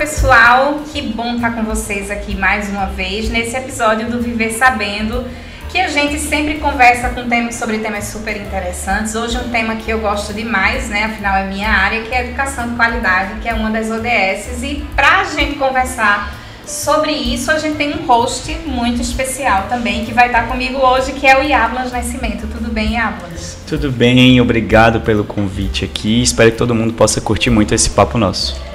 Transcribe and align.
pessoal, 0.00 0.80
que 0.90 1.02
bom 1.02 1.34
estar 1.34 1.54
com 1.54 1.62
vocês 1.62 2.10
aqui 2.10 2.34
mais 2.34 2.70
uma 2.70 2.86
vez 2.86 3.28
nesse 3.28 3.54
episódio 3.54 4.10
do 4.10 4.18
Viver 4.18 4.50
Sabendo, 4.50 5.26
que 5.68 5.78
a 5.78 5.88
gente 5.88 6.18
sempre 6.18 6.54
conversa 6.54 7.10
com 7.10 7.28
temas 7.28 7.56
sobre 7.56 7.80
temas 7.80 8.04
super 8.04 8.34
interessantes. 8.34 9.14
Hoje 9.14 9.36
um 9.36 9.50
tema 9.50 9.76
que 9.76 9.90
eu 9.90 9.98
gosto 9.98 10.32
demais, 10.32 10.88
né? 10.88 11.04
Afinal 11.04 11.36
é 11.36 11.46
minha 11.46 11.68
área, 11.68 12.00
que 12.00 12.14
é 12.14 12.28
educação 12.28 12.70
de 12.70 12.76
qualidade, 12.76 13.40
que 13.42 13.48
é 13.50 13.52
uma 13.52 13.68
das 13.68 13.90
ODSs 13.90 14.64
e 14.64 14.76
para 14.96 15.20
a 15.20 15.24
gente 15.24 15.56
conversar 15.56 16.34
sobre 16.64 17.12
isso, 17.12 17.50
a 17.50 17.58
gente 17.58 17.76
tem 17.76 17.94
um 17.94 18.06
host 18.06 18.50
muito 18.64 19.02
especial 19.02 19.66
também 19.68 20.06
que 20.06 20.14
vai 20.14 20.28
estar 20.28 20.48
comigo 20.48 20.78
hoje, 20.78 21.12
que 21.12 21.26
é 21.26 21.38
o 21.38 21.42
Yablas 21.42 21.92
Nascimento. 21.92 22.46
Tudo 22.46 22.72
bem, 22.72 22.94
Yablas? 22.94 23.58
Tudo 23.66 23.92
bem, 23.92 24.40
obrigado 24.40 25.02
pelo 25.02 25.24
convite 25.24 25.84
aqui. 25.84 26.22
Espero 26.22 26.50
que 26.50 26.56
todo 26.56 26.74
mundo 26.74 26.94
possa 26.94 27.20
curtir 27.20 27.50
muito 27.50 27.74
esse 27.74 27.90
papo 27.90 28.16
nosso. 28.16 28.70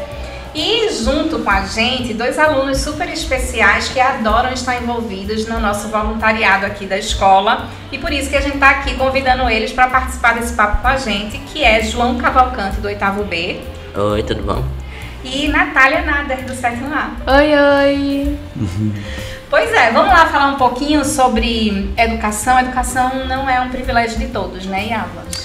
E 0.55 0.89
junto 1.03 1.24
com 1.39 1.49
a 1.49 1.65
gente, 1.65 2.13
dois 2.13 2.37
alunos 2.39 2.79
super 2.79 3.09
especiais 3.09 3.87
que 3.89 3.99
adoram 3.99 4.51
estar 4.51 4.81
envolvidos 4.81 5.47
no 5.47 5.59
nosso 5.59 5.87
voluntariado 5.89 6.65
aqui 6.65 6.85
da 6.85 6.97
escola. 6.97 7.67
E 7.91 7.97
por 7.97 8.11
isso 8.11 8.29
que 8.29 8.35
a 8.35 8.41
gente 8.41 8.55
está 8.55 8.69
aqui 8.69 8.95
convidando 8.95 9.49
eles 9.49 9.71
para 9.71 9.87
participar 9.87 10.33
desse 10.35 10.53
papo 10.53 10.81
com 10.81 10.87
a 10.87 10.97
gente, 10.97 11.37
que 11.39 11.63
é 11.63 11.81
João 11.83 12.17
Cavalcante, 12.17 12.77
do 12.77 12.87
oitavo 12.87 13.23
B. 13.23 13.61
Oi, 13.95 14.23
tudo 14.23 14.43
bom? 14.43 14.63
E 15.23 15.47
Natália 15.47 16.01
Nader, 16.01 16.45
do 16.45 16.53
sétimo 16.53 16.93
A. 16.93 17.11
Oi, 17.33 17.53
oi! 17.55 18.39
Pois 19.47 19.71
é, 19.71 19.91
vamos 19.91 20.09
lá 20.09 20.25
falar 20.25 20.47
um 20.47 20.55
pouquinho 20.55 21.05
sobre 21.05 21.93
educação. 21.95 22.59
Educação 22.59 23.25
não 23.25 23.49
é 23.49 23.61
um 23.61 23.69
privilégio 23.69 24.17
de 24.17 24.27
todos, 24.27 24.65
né, 24.65 24.87
Yavas? 24.87 25.44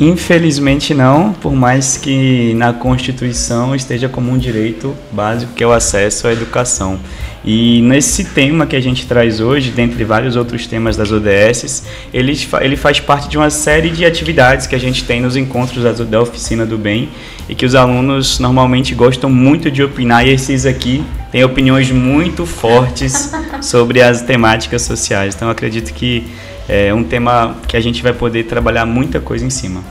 Infelizmente 0.00 0.94
não, 0.94 1.32
por 1.32 1.52
mais 1.52 1.96
que 1.96 2.54
na 2.54 2.72
Constituição 2.72 3.74
esteja 3.74 4.08
como 4.08 4.30
um 4.30 4.38
direito 4.38 4.94
básico 5.10 5.52
que 5.54 5.64
é 5.64 5.66
o 5.66 5.72
acesso 5.72 6.28
à 6.28 6.32
educação. 6.32 7.00
E 7.44 7.80
nesse 7.82 8.24
tema 8.24 8.66
que 8.66 8.76
a 8.76 8.80
gente 8.80 9.06
traz 9.06 9.40
hoje, 9.40 9.70
dentre 9.70 10.04
vários 10.04 10.36
outros 10.36 10.66
temas 10.66 10.96
das 10.96 11.10
ODS, 11.10 11.84
ele, 12.12 12.38
ele 12.60 12.76
faz 12.76 13.00
parte 13.00 13.28
de 13.28 13.36
uma 13.36 13.50
série 13.50 13.90
de 13.90 14.04
atividades 14.04 14.66
que 14.68 14.74
a 14.74 14.78
gente 14.78 15.02
tem 15.02 15.20
nos 15.20 15.36
encontros 15.36 15.82
da 16.06 16.20
Oficina 16.20 16.64
do 16.64 16.78
Bem 16.78 17.08
e 17.48 17.54
que 17.54 17.66
os 17.66 17.74
alunos 17.74 18.38
normalmente 18.38 18.94
gostam 18.94 19.30
muito 19.30 19.70
de 19.70 19.82
opinar 19.82 20.26
e 20.26 20.30
esses 20.30 20.64
aqui 20.66 21.04
têm 21.32 21.42
opiniões 21.42 21.90
muito 21.90 22.46
fortes 22.46 23.32
sobre 23.62 24.00
as 24.00 24.22
temáticas 24.22 24.82
sociais. 24.82 25.34
Então 25.34 25.48
acredito 25.48 25.92
que 25.92 26.24
é 26.68 26.92
um 26.92 27.02
tema 27.02 27.56
que 27.66 27.76
a 27.76 27.80
gente 27.80 28.02
vai 28.02 28.12
poder 28.12 28.44
trabalhar 28.44 28.84
muita 28.84 29.20
coisa 29.20 29.44
em 29.44 29.50
cima. 29.50 29.82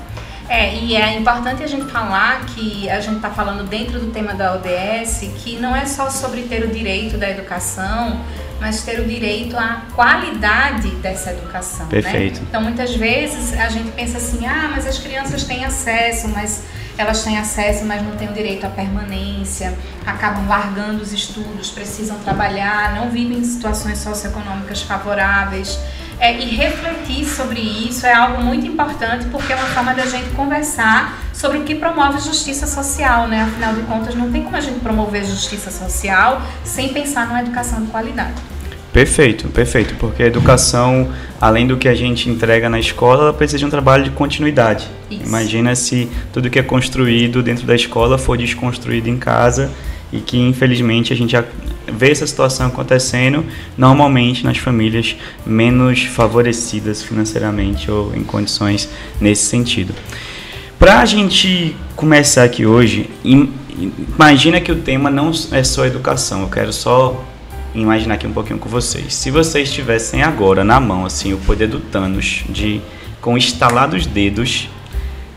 É, 0.49 0.75
e 0.75 0.95
é 0.95 1.17
importante 1.17 1.61
a 1.61 1.67
gente 1.67 1.91
falar 1.91 2.45
que 2.45 2.89
a 2.89 3.01
gente 3.01 3.17
está 3.17 3.29
falando 3.29 3.67
dentro 3.67 3.99
do 3.99 4.11
tema 4.11 4.33
da 4.33 4.53
ODS 4.55 5.29
que 5.43 5.57
não 5.57 5.75
é 5.75 5.85
só 5.85 6.09
sobre 6.09 6.43
ter 6.43 6.63
o 6.63 6.67
direito 6.69 7.17
da 7.17 7.29
educação, 7.29 8.21
mas 8.59 8.81
ter 8.83 8.99
o 8.99 9.05
direito 9.05 9.57
à 9.57 9.81
qualidade 9.93 10.89
dessa 10.95 11.31
educação. 11.31 11.85
Né? 11.87 12.01
Perfeito. 12.01 12.39
Né? 12.39 12.45
Então, 12.49 12.61
muitas 12.61 12.95
vezes 12.95 13.53
a 13.59 13.67
gente 13.67 13.91
pensa 13.91 14.17
assim: 14.17 14.45
ah, 14.45 14.69
mas 14.73 14.87
as 14.87 14.97
crianças 14.97 15.43
têm 15.43 15.65
acesso, 15.65 16.29
mas 16.29 16.63
elas 16.97 17.23
têm 17.23 17.37
acesso, 17.37 17.85
mas 17.85 18.01
não 18.01 18.15
têm 18.15 18.29
o 18.29 18.33
direito 18.33 18.65
à 18.65 18.69
permanência, 18.69 19.77
acabam 20.05 20.47
largando 20.47 21.03
os 21.03 21.11
estudos, 21.11 21.69
precisam 21.69 22.17
trabalhar, 22.19 22.95
não 22.95 23.09
vivem 23.09 23.39
em 23.39 23.43
situações 23.43 23.99
socioeconômicas 23.99 24.81
favoráveis. 24.81 25.77
É, 26.19 26.35
e 26.35 26.45
refletir 26.55 27.25
sobre 27.25 27.59
isso 27.59 28.05
é 28.05 28.13
algo 28.13 28.43
muito 28.43 28.65
importante 28.65 29.27
porque 29.31 29.53
é 29.53 29.55
uma 29.55 29.67
forma 29.67 29.93
da 29.93 30.05
gente 30.05 30.29
conversar 30.31 31.21
sobre 31.31 31.59
o 31.59 31.63
que 31.63 31.75
promove 31.75 32.19
justiça 32.19 32.65
social, 32.65 33.27
né? 33.27 33.41
Afinal 33.43 33.75
de 33.75 33.81
contas, 33.81 34.15
não 34.15 34.31
tem 34.31 34.43
como 34.43 34.55
a 34.55 34.61
gente 34.61 34.79
promover 34.79 35.23
justiça 35.23 35.69
social 35.69 36.41
sem 36.63 36.89
pensar 36.89 37.27
numa 37.27 37.41
educação 37.41 37.83
de 37.83 37.91
qualidade. 37.91 38.33
Perfeito, 38.91 39.47
perfeito, 39.49 39.93
porque 39.99 40.23
a 40.23 40.25
educação, 40.25 41.13
além 41.39 41.67
do 41.67 41.77
que 41.77 41.87
a 41.87 41.93
gente 41.93 42.29
entrega 42.31 42.67
na 42.67 42.79
escola, 42.79 43.25
ela 43.25 43.33
precisa 43.33 43.59
de 43.59 43.65
um 43.65 43.69
trabalho 43.69 44.03
de 44.03 44.09
continuidade. 44.09 44.87
Isso. 45.11 45.23
Imagina 45.23 45.75
se 45.75 46.09
tudo 46.33 46.49
que 46.49 46.57
é 46.57 46.63
construído 46.63 47.43
dentro 47.43 47.67
da 47.67 47.75
escola 47.75 48.17
for 48.17 48.35
desconstruído 48.35 49.07
em 49.07 49.17
casa 49.17 49.69
e 50.11 50.19
que 50.19 50.39
infelizmente 50.39 51.13
a 51.13 51.15
gente 51.15 51.35
vê 51.91 52.11
essa 52.11 52.27
situação 52.27 52.67
acontecendo 52.67 53.45
normalmente 53.77 54.43
nas 54.43 54.57
famílias 54.57 55.15
menos 55.45 56.03
favorecidas 56.03 57.03
financeiramente 57.03 57.89
ou 57.89 58.15
em 58.15 58.23
condições 58.23 58.89
nesse 59.19 59.45
sentido. 59.45 59.93
Para 60.77 60.99
a 60.99 61.05
gente 61.05 61.75
começar 61.95 62.43
aqui 62.43 62.65
hoje, 62.65 63.09
imagina 63.23 64.61
que 64.61 64.71
o 64.71 64.75
tema 64.75 65.09
não 65.09 65.31
é 65.51 65.63
só 65.63 65.85
educação, 65.85 66.41
eu 66.41 66.49
quero 66.49 66.71
só 66.71 67.23
imaginar 67.73 68.15
aqui 68.15 68.27
um 68.27 68.33
pouquinho 68.33 68.59
com 68.59 68.69
vocês. 68.69 69.13
Se 69.13 69.31
vocês 69.31 69.71
tivessem 69.71 70.23
agora 70.23 70.63
na 70.63 70.79
mão 70.79 71.05
assim 71.05 71.33
o 71.33 71.37
poder 71.37 71.67
do 71.67 71.79
Thanos 71.79 72.43
de 72.49 72.81
com 73.21 73.37
estalar 73.37 73.89
dos 73.89 74.05
dedos 74.05 74.69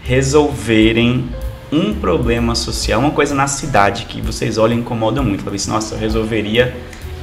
resolverem 0.02 1.28
um 1.72 1.94
problema 1.94 2.54
social, 2.54 3.00
uma 3.00 3.12
coisa 3.12 3.34
na 3.34 3.46
cidade 3.46 4.04
que 4.06 4.20
vocês 4.20 4.58
olham 4.58 4.76
e 4.76 4.80
incomoda 4.80 5.22
muito. 5.22 5.44
Falei 5.44 5.56
assim, 5.56 5.70
nossa, 5.70 5.94
eu 5.94 5.98
resolveria 5.98 6.76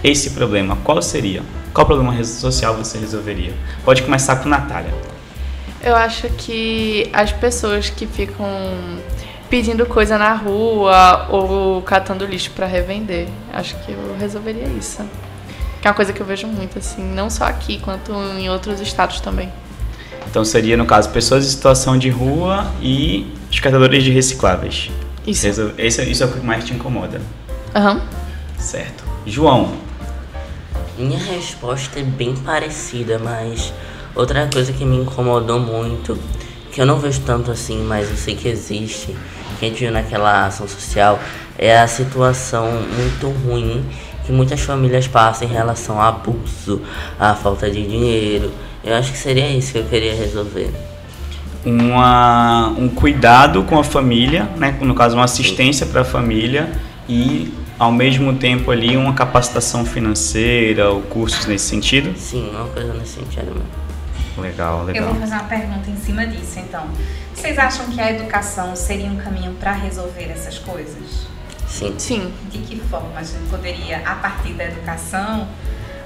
esse 0.03 0.31
problema. 0.31 0.77
Qual 0.83 1.01
seria? 1.01 1.43
Qual 1.73 1.85
problema 1.85 2.23
social 2.23 2.75
você 2.75 2.97
resolveria? 2.97 3.53
Pode 3.83 4.03
começar 4.03 4.37
com 4.37 4.49
Natália. 4.49 4.93
Eu 5.81 5.95
acho 5.95 6.27
que 6.29 7.09
as 7.13 7.31
pessoas 7.31 7.89
que 7.89 8.07
ficam 8.07 8.47
pedindo 9.49 9.85
coisa 9.85 10.17
na 10.17 10.33
rua 10.33 11.27
ou 11.29 11.81
catando 11.81 12.25
lixo 12.25 12.51
para 12.51 12.65
revender, 12.65 13.27
acho 13.53 13.75
que 13.83 13.91
eu 13.91 14.15
resolveria 14.19 14.67
isso. 14.67 15.03
Que 15.81 15.87
é 15.87 15.91
uma 15.91 15.95
coisa 15.95 16.11
que 16.11 16.19
eu 16.19 16.25
vejo 16.25 16.47
muito, 16.47 16.79
assim, 16.79 17.03
não 17.03 17.29
só 17.29 17.45
aqui, 17.45 17.79
quanto 17.79 18.11
em 18.11 18.49
outros 18.49 18.81
estados 18.81 19.19
também. 19.21 19.51
Então 20.29 20.43
seria, 20.43 20.75
no 20.75 20.85
caso, 20.85 21.09
pessoas 21.09 21.45
em 21.45 21.49
situação 21.49 21.97
de 21.97 22.09
rua 22.09 22.65
e 22.81 23.27
os 23.51 23.59
catadores 23.59 24.03
de 24.03 24.11
recicláveis. 24.11 24.89
Isso. 25.25 25.47
Isso, 25.77 26.01
isso 26.01 26.23
é 26.23 26.25
o 26.25 26.31
que 26.31 26.39
mais 26.39 26.63
te 26.63 26.73
incomoda. 26.73 27.21
Aham. 27.75 27.95
Uhum. 27.95 28.01
Certo. 28.57 29.03
João. 29.25 29.73
Minha 30.97 31.19
resposta 31.19 31.99
é 31.99 32.03
bem 32.03 32.35
parecida, 32.35 33.19
mas 33.19 33.71
outra 34.15 34.47
coisa 34.51 34.73
que 34.73 34.83
me 34.83 34.97
incomodou 34.97 35.59
muito, 35.59 36.17
que 36.71 36.81
eu 36.81 36.85
não 36.85 36.97
vejo 36.97 37.21
tanto 37.21 37.51
assim, 37.51 37.83
mas 37.83 38.09
eu 38.09 38.17
sei 38.17 38.35
que 38.35 38.47
existe, 38.47 39.15
que 39.59 39.65
a 39.65 39.69
gente 39.69 39.79
viu 39.79 39.91
naquela 39.91 40.47
ação 40.47 40.67
social, 40.67 41.19
é 41.57 41.77
a 41.77 41.87
situação 41.87 42.67
muito 42.95 43.29
ruim 43.29 43.85
que 44.25 44.31
muitas 44.31 44.59
famílias 44.59 45.07
passam 45.07 45.47
em 45.47 45.51
relação 45.51 46.01
a 46.01 46.09
abuso, 46.09 46.81
a 47.17 47.33
falta 47.33 47.71
de 47.71 47.87
dinheiro. 47.87 48.51
Eu 48.87 48.95
acho 48.95 49.11
que 49.11 49.17
seria 49.17 49.49
isso 49.49 49.73
que 49.73 49.79
eu 49.79 49.85
queria 49.85 50.15
resolver 50.15 50.71
uma, 51.65 52.69
um 52.77 52.87
cuidado 52.87 53.63
com 53.63 53.77
a 53.77 53.83
família, 53.83 54.45
né? 54.55 54.77
no 54.79 54.95
caso 54.95 55.15
uma 55.15 55.25
assistência 55.25 55.85
para 55.85 56.01
a 56.01 56.05
família 56.05 56.71
e 57.09 57.53
ao 57.77 57.91
mesmo 57.91 58.33
tempo 58.35 58.71
ali 58.71 58.95
uma 58.95 59.13
capacitação 59.13 59.85
financeira 59.85 60.89
ou 60.89 61.01
cursos 61.01 61.45
nesse 61.45 61.65
sentido? 61.65 62.17
Sim, 62.17 62.49
uma 62.49 62.69
coisa 62.69 62.93
nesse 62.93 63.19
sentido 63.19 63.47
mesmo. 63.47 63.87
Legal, 64.37 64.85
legal. 64.85 65.03
Eu 65.03 65.11
vou 65.11 65.19
fazer 65.19 65.33
uma 65.33 65.43
pergunta 65.43 65.89
em 65.89 65.97
cima 65.97 66.25
disso, 66.25 66.57
então. 66.59 66.87
Vocês 67.33 67.57
acham 67.57 67.87
que 67.87 67.99
a 67.99 68.09
educação 68.09 68.73
seria 68.73 69.07
um 69.07 69.17
caminho 69.17 69.51
para 69.59 69.73
resolver 69.73 70.29
essas 70.31 70.57
coisas? 70.59 71.27
Sim. 71.67 71.93
Sim. 71.97 72.33
De 72.49 72.59
que 72.59 72.79
forma 72.79 73.11
a 73.19 73.23
gente 73.23 73.49
poderia, 73.49 73.97
a 74.05 74.15
partir 74.15 74.53
da 74.53 74.63
educação, 74.63 75.47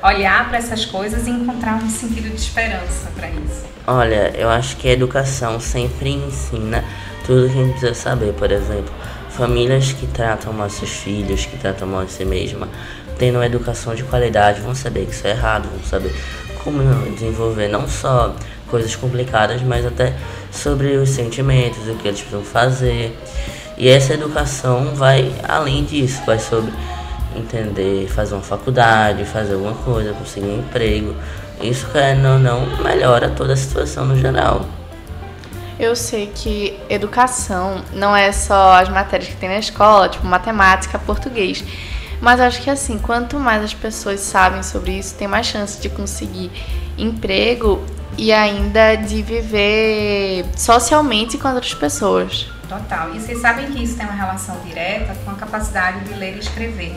olhar 0.03 0.49
para 0.49 0.57
essas 0.57 0.85
coisas 0.85 1.27
e 1.27 1.29
encontrar 1.29 1.75
um 1.75 1.89
sentido 1.89 2.29
de 2.29 2.41
esperança 2.41 3.09
para 3.15 3.29
isso? 3.29 3.65
Olha, 3.85 4.31
eu 4.35 4.49
acho 4.49 4.77
que 4.77 4.87
a 4.87 4.91
educação 4.91 5.59
sempre 5.59 6.11
ensina 6.11 6.83
tudo 7.25 7.49
que 7.49 7.59
a 7.59 7.63
gente 7.63 7.71
precisa 7.71 7.93
saber. 7.93 8.33
Por 8.33 8.51
exemplo, 8.51 8.93
famílias 9.29 9.91
que 9.91 10.07
tratam 10.07 10.53
mal 10.53 10.69
seus 10.69 10.91
filhos, 10.91 11.45
que 11.45 11.57
tratam 11.57 11.87
mal 11.87 12.01
a 12.01 12.07
si 12.07 12.25
mesma, 12.25 12.67
tendo 13.17 13.35
uma 13.35 13.45
educação 13.45 13.95
de 13.95 14.03
qualidade, 14.03 14.61
vão 14.61 14.75
saber 14.75 15.05
que 15.05 15.13
isso 15.13 15.25
é 15.27 15.31
errado, 15.31 15.69
vão 15.69 15.83
saber 15.83 16.13
como 16.63 16.81
desenvolver 17.11 17.67
não 17.67 17.87
só 17.87 18.35
coisas 18.67 18.95
complicadas, 18.95 19.61
mas 19.61 19.85
até 19.85 20.13
sobre 20.51 20.95
os 20.97 21.09
sentimentos, 21.09 21.87
o 21.87 21.95
que 21.95 22.07
eles 22.07 22.21
precisam 22.21 22.43
fazer. 22.43 23.17
E 23.77 23.89
essa 23.89 24.13
educação 24.13 24.93
vai 24.95 25.33
além 25.47 25.83
disso, 25.83 26.21
vai 26.25 26.39
sobre 26.39 26.71
entender, 27.35 28.07
fazer 28.09 28.33
uma 28.33 28.43
faculdade, 28.43 29.25
fazer 29.25 29.53
alguma 29.53 29.75
coisa, 29.75 30.13
conseguir 30.13 30.47
um 30.47 30.59
emprego. 30.59 31.15
Isso, 31.61 31.87
querendo 31.91 32.27
ou 32.27 32.39
não, 32.39 32.65
melhora 32.77 33.29
toda 33.29 33.53
a 33.53 33.57
situação 33.57 34.05
no 34.05 34.17
geral. 34.17 34.65
Eu 35.79 35.95
sei 35.95 36.31
que 36.33 36.79
educação 36.89 37.83
não 37.93 38.15
é 38.15 38.31
só 38.31 38.73
as 38.73 38.89
matérias 38.89 39.29
que 39.29 39.35
tem 39.35 39.49
na 39.49 39.57
escola, 39.57 40.09
tipo 40.09 40.25
matemática, 40.27 40.99
português. 40.99 41.63
Mas 42.21 42.39
acho 42.39 42.61
que 42.61 42.69
assim, 42.69 42.99
quanto 42.99 43.39
mais 43.39 43.63
as 43.63 43.73
pessoas 43.73 44.19
sabem 44.19 44.61
sobre 44.61 44.91
isso, 44.91 45.15
tem 45.15 45.27
mais 45.27 45.47
chance 45.47 45.81
de 45.81 45.89
conseguir 45.89 46.51
emprego 46.97 47.83
e 48.15 48.31
ainda 48.31 48.95
de 48.95 49.23
viver 49.23 50.45
socialmente 50.55 51.37
com 51.37 51.47
outras 51.47 51.73
pessoas. 51.73 52.47
Total. 52.69 53.13
E 53.15 53.19
vocês 53.19 53.39
sabem 53.39 53.65
que 53.71 53.83
isso 53.83 53.97
tem 53.97 54.05
uma 54.05 54.15
relação 54.15 54.55
direta 54.63 55.15
com 55.25 55.31
a 55.31 55.35
capacidade 55.35 56.05
de 56.05 56.13
ler 56.13 56.35
e 56.35 56.39
escrever. 56.39 56.95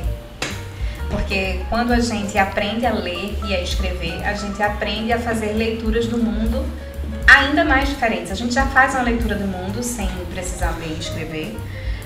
Porque 1.15 1.61
quando 1.71 1.93
a 1.93 2.01
gente 2.01 2.37
aprende 2.37 2.85
a 2.85 2.93
ler 2.93 3.39
e 3.47 3.55
a 3.55 3.63
escrever, 3.63 4.21
a 4.25 4.35
gente 4.35 4.61
aprende 4.63 5.13
a 5.13 5.19
fazer 5.19 5.53
leituras 5.53 6.07
do 6.07 6.19
mundo 6.19 6.65
ainda 7.27 7.65
mais 7.65 7.89
diferentes. 7.89 8.33
A 8.33 8.35
gente 8.35 8.53
já 8.53 8.67
faz 8.67 8.95
uma 8.95 9.03
leitura 9.03 9.37
do 9.37 9.47
mundo 9.47 9.83
sem 9.83 10.09
precisar 10.33 10.77
ler 10.79 10.95
e 10.97 11.01
escrever, 11.01 11.57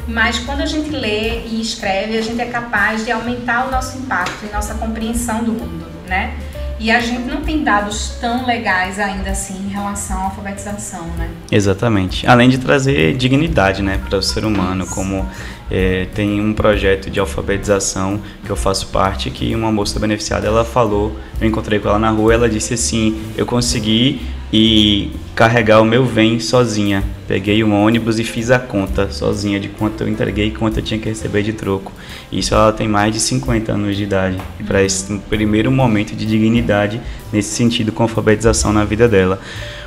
mas 0.07 0.39
quando 0.39 0.61
a 0.61 0.67
gente 0.67 0.91
lê 0.91 1.41
e 1.47 1.61
escreve, 1.61 2.17
a 2.17 2.23
gente 2.23 2.41
é 2.41 2.47
capaz 2.47 3.05
de 3.05 3.11
aumentar 3.11 3.67
o 3.67 3.71
nosso 3.71 3.99
impacto 3.99 4.47
e 4.47 4.53
nossa 4.53 4.75
compreensão 4.75 5.43
do 5.43 5.53
mundo, 5.53 5.87
né? 6.07 6.35
E 6.81 6.93
a 6.93 7.01
gente 7.01 7.29
não 7.29 7.43
tem 7.43 7.65
dados 7.65 8.17
tão 8.21 8.47
legais 8.47 9.01
ainda 9.01 9.31
assim 9.31 9.67
em 9.67 9.69
relação 9.69 10.17
à 10.17 10.25
alfabetização, 10.27 11.05
né? 11.19 11.29
Exatamente. 11.51 12.25
Além 12.25 12.49
de 12.49 12.59
trazer 12.59 13.17
dignidade, 13.17 13.83
né, 13.83 14.01
para 14.09 14.19
o 14.19 14.23
ser 14.23 14.45
humano, 14.45 14.87
como 14.87 15.29
é, 15.71 16.07
tem 16.15 16.41
um 16.41 16.53
projeto 16.53 17.11
de 17.11 17.21
alfabetização 17.21 18.21
que 18.45 18.51
eu 18.51 18.57
faço 18.57 18.89
parte, 18.89 19.31
que 19.31 19.55
uma 19.55 19.71
moça 19.71 19.99
beneficiada, 19.99 20.47
ela 20.47 20.65
falou, 20.65 21.17
eu 21.41 21.47
encontrei 21.47 21.79
com 21.79 21.89
ela 21.89 21.99
na 21.99 22.11
rua, 22.11 22.35
ela 22.35 22.49
disse 22.49 22.75
assim, 22.75 23.21
eu 23.37 23.45
consegui 23.45 24.21
e 24.53 25.11
carregar 25.35 25.81
o 25.81 25.85
meu 25.85 26.05
vem 26.05 26.41
sozinha. 26.41 27.05
Peguei 27.27 27.63
um 27.63 27.75
ônibus 27.75 28.19
e 28.19 28.25
fiz 28.25 28.51
a 28.51 28.59
conta 28.59 29.11
sozinha 29.11 29.61
de 29.61 29.69
quanto 29.69 30.03
eu 30.03 30.09
entreguei 30.09 30.47
e 30.47 30.51
quanto 30.51 30.79
eu 30.79 30.83
tinha 30.83 30.99
que 30.99 31.09
receber 31.09 31.43
de 31.43 31.53
troco. 31.53 31.93
Isso 32.33 32.55
ela 32.55 32.73
tem 32.73 32.89
mais 32.89 33.13
de 33.13 33.21
50 33.21 33.71
anos 33.73 33.97
de 33.97 34.05
idade. 34.05 34.39
Para 34.67 34.83
esse 34.83 35.19
primeiro 35.29 35.71
momento 35.71 36.17
de 36.17 36.25
dignidade 36.25 37.01
nesse 37.31 37.55
sentido 37.55 37.93
com 37.93 38.05
alfabetização 38.05 38.73
na 38.73 38.85
vida 38.85 39.07
dela. 39.07 39.39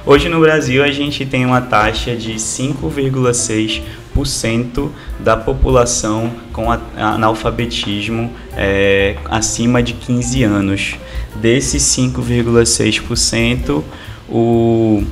Hoje 0.06 0.30
no 0.30 0.40
Brasil 0.40 0.84
a 0.84 0.92
gente 0.92 1.26
tem 1.26 1.46
uma 1.46 1.62
taxa 1.62 2.16
de 2.16 2.36
5,6% 2.36 3.82
da 5.20 5.38
população 5.38 6.32
com 6.52 6.66
analfabetismo 6.98 8.32
é, 8.56 9.16
acima 9.26 9.82
de 9.82 9.94
15 9.94 10.44
anos. 10.44 10.96
Desses 11.36 11.84
5,6%, 11.84 13.84
o 14.30 15.04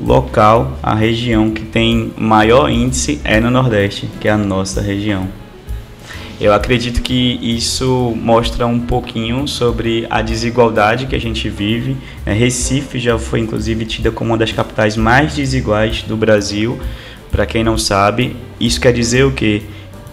local, 0.00 0.78
a 0.82 0.94
região 0.94 1.50
que 1.50 1.62
tem 1.62 2.12
maior 2.16 2.70
índice 2.70 3.20
é 3.24 3.40
no 3.40 3.50
Nordeste, 3.50 4.08
que 4.20 4.28
é 4.28 4.32
a 4.32 4.38
nossa 4.38 4.80
região. 4.80 5.28
Eu 6.40 6.52
acredito 6.52 7.00
que 7.00 7.38
isso 7.40 8.12
mostra 8.20 8.66
um 8.66 8.80
pouquinho 8.80 9.46
sobre 9.46 10.04
a 10.10 10.20
desigualdade 10.20 11.06
que 11.06 11.14
a 11.14 11.20
gente 11.20 11.48
vive. 11.48 11.96
É, 12.26 12.32
Recife 12.32 12.98
já 12.98 13.16
foi 13.16 13.38
inclusive 13.38 13.84
tida 13.84 14.10
como 14.10 14.30
uma 14.30 14.36
das 14.36 14.50
capitais 14.50 14.96
mais 14.96 15.34
desiguais 15.34 16.02
do 16.02 16.16
Brasil. 16.16 16.80
Para 17.34 17.46
quem 17.46 17.64
não 17.64 17.76
sabe, 17.76 18.36
isso 18.60 18.80
quer 18.80 18.92
dizer 18.92 19.24
o 19.24 19.32
quê? 19.32 19.62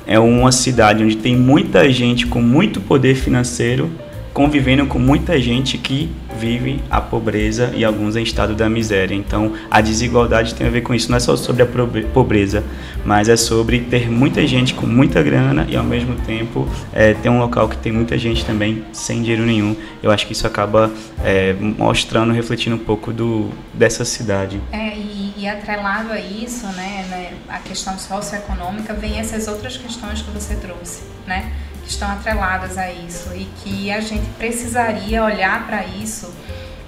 É 0.07 0.17
uma 0.17 0.51
cidade 0.51 1.03
onde 1.03 1.17
tem 1.17 1.35
muita 1.35 1.87
gente 1.91 2.25
com 2.25 2.41
muito 2.41 2.81
poder 2.81 3.13
financeiro 3.13 3.91
convivendo 4.33 4.85
com 4.85 4.97
muita 4.97 5.39
gente 5.39 5.77
que 5.77 6.09
vive 6.37 6.81
a 6.89 7.01
pobreza 7.01 7.71
e 7.75 7.83
alguns 7.83 8.15
em 8.15 8.23
estado 8.23 8.55
da 8.55 8.69
miséria. 8.69 9.13
Então, 9.13 9.53
a 9.69 9.81
desigualdade 9.81 10.55
tem 10.55 10.67
a 10.67 10.69
ver 10.69 10.81
com 10.81 10.93
isso. 10.93 11.09
Não 11.09 11.17
é 11.17 11.19
só 11.19 11.35
sobre 11.35 11.63
a 11.63 11.67
pobreza, 12.13 12.63
mas 13.05 13.27
é 13.27 13.35
sobre 13.35 13.81
ter 13.81 14.09
muita 14.09 14.45
gente 14.47 14.73
com 14.73 14.85
muita 14.85 15.21
grana 15.21 15.67
e, 15.69 15.75
ao 15.75 15.83
mesmo 15.83 16.15
tempo, 16.25 16.67
é, 16.93 17.13
ter 17.13 17.29
um 17.29 17.39
local 17.39 17.67
que 17.67 17.77
tem 17.77 17.91
muita 17.91 18.17
gente 18.17 18.45
também 18.45 18.83
sem 18.93 19.21
dinheiro 19.21 19.45
nenhum. 19.45 19.75
Eu 20.01 20.11
acho 20.11 20.25
que 20.25 20.33
isso 20.33 20.47
acaba 20.47 20.91
é, 21.23 21.53
mostrando, 21.53 22.31
refletindo 22.31 22.75
um 22.75 22.79
pouco 22.79 23.11
do, 23.11 23.49
dessa 23.73 24.05
cidade. 24.05 24.59
É, 24.71 24.95
e, 24.95 25.33
e 25.37 25.47
atrelado 25.47 26.11
a 26.11 26.19
isso, 26.19 26.65
né, 26.67 27.05
né, 27.09 27.33
a 27.49 27.59
questão 27.59 27.97
socioeconômica, 27.97 28.93
vem 28.93 29.19
essas 29.19 29.47
outras 29.47 29.77
questões 29.77 30.21
que 30.21 30.31
você 30.31 30.55
trouxe, 30.55 31.01
né? 31.27 31.51
Estão 31.91 32.09
atreladas 32.09 32.77
a 32.77 32.91
isso 32.91 33.33
e 33.35 33.45
que 33.63 33.91
a 33.91 33.99
gente 33.99 34.25
precisaria 34.37 35.23
olhar 35.23 35.65
para 35.67 35.85
isso 35.85 36.33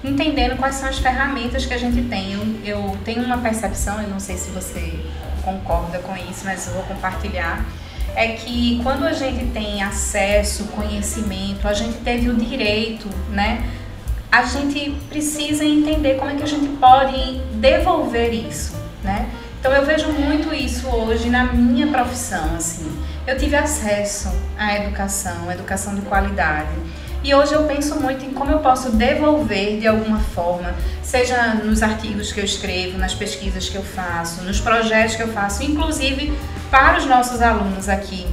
entendendo 0.02 0.56
quais 0.58 0.76
são 0.76 0.88
as 0.88 0.98
ferramentas 0.98 1.64
que 1.64 1.72
a 1.72 1.78
gente 1.78 2.02
tem. 2.08 2.32
Eu, 2.32 2.42
eu 2.64 2.98
tenho 3.04 3.24
uma 3.24 3.38
percepção, 3.38 4.00
eu 4.02 4.08
não 4.08 4.20
sei 4.20 4.36
se 4.36 4.50
você 4.50 5.00
concorda 5.42 5.98
com 5.98 6.14
isso, 6.16 6.44
mas 6.44 6.66
eu 6.66 6.74
vou 6.74 6.82
compartilhar, 6.82 7.64
é 8.14 8.28
que 8.28 8.80
quando 8.82 9.04
a 9.04 9.12
gente 9.12 9.46
tem 9.46 9.82
acesso, 9.82 10.64
conhecimento, 10.68 11.66
a 11.66 11.72
gente 11.72 11.98
teve 11.98 12.28
o 12.28 12.34
direito, 12.34 13.08
né? 13.30 13.64
A 14.30 14.44
gente 14.44 14.90
precisa 15.08 15.64
entender 15.64 16.14
como 16.16 16.30
é 16.30 16.34
que 16.34 16.42
a 16.42 16.46
gente 16.46 16.76
pode 16.76 17.38
devolver 17.54 18.32
isso, 18.32 18.74
né? 19.02 19.28
Então 19.64 19.74
eu 19.74 19.86
vejo 19.86 20.12
muito 20.12 20.54
isso 20.54 20.86
hoje 20.88 21.30
na 21.30 21.44
minha 21.44 21.86
profissão, 21.86 22.54
assim 22.54 22.86
eu 23.26 23.34
tive 23.38 23.56
acesso 23.56 24.30
à 24.58 24.76
educação, 24.76 25.50
educação 25.50 25.94
de 25.94 26.02
qualidade. 26.02 26.68
E 27.22 27.34
hoje 27.34 27.54
eu 27.54 27.64
penso 27.64 27.98
muito 27.98 28.26
em 28.26 28.34
como 28.34 28.50
eu 28.50 28.58
posso 28.58 28.90
devolver 28.90 29.80
de 29.80 29.86
alguma 29.86 30.20
forma, 30.20 30.74
seja 31.02 31.54
nos 31.54 31.82
artigos 31.82 32.30
que 32.30 32.40
eu 32.40 32.44
escrevo, 32.44 32.98
nas 32.98 33.14
pesquisas 33.14 33.66
que 33.66 33.76
eu 33.76 33.82
faço, 33.82 34.42
nos 34.42 34.60
projetos 34.60 35.16
que 35.16 35.22
eu 35.22 35.28
faço, 35.28 35.62
inclusive 35.62 36.36
para 36.70 36.98
os 36.98 37.06
nossos 37.06 37.40
alunos 37.40 37.88
aqui, 37.88 38.26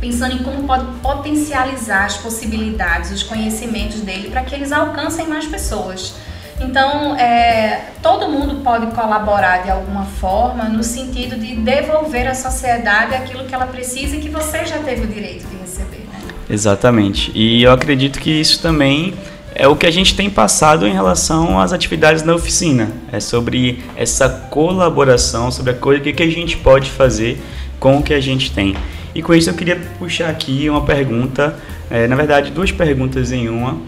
pensando 0.00 0.36
em 0.36 0.44
como 0.44 0.68
pode 0.68 0.86
potencializar 1.00 2.04
as 2.04 2.16
possibilidades, 2.16 3.10
os 3.10 3.24
conhecimentos 3.24 4.02
dele 4.02 4.30
para 4.30 4.44
que 4.44 4.54
eles 4.54 4.70
alcancem 4.70 5.26
mais 5.26 5.46
pessoas. 5.46 6.14
Então, 6.60 7.16
é, 7.16 7.88
todo 8.02 8.28
mundo 8.28 8.62
pode 8.62 8.86
colaborar 8.88 9.58
de 9.58 9.70
alguma 9.70 10.04
forma 10.04 10.64
no 10.64 10.82
sentido 10.82 11.36
de 11.36 11.56
devolver 11.56 12.28
à 12.28 12.34
sociedade 12.34 13.14
aquilo 13.14 13.44
que 13.44 13.54
ela 13.54 13.66
precisa 13.66 14.16
e 14.16 14.20
que 14.20 14.28
você 14.28 14.64
já 14.64 14.78
teve 14.78 15.04
o 15.04 15.06
direito 15.06 15.46
de 15.48 15.56
receber. 15.56 16.06
Né? 16.12 16.20
Exatamente. 16.48 17.32
E 17.34 17.62
eu 17.62 17.72
acredito 17.72 18.20
que 18.20 18.30
isso 18.30 18.62
também 18.62 19.14
é 19.54 19.68
o 19.68 19.76
que 19.76 19.86
a 19.86 19.90
gente 19.90 20.16
tem 20.16 20.28
passado 20.28 20.86
em 20.86 20.92
relação 20.92 21.60
às 21.60 21.72
atividades 21.72 22.22
da 22.22 22.34
oficina. 22.34 22.90
É 23.12 23.20
sobre 23.20 23.82
essa 23.96 24.28
colaboração, 24.28 25.50
sobre 25.50 25.72
a 25.72 25.74
coisa 25.74 26.00
que 26.12 26.22
a 26.22 26.30
gente 26.30 26.56
pode 26.56 26.90
fazer 26.90 27.40
com 27.78 27.98
o 27.98 28.02
que 28.02 28.14
a 28.14 28.20
gente 28.20 28.52
tem. 28.52 28.76
E 29.14 29.22
com 29.22 29.32
isso 29.32 29.48
eu 29.48 29.54
queria 29.54 29.80
puxar 29.98 30.28
aqui 30.28 30.68
uma 30.68 30.84
pergunta, 30.84 31.56
é, 31.88 32.08
na 32.08 32.16
verdade 32.16 32.50
duas 32.50 32.72
perguntas 32.72 33.30
em 33.30 33.48
uma. 33.48 33.78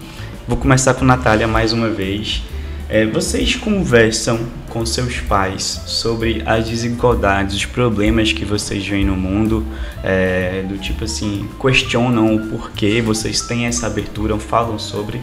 Vou 0.46 0.56
começar 0.56 0.94
com 0.94 1.04
Natália 1.04 1.48
mais 1.48 1.72
uma 1.72 1.88
vez. 1.88 2.42
É, 2.88 3.04
vocês 3.04 3.56
conversam 3.56 4.46
com 4.68 4.86
seus 4.86 5.18
pais 5.18 5.82
sobre 5.86 6.42
as 6.46 6.68
desigualdades, 6.68 7.56
os 7.56 7.66
problemas 7.66 8.32
que 8.32 8.44
vocês 8.44 8.87
veem 8.87 9.04
no 9.04 9.16
mundo, 9.16 9.66
é, 10.04 10.62
do 10.62 10.78
tipo 10.78 11.02
assim, 11.02 11.49
questionam 11.61 12.37
o 12.37 12.46
porquê, 12.46 13.02
vocês 13.02 13.40
têm 13.40 13.66
essa 13.66 13.88
abertura, 13.88 14.38
falam 14.38 14.78
sobre? 14.78 15.20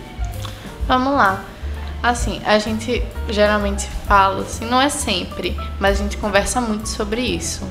Vamos 0.87 1.13
lá. 1.13 1.45
Assim, 2.01 2.41
a 2.45 2.59
gente 2.59 3.01
geralmente 3.29 3.87
fala, 4.05 4.41
assim, 4.41 4.65
não 4.65 4.81
é 4.81 4.89
sempre, 4.89 5.55
mas 5.79 6.01
a 6.01 6.03
gente 6.03 6.17
conversa 6.17 6.59
muito 6.59 6.89
sobre 6.89 7.21
isso. 7.21 7.65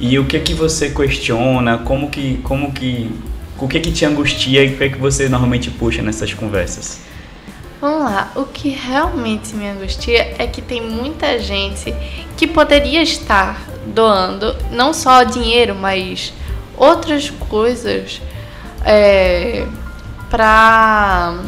E 0.00 0.18
o 0.18 0.24
que 0.24 0.40
que 0.40 0.54
você 0.54 0.88
questiona? 0.88 1.76
Como 1.76 2.08
que, 2.08 2.38
como 2.38 2.72
que, 2.72 3.10
o 3.58 3.68
que 3.68 3.80
que 3.80 3.92
te 3.92 4.06
angustia 4.06 4.64
e 4.64 4.74
o 4.74 4.78
que 4.78 4.88
que 4.88 4.98
você 4.98 5.28
normalmente 5.28 5.70
puxa 5.70 6.00
nessas 6.00 6.32
conversas? 6.32 7.11
Vamos 7.82 8.04
lá, 8.04 8.30
o 8.36 8.44
que 8.44 8.68
realmente 8.68 9.56
me 9.56 9.68
angustia 9.68 10.36
é 10.38 10.46
que 10.46 10.62
tem 10.62 10.80
muita 10.80 11.36
gente 11.40 11.92
que 12.36 12.46
poderia 12.46 13.02
estar 13.02 13.60
doando 13.84 14.56
não 14.70 14.94
só 14.94 15.24
dinheiro, 15.24 15.74
mas 15.74 16.32
outras 16.76 17.28
coisas 17.28 18.22
é, 18.84 19.66
para 20.30 21.40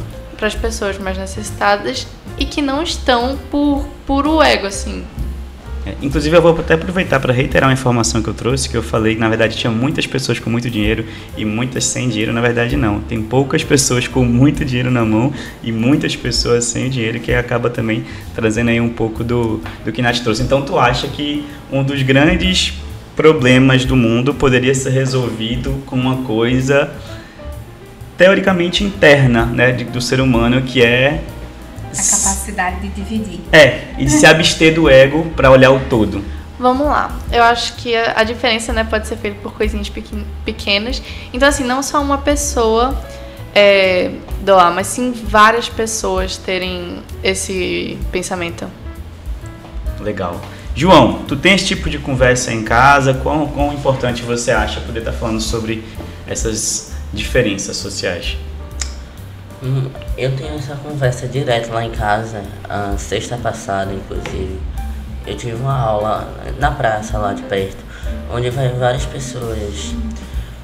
as 0.43 0.57
pessoas 0.57 0.99
mais 0.99 1.17
necessitadas 1.17 2.05
e 2.37 2.45
que 2.45 2.61
não 2.61 2.83
estão 2.83 3.39
por 3.49 3.87
puro 4.05 4.43
ego, 4.43 4.67
assim. 4.67 5.07
É, 5.87 5.95
inclusive, 6.01 6.35
eu 6.35 6.41
vou 6.41 6.59
até 6.59 6.75
aproveitar 6.75 7.21
para 7.21 7.33
reiterar 7.33 7.69
uma 7.69 7.75
informação 7.75 8.23
que 8.23 8.29
eu 8.29 8.35
trouxe, 8.35 8.69
que 8.69 8.77
eu 8.77 8.83
falei 8.83 9.15
que 9.15 9.21
na 9.21 9.29
verdade 9.29 9.57
tinha 9.57 9.71
muitas 9.71 10.07
pessoas 10.07 10.39
com 10.39 10.49
muito 10.49 10.71
dinheiro 10.71 11.05
e 11.37 11.45
muitas 11.45 11.85
sem 11.85 12.09
dinheiro. 12.09 12.33
Na 12.33 12.41
verdade, 12.41 12.77
não. 12.77 13.01
Tem 13.01 13.23
poucas 13.23 13.63
pessoas 13.63 14.09
com 14.09 14.25
muito 14.25 14.65
dinheiro 14.65 14.91
na 14.91 15.05
mão 15.05 15.33
e 15.63 15.71
muitas 15.71 16.17
pessoas 16.17 16.65
sem 16.65 16.89
dinheiro, 16.89 17.21
que 17.21 17.33
acaba 17.35 17.69
também 17.69 18.05
trazendo 18.35 18.71
aí 18.71 18.81
um 18.81 18.89
pouco 18.89 19.23
do, 19.23 19.61
do 19.85 19.93
que 19.93 20.01
Nath 20.01 20.21
trouxe. 20.21 20.43
Então, 20.43 20.63
tu 20.63 20.79
acha 20.79 21.07
que 21.07 21.45
um 21.71 21.83
dos 21.83 22.03
grandes 22.03 22.75
problemas 23.15 23.85
do 23.85 23.95
mundo 23.95 24.33
poderia 24.35 24.75
ser 24.75 24.91
resolvido 24.91 25.83
com 25.87 25.97
uma 25.97 26.17
coisa 26.23 26.91
teoricamente 28.17 28.85
interna 28.85 29.45
né, 29.47 29.73
do 29.73 30.01
ser 30.01 30.21
humano, 30.21 30.63
que 30.63 30.83
é 30.83 31.23
a 31.99 32.17
capacidade 32.17 32.81
de 32.81 32.89
dividir. 32.89 33.41
É, 33.53 33.95
e 33.99 34.05
de 34.05 34.11
se 34.11 34.27
abster 34.27 34.75
do 34.75 34.89
ego 34.89 35.31
para 35.37 35.51
olhar 35.51 35.71
o 35.71 35.81
todo. 35.81 36.25
Vamos 36.59 36.87
lá. 36.87 37.17
Eu 37.33 37.43
acho 37.43 37.75
que 37.77 37.95
a, 37.97 38.23
diferença 38.23 38.73
né, 38.73 38.85
pode 38.85 39.09
ser 39.09 39.17
feita 39.17 39.39
por 39.43 39.53
coisinhas 39.55 39.91
pequenas. 40.45 41.03
Então, 41.33 41.49
assim, 41.49 41.65
não 41.65 41.83
só 41.83 42.01
uma 42.01 42.19
pessoa 42.19 42.97
é, 43.55 44.13
doar, 44.41 44.73
mas 44.73 44.87
sim 44.87 45.13
várias 45.13 45.69
pessoas 45.69 46.37
terem 46.37 47.03
esse 47.23 47.99
pensamento. 48.13 48.67
Legal. 50.01 50.41
João, 50.77 51.23
tu 51.27 51.37
tem 51.37 51.55
esse 51.55 51.67
tipo 51.67 51.89
de 51.89 51.99
conversa 51.99 52.53
em 52.53 52.63
casa? 52.63 53.15
Quão, 53.15 53.47
quão 53.47 53.73
importante 53.73 54.23
você 54.23 54.51
acha 54.51 54.81
poder 54.81 55.01
estar 55.01 55.13
falando 55.13 55.41
sobre 55.41 55.85
essas 56.27 56.93
diferenças 57.13 57.77
sociais? 57.77 58.37
Eu 60.19 60.37
tenho 60.37 60.57
essa 60.57 60.77
conversa 60.77 61.27
direto 61.27 61.73
lá 61.73 61.83
em 61.83 61.91
casa, 61.91 62.43
a 62.69 62.97
sexta 62.99 63.39
passada, 63.39 63.93
inclusive. 63.95 64.61
Eu 65.27 65.37
tive 65.39 65.55
uma 65.55 65.79
aula 65.79 66.29
na 66.59 66.71
praça 66.71 67.17
lá 67.17 67.33
de 67.33 67.43
perto, 67.45 67.83
onde 68.31 68.51
vai 68.51 68.69
várias 68.69 69.07
pessoas 69.07 69.95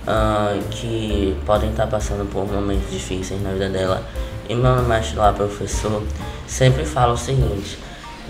uh, 0.07 0.63
que 0.71 1.35
podem 1.47 1.71
estar 1.71 1.87
passando 1.87 2.31
por 2.31 2.47
momentos 2.47 2.91
difíceis 2.91 3.43
na 3.43 3.53
vida 3.53 3.71
dela. 3.71 4.03
E 4.47 4.55
meu 4.55 4.83
mestre 4.83 5.17
lá, 5.17 5.33
professor, 5.33 6.03
sempre 6.47 6.85
fala 6.85 7.15
o 7.15 7.17
seguinte: 7.17 7.79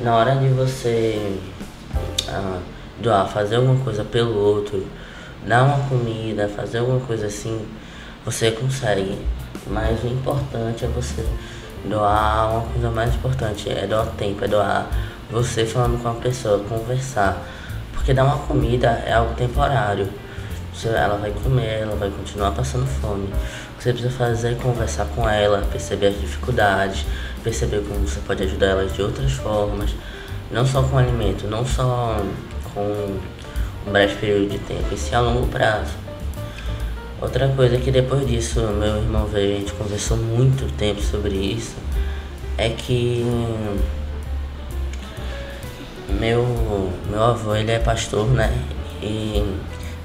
na 0.00 0.14
hora 0.14 0.36
de 0.36 0.48
você 0.48 1.36
uh, 2.28 2.60
doar, 3.00 3.26
fazer 3.26 3.56
alguma 3.56 3.82
coisa 3.82 4.04
pelo 4.04 4.38
outro, 4.38 4.86
dar 5.44 5.64
uma 5.64 5.88
comida, 5.88 6.48
fazer 6.48 6.78
alguma 6.78 7.00
coisa 7.00 7.26
assim, 7.26 7.66
você 8.24 8.52
consegue. 8.52 9.18
Mas 9.66 10.02
o 10.02 10.06
importante 10.06 10.84
é 10.84 10.88
você 10.88 11.26
doar 11.84 12.52
uma 12.52 12.62
coisa 12.62 12.90
mais 12.90 13.14
importante, 13.14 13.70
é 13.70 13.86
doar 13.86 14.06
tempo, 14.18 14.44
é 14.44 14.48
doar 14.48 14.86
você 15.30 15.64
falando 15.64 16.02
com 16.02 16.08
a 16.08 16.14
pessoa, 16.14 16.64
conversar. 16.64 17.42
Porque 17.92 18.14
dar 18.14 18.24
uma 18.24 18.38
comida 18.38 18.88
é 19.06 19.12
algo 19.12 19.34
temporário 19.34 20.08
ela 20.88 21.16
vai 21.16 21.30
comer, 21.30 21.82
ela 21.82 21.96
vai 21.96 22.10
continuar 22.10 22.52
passando 22.52 22.86
fome. 22.86 23.24
O 23.24 23.76
que 23.76 23.84
você 23.84 23.92
precisa 23.92 24.10
fazer 24.10 24.52
é 24.52 24.54
conversar 24.54 25.06
com 25.06 25.28
ela, 25.28 25.66
perceber 25.70 26.08
as 26.08 26.20
dificuldades, 26.20 27.04
perceber 27.42 27.82
como 27.86 28.06
você 28.06 28.20
pode 28.20 28.42
ajudar 28.44 28.66
ela 28.66 28.86
de 28.86 29.02
outras 29.02 29.32
formas, 29.32 29.90
não 30.50 30.66
só 30.66 30.82
com 30.82 30.98
alimento, 30.98 31.46
não 31.46 31.64
só 31.64 32.16
com 32.72 33.18
um 33.86 33.92
breve 33.92 34.14
período 34.16 34.50
de 34.50 34.58
tempo, 34.58 34.86
e 34.92 34.96
sim 34.96 35.14
a 35.14 35.20
longo 35.20 35.46
prazo. 35.48 35.92
Outra 37.20 37.48
coisa 37.48 37.76
que 37.76 37.90
depois 37.90 38.26
disso 38.26 38.60
meu 38.60 38.96
irmão 38.96 39.26
veio, 39.26 39.56
a 39.56 39.58
gente 39.58 39.72
conversou 39.74 40.16
muito 40.16 40.72
tempo 40.76 41.02
sobre 41.02 41.34
isso, 41.34 41.76
é 42.56 42.70
que 42.70 43.24
meu, 46.18 46.90
meu 47.10 47.22
avô 47.22 47.54
ele 47.54 47.72
é 47.72 47.78
pastor, 47.78 48.26
né? 48.26 48.50
E 49.02 49.44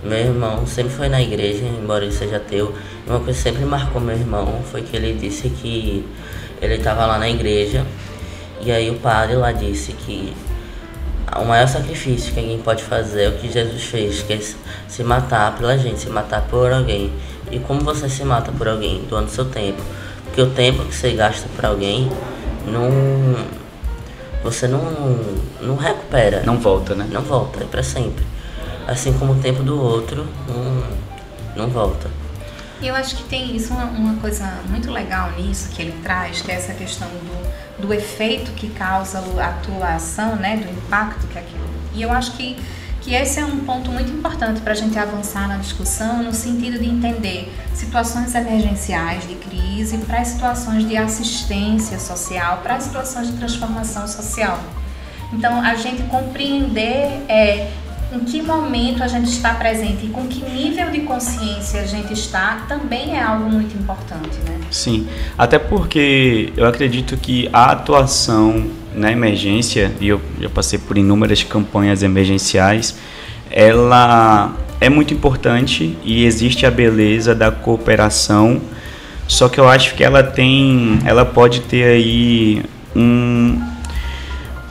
meu 0.04 0.18
irmão 0.18 0.68
sempre 0.68 0.94
foi 0.94 1.08
na 1.08 1.22
igreja, 1.22 1.66
embora 1.66 2.04
ele 2.04 2.14
seja 2.14 2.38
ateu. 2.38 2.76
Uma 3.08 3.20
coisa 3.20 3.38
que 3.38 3.44
sempre 3.44 3.66
marcou 3.66 4.02
meu 4.02 4.16
irmão 4.16 4.62
foi 4.70 4.82
que 4.82 4.96
ele 4.98 5.14
disse 5.14 5.50
que 5.50 6.06
ele 6.62 6.76
estava 6.76 7.06
lá 7.06 7.18
na 7.18 7.30
igreja 7.30 7.86
e 8.62 8.72
aí 8.72 8.90
o 8.90 8.96
padre 8.96 9.36
lá 9.36 9.52
disse 9.52 9.94
que 9.94 10.34
o 11.38 11.46
maior 11.46 11.68
sacrifício 11.68 12.34
que 12.34 12.40
alguém 12.40 12.60
pode 12.60 12.84
fazer 12.84 13.24
é 13.24 13.30
o 13.30 13.34
que 13.34 13.52
Jesus 13.52 13.84
fez, 13.84 14.22
que 14.22 14.34
é 14.34 14.40
se 14.88 15.04
matar 15.04 15.56
pela 15.58 15.78
gente, 15.78 16.00
se 16.00 16.10
matar 16.10 16.42
por 16.44 16.72
alguém. 16.72 17.12
E 17.52 17.60
como 17.60 17.82
você 17.82 18.10
se 18.10 18.24
mata 18.24 18.52
por 18.52 18.68
alguém? 18.68 19.04
Doando 19.10 19.30
seu 19.30 19.46
tempo. 19.46 19.82
Porque 20.26 20.42
o 20.42 20.50
tempo 20.50 20.84
que 20.86 20.96
você 20.96 21.12
gasta 21.12 21.48
por 21.56 21.66
alguém 21.66 22.10
não. 22.66 22.90
Você 24.44 24.68
não, 24.68 24.82
não 25.62 25.76
recupera. 25.76 26.44
Não 26.46 26.60
volta, 26.60 26.94
né? 26.94 27.08
Não 27.12 27.22
volta, 27.22 27.64
é 27.64 27.66
para 27.66 27.82
sempre 27.82 28.24
assim 28.88 29.14
como 29.14 29.34
o 29.34 29.36
tempo 29.36 29.64
do 29.64 29.82
outro 29.82 30.26
não, 30.48 30.84
não 31.56 31.70
volta. 31.70 32.10
E 32.82 32.88
eu 32.88 32.96
acho 32.96 33.16
que 33.16 33.24
tem 33.24 33.56
isso, 33.56 33.74
uma, 33.74 33.86
uma, 33.86 34.16
coisa 34.20 34.46
muito 34.70 34.92
legal 34.92 35.32
nisso 35.32 35.70
que 35.70 35.82
ele 35.82 35.98
traz, 36.04 36.42
que 36.42 36.52
é 36.52 36.56
essa 36.56 36.74
questão 36.74 37.08
do, 37.08 37.82
do 37.88 37.94
efeito 37.94 38.52
que 38.52 38.70
causa 38.70 39.20
a 39.20 39.54
tua 39.66 39.96
ação, 39.96 40.36
né, 40.36 40.58
do 40.58 40.70
impacto 40.70 41.26
que 41.28 41.40
aquilo. 41.40 41.66
E 41.94 42.02
eu 42.02 42.12
acho 42.12 42.34
que, 42.34 42.58
que 43.02 43.14
esse 43.14 43.40
é 43.40 43.46
um 43.46 43.60
ponto 43.60 43.90
muito 43.92 44.12
importante 44.12 44.60
para 44.60 44.74
a 44.74 44.76
gente 44.76 45.00
avançar 45.00 45.48
na 45.48 45.58
discussão, 45.58 46.22
no 46.22 46.34
sentido 46.34 46.78
de 46.78 46.86
entender 46.86 47.52
situações 47.74 48.36
emergenciais 48.36 49.26
de 49.26 49.36
crise 49.36 49.98
para 50.00 50.24
situações 50.26 50.88
de 50.88 50.98
assistência 50.98 51.98
social, 51.98 52.60
para 52.62 52.80
situações 52.82 53.28
de 53.28 53.38
transformação 53.38 54.06
social. 54.06 54.60
Então, 55.32 55.60
a 55.62 55.76
gente 55.76 56.04
compreender 56.04 57.24
é, 57.28 57.72
em 58.16 58.20
que 58.20 58.42
momento 58.42 59.04
a 59.04 59.08
gente 59.08 59.30
está 59.30 59.54
presente 59.54 60.06
e 60.06 60.10
com 60.10 60.26
que 60.28 60.44
nível 60.44 60.90
de 60.90 61.02
consciência 61.02 61.82
a 61.82 61.86
gente 61.86 62.14
está 62.14 62.66
também 62.68 63.16
é 63.16 63.22
algo 63.22 63.50
muito 63.50 63.78
importante, 63.78 64.38
né? 64.48 64.60
Sim, 64.72 65.08
até 65.38 65.60
porque 65.60 66.54
eu 66.56 66.66
acredito 66.66 67.18
que 67.18 67.50
a 67.52 67.72
atuação 67.72 68.66
na 68.96 69.12
emergência, 69.12 69.92
e 70.00 70.08
eu 70.08 70.22
já 70.40 70.50
passei 70.50 70.80
por 70.80 70.98
inúmeras 70.98 71.44
campanhas 71.44 72.02
emergenciais, 72.02 72.96
ela 73.52 74.56
é 74.80 74.90
muito 74.90 75.14
importante 75.14 75.98
e 76.04 76.24
existe 76.26 76.66
a 76.66 76.72
beleza 76.72 77.36
da 77.36 77.52
cooperação, 77.52 78.62
só 79.28 79.50
que 79.50 79.60
eu 79.60 79.68
acho 79.68 79.96
que 79.96 80.04
ela 80.04 80.24
tem, 80.24 81.00
ela 81.06 81.26
pode 81.26 81.62
ter 81.62 81.84
aí 81.84 82.64
um, 82.96 83.62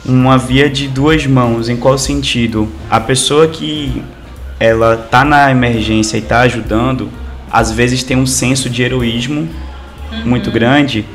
uma 0.05 0.37
via 0.37 0.69
de 0.69 0.87
duas 0.87 1.25
mãos. 1.25 1.69
Em 1.69 1.77
qual 1.77 1.97
sentido? 1.97 2.69
A 2.89 2.99
pessoa 2.99 3.47
que 3.47 4.01
ela 4.59 4.95
tá 4.95 5.25
na 5.25 5.51
emergência 5.51 6.17
e 6.17 6.21
tá 6.21 6.41
ajudando, 6.41 7.09
às 7.51 7.71
vezes 7.71 8.03
tem 8.03 8.17
um 8.17 8.25
senso 8.25 8.69
de 8.69 8.83
heroísmo 8.83 9.47
uhum. 10.11 10.25
muito 10.25 10.51
grande 10.51 11.05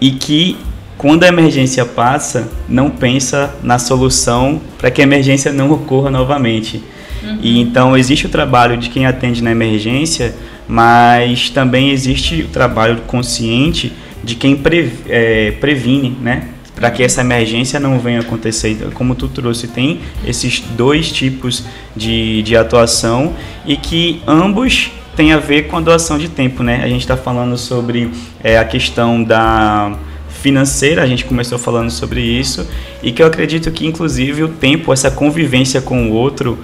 e 0.00 0.12
que 0.12 0.56
quando 0.96 1.22
a 1.22 1.28
emergência 1.28 1.84
passa, 1.84 2.48
não 2.68 2.90
pensa 2.90 3.54
na 3.62 3.78
solução 3.78 4.60
para 4.76 4.90
que 4.90 5.00
a 5.00 5.04
emergência 5.04 5.52
não 5.52 5.70
ocorra 5.70 6.10
novamente. 6.10 6.82
Uhum. 7.22 7.38
E 7.40 7.60
então 7.60 7.96
existe 7.96 8.26
o 8.26 8.28
trabalho 8.28 8.76
de 8.76 8.90
quem 8.90 9.06
atende 9.06 9.42
na 9.42 9.52
emergência, 9.52 10.34
mas 10.66 11.50
também 11.50 11.90
existe 11.90 12.42
o 12.42 12.48
trabalho 12.48 12.98
consciente 13.06 13.92
de 14.24 14.34
quem 14.34 14.56
pre, 14.56 14.92
é, 15.08 15.52
previne, 15.52 16.16
né? 16.20 16.48
Para 16.78 16.92
que 16.92 17.02
essa 17.02 17.22
emergência 17.22 17.80
não 17.80 17.98
venha 17.98 18.20
acontecer. 18.20 18.70
Então, 18.70 18.90
como 18.92 19.16
tu 19.16 19.26
trouxe, 19.26 19.66
tem 19.66 20.00
esses 20.24 20.60
dois 20.60 21.10
tipos 21.10 21.64
de, 21.96 22.40
de 22.42 22.56
atuação 22.56 23.34
e 23.66 23.76
que 23.76 24.22
ambos 24.24 24.92
têm 25.16 25.32
a 25.32 25.38
ver 25.38 25.66
com 25.66 25.76
a 25.76 25.80
doação 25.80 26.16
de 26.16 26.28
tempo, 26.28 26.62
né? 26.62 26.80
A 26.84 26.88
gente 26.88 27.00
está 27.00 27.16
falando 27.16 27.58
sobre 27.58 28.08
é, 28.44 28.56
a 28.56 28.64
questão 28.64 29.24
da 29.24 29.98
financeira, 30.28 31.02
a 31.02 31.06
gente 31.06 31.24
começou 31.24 31.58
falando 31.58 31.90
sobre 31.90 32.20
isso 32.20 32.64
e 33.02 33.10
que 33.10 33.20
eu 33.20 33.26
acredito 33.26 33.72
que 33.72 33.84
inclusive 33.84 34.44
o 34.44 34.48
tempo, 34.48 34.92
essa 34.92 35.10
convivência 35.10 35.82
com 35.82 36.08
o 36.08 36.12
outro 36.12 36.56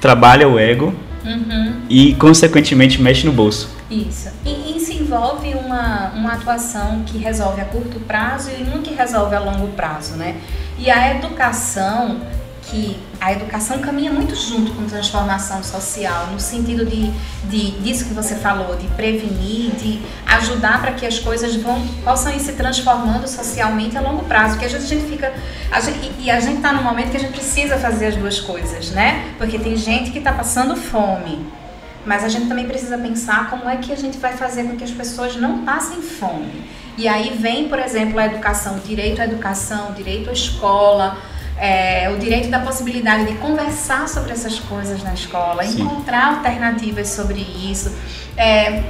trabalha 0.00 0.48
o 0.48 0.58
ego 0.58 0.92
uhum. 1.24 1.74
e 1.88 2.14
consequentemente 2.14 3.00
mexe 3.00 3.24
no 3.24 3.32
bolso. 3.32 3.70
Isso. 3.88 4.30
E 4.44 4.71
envolve 5.12 5.54
uma, 5.54 6.10
uma 6.14 6.32
atuação 6.32 7.02
que 7.04 7.18
resolve 7.18 7.60
a 7.60 7.66
curto 7.66 8.00
prazo 8.00 8.50
e 8.50 8.62
uma 8.62 8.78
que 8.78 8.94
resolve 8.94 9.34
a 9.34 9.40
longo 9.40 9.68
prazo, 9.68 10.14
né? 10.14 10.40
E 10.78 10.90
a 10.90 11.14
educação, 11.14 12.22
que 12.62 12.98
a 13.20 13.30
educação 13.30 13.78
caminha 13.80 14.10
muito 14.10 14.34
junto 14.34 14.72
com 14.72 14.86
transformação 14.86 15.62
social, 15.62 16.28
no 16.28 16.40
sentido 16.40 16.86
de, 16.86 17.10
de 17.44 17.72
disso 17.82 18.06
que 18.06 18.14
você 18.14 18.36
falou, 18.36 18.74
de 18.74 18.86
prevenir, 18.88 19.72
de 19.72 20.00
ajudar 20.26 20.80
para 20.80 20.92
que 20.92 21.04
as 21.04 21.18
coisas 21.18 21.54
vão, 21.56 21.86
possam 22.02 22.32
ir 22.32 22.40
se 22.40 22.54
transformando 22.54 23.28
socialmente 23.28 23.98
a 23.98 24.00
longo 24.00 24.24
prazo. 24.24 24.52
Porque 24.52 24.64
às 24.64 24.72
vezes 24.72 24.90
a 24.90 24.94
gente 24.94 25.10
fica. 25.10 25.30
A 25.70 25.78
gente, 25.78 26.10
e 26.20 26.30
a 26.30 26.40
gente 26.40 26.56
está 26.56 26.72
num 26.72 26.82
momento 26.82 27.10
que 27.10 27.18
a 27.18 27.20
gente 27.20 27.32
precisa 27.32 27.76
fazer 27.76 28.06
as 28.06 28.16
duas 28.16 28.40
coisas, 28.40 28.90
né? 28.92 29.34
Porque 29.36 29.58
tem 29.58 29.76
gente 29.76 30.10
que 30.10 30.18
está 30.18 30.32
passando 30.32 30.74
fome 30.74 31.61
mas 32.04 32.24
a 32.24 32.28
gente 32.28 32.48
também 32.48 32.66
precisa 32.66 32.98
pensar 32.98 33.48
como 33.50 33.68
é 33.68 33.76
que 33.76 33.92
a 33.92 33.96
gente 33.96 34.18
vai 34.18 34.32
fazer 34.32 34.64
com 34.64 34.76
que 34.76 34.84
as 34.84 34.90
pessoas 34.90 35.36
não 35.36 35.64
passem 35.64 36.02
fome. 36.02 36.64
E 36.98 37.08
aí 37.08 37.36
vem, 37.38 37.68
por 37.68 37.78
exemplo, 37.78 38.18
a 38.18 38.26
educação, 38.26 38.76
o 38.76 38.80
direito 38.80 39.20
à 39.20 39.24
educação, 39.24 39.90
o 39.90 39.92
direito 39.94 40.28
à 40.28 40.32
escola, 40.32 41.16
é, 41.56 42.10
o 42.10 42.18
direito 42.18 42.48
da 42.48 42.58
possibilidade 42.58 43.26
de 43.26 43.34
conversar 43.38 44.08
sobre 44.08 44.32
essas 44.32 44.58
coisas 44.58 45.02
na 45.02 45.14
escola, 45.14 45.64
Sim. 45.64 45.82
encontrar 45.82 46.36
alternativas 46.36 47.08
sobre 47.08 47.40
isso, 47.40 47.94
é, 48.36 48.82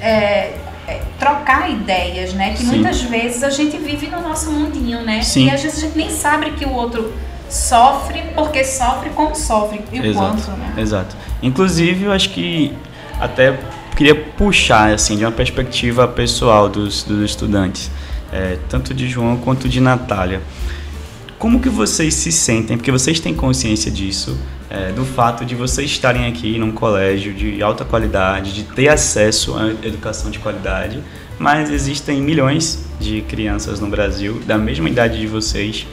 é, 0.00 0.54
é 0.86 1.02
trocar 1.18 1.70
ideias, 1.70 2.32
né? 2.32 2.52
Que 2.52 2.58
Sim. 2.58 2.66
muitas 2.66 3.02
vezes 3.02 3.42
a 3.42 3.50
gente 3.50 3.76
vive 3.76 4.06
no 4.06 4.22
nosso 4.22 4.50
mundinho, 4.50 5.02
né? 5.02 5.22
Sim. 5.22 5.46
E 5.46 5.50
às 5.50 5.62
vezes 5.62 5.78
a 5.78 5.86
gente 5.86 5.98
nem 5.98 6.10
sabe 6.10 6.52
que 6.52 6.64
o 6.64 6.72
outro 6.72 7.12
sofre 7.48 8.22
porque 8.34 8.64
sofre 8.64 9.10
como 9.10 9.34
sofre 9.34 9.80
e 9.92 10.10
o 10.10 10.14
quanto, 10.14 10.50
né? 10.52 10.74
Exato. 10.76 11.16
Inclusive, 11.42 12.04
eu 12.04 12.12
acho 12.12 12.30
que 12.30 12.72
até 13.20 13.58
queria 13.96 14.14
puxar 14.14 14.92
assim 14.92 15.16
de 15.16 15.24
uma 15.24 15.32
perspectiva 15.32 16.06
pessoal 16.06 16.68
dos, 16.68 17.02
dos 17.02 17.22
estudantes, 17.28 17.90
é, 18.32 18.58
tanto 18.68 18.94
de 18.94 19.08
João 19.08 19.36
quanto 19.36 19.68
de 19.68 19.80
Natália. 19.80 20.40
Como 21.38 21.60
que 21.60 21.68
vocês 21.68 22.14
se 22.14 22.32
sentem? 22.32 22.76
Porque 22.76 22.90
vocês 22.90 23.20
têm 23.20 23.34
consciência 23.34 23.90
disso, 23.90 24.38
é, 24.70 24.92
do 24.92 25.04
fato 25.04 25.44
de 25.44 25.54
vocês 25.54 25.90
estarem 25.90 26.26
aqui 26.26 26.58
num 26.58 26.72
colégio 26.72 27.32
de 27.32 27.62
alta 27.62 27.84
qualidade, 27.84 28.52
de 28.52 28.64
ter 28.64 28.88
acesso 28.88 29.56
à 29.56 29.68
educação 29.86 30.30
de 30.30 30.38
qualidade, 30.38 31.00
mas 31.38 31.70
existem 31.70 32.20
milhões 32.20 32.84
de 33.00 33.22
crianças 33.22 33.80
no 33.80 33.88
Brasil 33.88 34.40
da 34.46 34.58
mesma 34.58 34.88
idade 34.88 35.18
de 35.18 35.26
vocês 35.26 35.86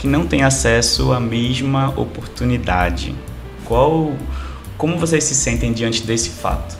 que 0.00 0.06
não 0.06 0.26
têm 0.26 0.42
acesso 0.42 1.12
à 1.12 1.20
mesma 1.20 1.90
oportunidade. 1.90 3.14
Qual, 3.66 4.14
como 4.78 4.96
vocês 4.96 5.24
se 5.24 5.34
sentem 5.34 5.74
diante 5.74 6.02
desse 6.04 6.30
fato? 6.30 6.74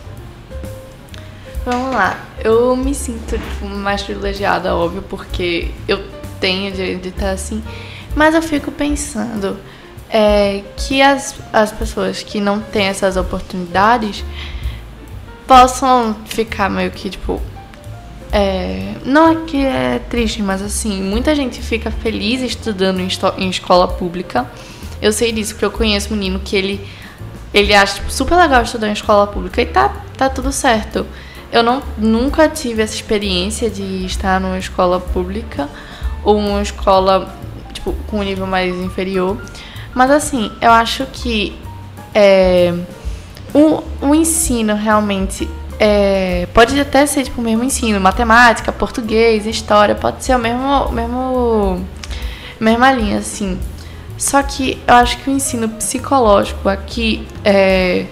Vamos 1.66 1.94
lá, 1.94 2.18
eu 2.42 2.74
me 2.74 2.94
sinto 2.94 3.36
tipo, 3.38 3.66
mais 3.66 4.02
privilegiada, 4.02 4.74
óbvio, 4.74 5.02
porque 5.02 5.70
eu 5.86 6.02
tenho 6.40 6.72
direito 6.72 7.02
de 7.02 7.08
estar 7.10 7.32
assim, 7.32 7.62
mas 8.16 8.34
eu 8.34 8.40
fico 8.40 8.72
pensando 8.72 9.58
é, 10.08 10.64
que 10.74 11.02
as, 11.02 11.34
as 11.52 11.70
pessoas 11.70 12.22
que 12.22 12.40
não 12.40 12.58
têm 12.58 12.86
essas 12.86 13.18
oportunidades 13.18 14.24
possam 15.46 16.16
ficar 16.24 16.70
meio 16.70 16.90
que 16.90 17.10
tipo 17.10 17.38
é, 18.32 18.94
não 19.04 19.28
é 19.28 19.36
que 19.46 19.64
é 19.64 19.98
triste, 19.98 20.42
mas 20.42 20.62
assim, 20.62 21.02
muita 21.02 21.34
gente 21.34 21.60
fica 21.60 21.90
feliz 21.90 22.40
estudando 22.42 23.00
em, 23.00 23.48
escola 23.50 23.88
pública. 23.88 24.50
Eu 25.02 25.12
sei 25.12 25.32
disso 25.32 25.54
porque 25.54 25.64
eu 25.64 25.70
conheço 25.70 26.12
um 26.12 26.16
menino 26.16 26.38
que 26.38 26.54
ele, 26.54 26.88
ele 27.52 27.74
acha 27.74 27.96
tipo, 27.96 28.10
super 28.10 28.36
legal 28.36 28.62
estudar 28.62 28.88
em 28.88 28.92
escola 28.92 29.26
pública 29.26 29.60
e 29.60 29.66
tá, 29.66 29.88
tá 30.16 30.28
tudo 30.28 30.52
certo. 30.52 31.06
Eu 31.50 31.62
não, 31.62 31.82
nunca 31.98 32.48
tive 32.48 32.82
essa 32.82 32.94
experiência 32.94 33.68
de 33.68 34.04
estar 34.04 34.40
numa 34.40 34.58
escola 34.58 35.00
pública 35.00 35.68
ou 36.22 36.38
uma 36.38 36.62
escola 36.62 37.34
tipo, 37.72 37.92
com 38.06 38.20
um 38.20 38.22
nível 38.22 38.46
mais 38.46 38.74
inferior. 38.76 39.42
Mas 39.92 40.10
assim, 40.10 40.52
eu 40.60 40.70
acho 40.70 41.04
que 41.06 41.58
é, 42.14 42.72
o, 43.52 43.82
o 44.00 44.14
ensino 44.14 44.74
realmente 44.74 45.48
é, 45.82 46.46
pode 46.52 46.78
até 46.78 47.06
ser 47.06 47.24
tipo 47.24 47.40
o 47.40 47.44
mesmo 47.44 47.64
ensino, 47.64 47.98
matemática, 47.98 48.70
português, 48.70 49.46
história, 49.46 49.94
pode 49.94 50.22
ser 50.22 50.36
o 50.36 50.38
mesmo, 50.38 50.92
mesmo 50.92 51.86
mesma 52.60 52.92
linha, 52.92 53.18
assim. 53.18 53.58
Só 54.18 54.42
que 54.42 54.78
eu 54.86 54.94
acho 54.94 55.16
que 55.16 55.30
o 55.30 55.32
ensino 55.32 55.70
psicológico 55.70 56.68
aqui 56.68 57.26
é, 57.42 58.04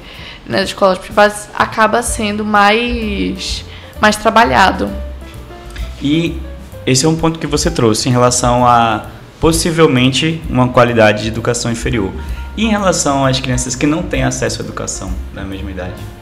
nas 0.46 0.62
escolas 0.62 0.96
privadas 0.96 1.50
acaba 1.54 2.02
sendo 2.02 2.42
mais, 2.42 3.62
mais 4.00 4.16
trabalhado. 4.16 4.90
E 6.00 6.40
esse 6.86 7.04
é 7.04 7.08
um 7.08 7.16
ponto 7.16 7.38
que 7.38 7.46
você 7.46 7.70
trouxe 7.70 8.08
em 8.08 8.12
relação 8.12 8.66
a 8.66 9.04
possivelmente 9.38 10.42
uma 10.48 10.68
qualidade 10.68 11.24
de 11.24 11.28
educação 11.28 11.70
inferior. 11.70 12.10
E 12.56 12.64
em 12.64 12.70
relação 12.70 13.26
às 13.26 13.38
crianças 13.38 13.76
que 13.76 13.86
não 13.86 14.02
têm 14.02 14.24
acesso 14.24 14.62
à 14.62 14.64
educação 14.64 15.12
da 15.34 15.44
mesma 15.44 15.70
idade? 15.70 16.17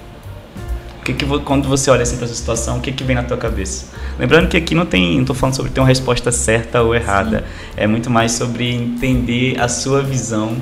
Que 1.06 1.14
que, 1.14 1.38
quando 1.40 1.68
você 1.68 1.90
olha 1.90 2.02
assim 2.02 2.16
para 2.16 2.24
essa 2.24 2.34
situação, 2.34 2.78
o 2.78 2.80
que, 2.80 2.90
que 2.90 3.04
vem 3.04 3.14
na 3.14 3.22
tua 3.22 3.36
cabeça? 3.36 3.86
Lembrando 4.18 4.48
que 4.48 4.56
aqui 4.56 4.74
não 4.74 4.86
tem, 4.86 5.14
não 5.14 5.20
estou 5.20 5.36
falando 5.36 5.54
sobre 5.54 5.70
ter 5.70 5.80
uma 5.80 5.86
resposta 5.86 6.32
certa 6.32 6.82
ou 6.82 6.94
errada. 6.94 7.40
Sim. 7.40 7.44
É 7.76 7.86
muito 7.86 8.10
mais 8.10 8.32
sobre 8.32 8.74
entender 8.74 9.60
a 9.60 9.68
sua 9.68 10.02
visão 10.02 10.56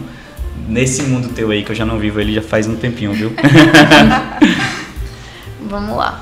nesse 0.68 1.02
mundo 1.02 1.30
teu 1.30 1.50
aí, 1.50 1.62
que 1.62 1.72
eu 1.72 1.76
já 1.76 1.84
não 1.84 1.98
vivo 1.98 2.20
ele 2.20 2.34
já 2.34 2.42
faz 2.42 2.66
um 2.66 2.76
tempinho, 2.76 3.12
viu? 3.12 3.32
Vamos 5.68 5.96
lá. 5.96 6.20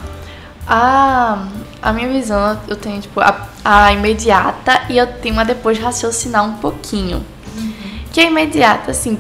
A, 0.67 1.47
a 1.81 1.93
minha 1.93 2.09
visão, 2.09 2.59
eu 2.69 2.77
tenho, 2.77 3.01
tipo, 3.01 3.21
a, 3.21 3.49
a 3.65 3.93
imediata 3.93 4.83
e 4.89 4.99
eu 4.99 5.07
tenho 5.07 5.35
uma 5.35 5.45
depois 5.45 5.77
de 5.77 5.83
raciocinar 5.83 6.45
um 6.45 6.55
pouquinho. 6.55 7.25
Uhum. 7.57 7.73
Que 8.13 8.21
a 8.21 8.25
imediata, 8.25 8.93
assim, 8.93 9.19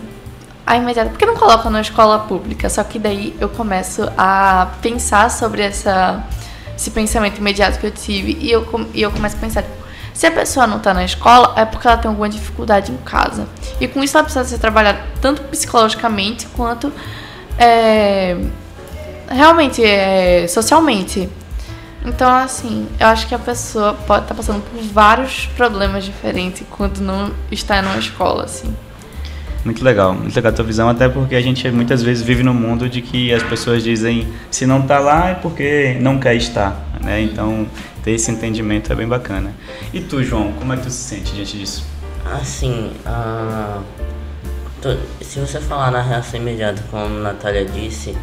a 0.66 0.76
imediata, 0.76 1.11
por 1.11 1.19
que 1.19 1.26
não 1.26 1.37
coloca 1.37 1.69
na 1.69 1.81
escola 1.81 2.21
pública? 2.21 2.69
Só 2.69 2.85
que 2.85 2.99
daí 2.99 3.37
eu 3.40 3.49
começo 3.49 4.09
a 4.16 4.69
pensar 4.81 5.31
sobre 5.31 5.62
essa, 5.62 6.25
esse 6.76 6.90
pensamento 6.90 7.38
imediato 7.38 7.78
que 7.78 7.87
eu 7.87 7.90
tive 7.90 8.38
e 8.40 8.50
eu, 8.50 8.66
e 8.95 9.02
eu 9.02 9.11
começo 9.11 9.37
a 9.37 9.40
pensar, 9.40 9.62
tipo, 9.62 9.83
se 10.14 10.26
a 10.26 10.31
pessoa 10.31 10.66
não 10.66 10.76
está 10.76 10.95
na 10.95 11.04
escola, 11.04 11.54
é 11.57 11.64
porque 11.64 11.87
ela 11.87 11.97
tem 11.97 12.09
alguma 12.09 12.28
dificuldade 12.28 12.92
em 12.92 12.97
casa. 12.99 13.49
E 13.81 13.88
com 13.88 14.02
isso 14.02 14.16
ela 14.16 14.25
precisa 14.25 14.45
ser 14.45 14.59
trabalhada 14.59 15.00
tanto 15.21 15.42
psicologicamente 15.42 16.47
quanto 16.54 16.92
é, 17.59 18.37
realmente 19.29 19.83
é, 19.85 20.46
socialmente. 20.46 21.29
Então, 22.05 22.29
assim, 22.29 22.88
eu 22.98 23.07
acho 23.07 23.27
que 23.27 23.35
a 23.35 23.38
pessoa 23.38 23.94
pode 23.94 24.25
estar 24.25 24.35
tá 24.35 24.35
passando 24.35 24.62
por 24.62 24.83
vários 24.83 25.46
problemas 25.57 26.05
diferentes 26.05 26.66
quando 26.68 27.01
não 27.01 27.33
está 27.51 27.81
numa 27.81 27.98
escola, 27.98 28.44
assim. 28.44 28.75
Muito 29.64 29.85
legal, 29.85 30.12
muito 30.12 30.35
legal 30.35 30.51
a 30.51 30.55
tua 30.55 30.64
visão, 30.64 30.88
até 30.88 31.09
porque 31.09 31.37
a 31.37 31.40
gente 31.40 31.70
muitas 31.70 32.03
vezes 32.03 32.22
vive 32.22 32.42
no 32.42 32.53
mundo 32.53 32.88
de 32.88 33.01
que 33.01 33.33
as 33.33 33.42
pessoas 33.44 33.85
dizem 33.85 34.27
se 34.51 34.66
não 34.66 34.81
está 34.81 34.98
lá 34.98 35.31
é 35.31 35.35
porque 35.35 35.96
não 36.01 36.18
quer 36.18 36.35
estar, 36.35 36.85
né? 37.01 37.22
Então 37.22 37.66
ter 38.03 38.11
esse 38.12 38.31
entendimento 38.31 38.92
é 38.92 38.96
bem 38.96 39.07
bacana. 39.07 39.53
E 39.92 40.01
tu, 40.01 40.22
João, 40.25 40.53
como 40.55 40.72
é 40.72 40.77
que 40.77 40.83
tu 40.83 40.90
se 40.90 41.14
sente 41.14 41.33
diante 41.33 41.57
disso? 41.57 41.85
Assim, 42.25 42.90
uh, 43.07 43.83
se 45.20 45.38
você 45.38 45.61
falar 45.61 45.92
na 45.92 46.03
reação 46.03 46.40
imediata, 46.40 46.83
como 46.90 47.05
a 47.05 47.09
Natália 47.09 47.64
disse, 47.64 48.16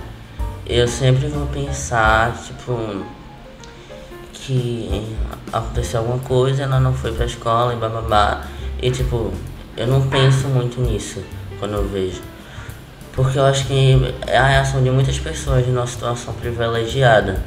eu 0.68 0.88
sempre 0.88 1.28
vou 1.28 1.48
pensar, 1.48 2.36
tipo, 2.44 2.78
que 4.34 5.16
aconteceu 5.54 6.02
alguma 6.02 6.20
coisa, 6.20 6.64
ela 6.64 6.80
não 6.80 6.94
foi 6.94 7.14
pra 7.14 7.26
escola 7.26 7.74
e 7.74 7.78
bababá, 7.78 8.44
e 8.82 8.92
tipo, 8.92 9.34
eu 9.80 9.88
não 9.88 10.10
penso 10.10 10.50
muito 10.50 10.82
nisso 10.82 11.24
quando 11.58 11.76
eu 11.76 11.88
vejo. 11.88 12.22
Porque 13.14 13.40
eu 13.40 13.46
acho 13.46 13.66
que 13.66 14.14
é 14.28 14.38
a 14.38 14.46
reação 14.46 14.84
de 14.84 14.92
muitas 14.92 15.18
pessoas 15.18 15.64
de 15.64 15.72
uma 15.72 15.88
situação 15.88 16.34
privilegiada. 16.34 17.42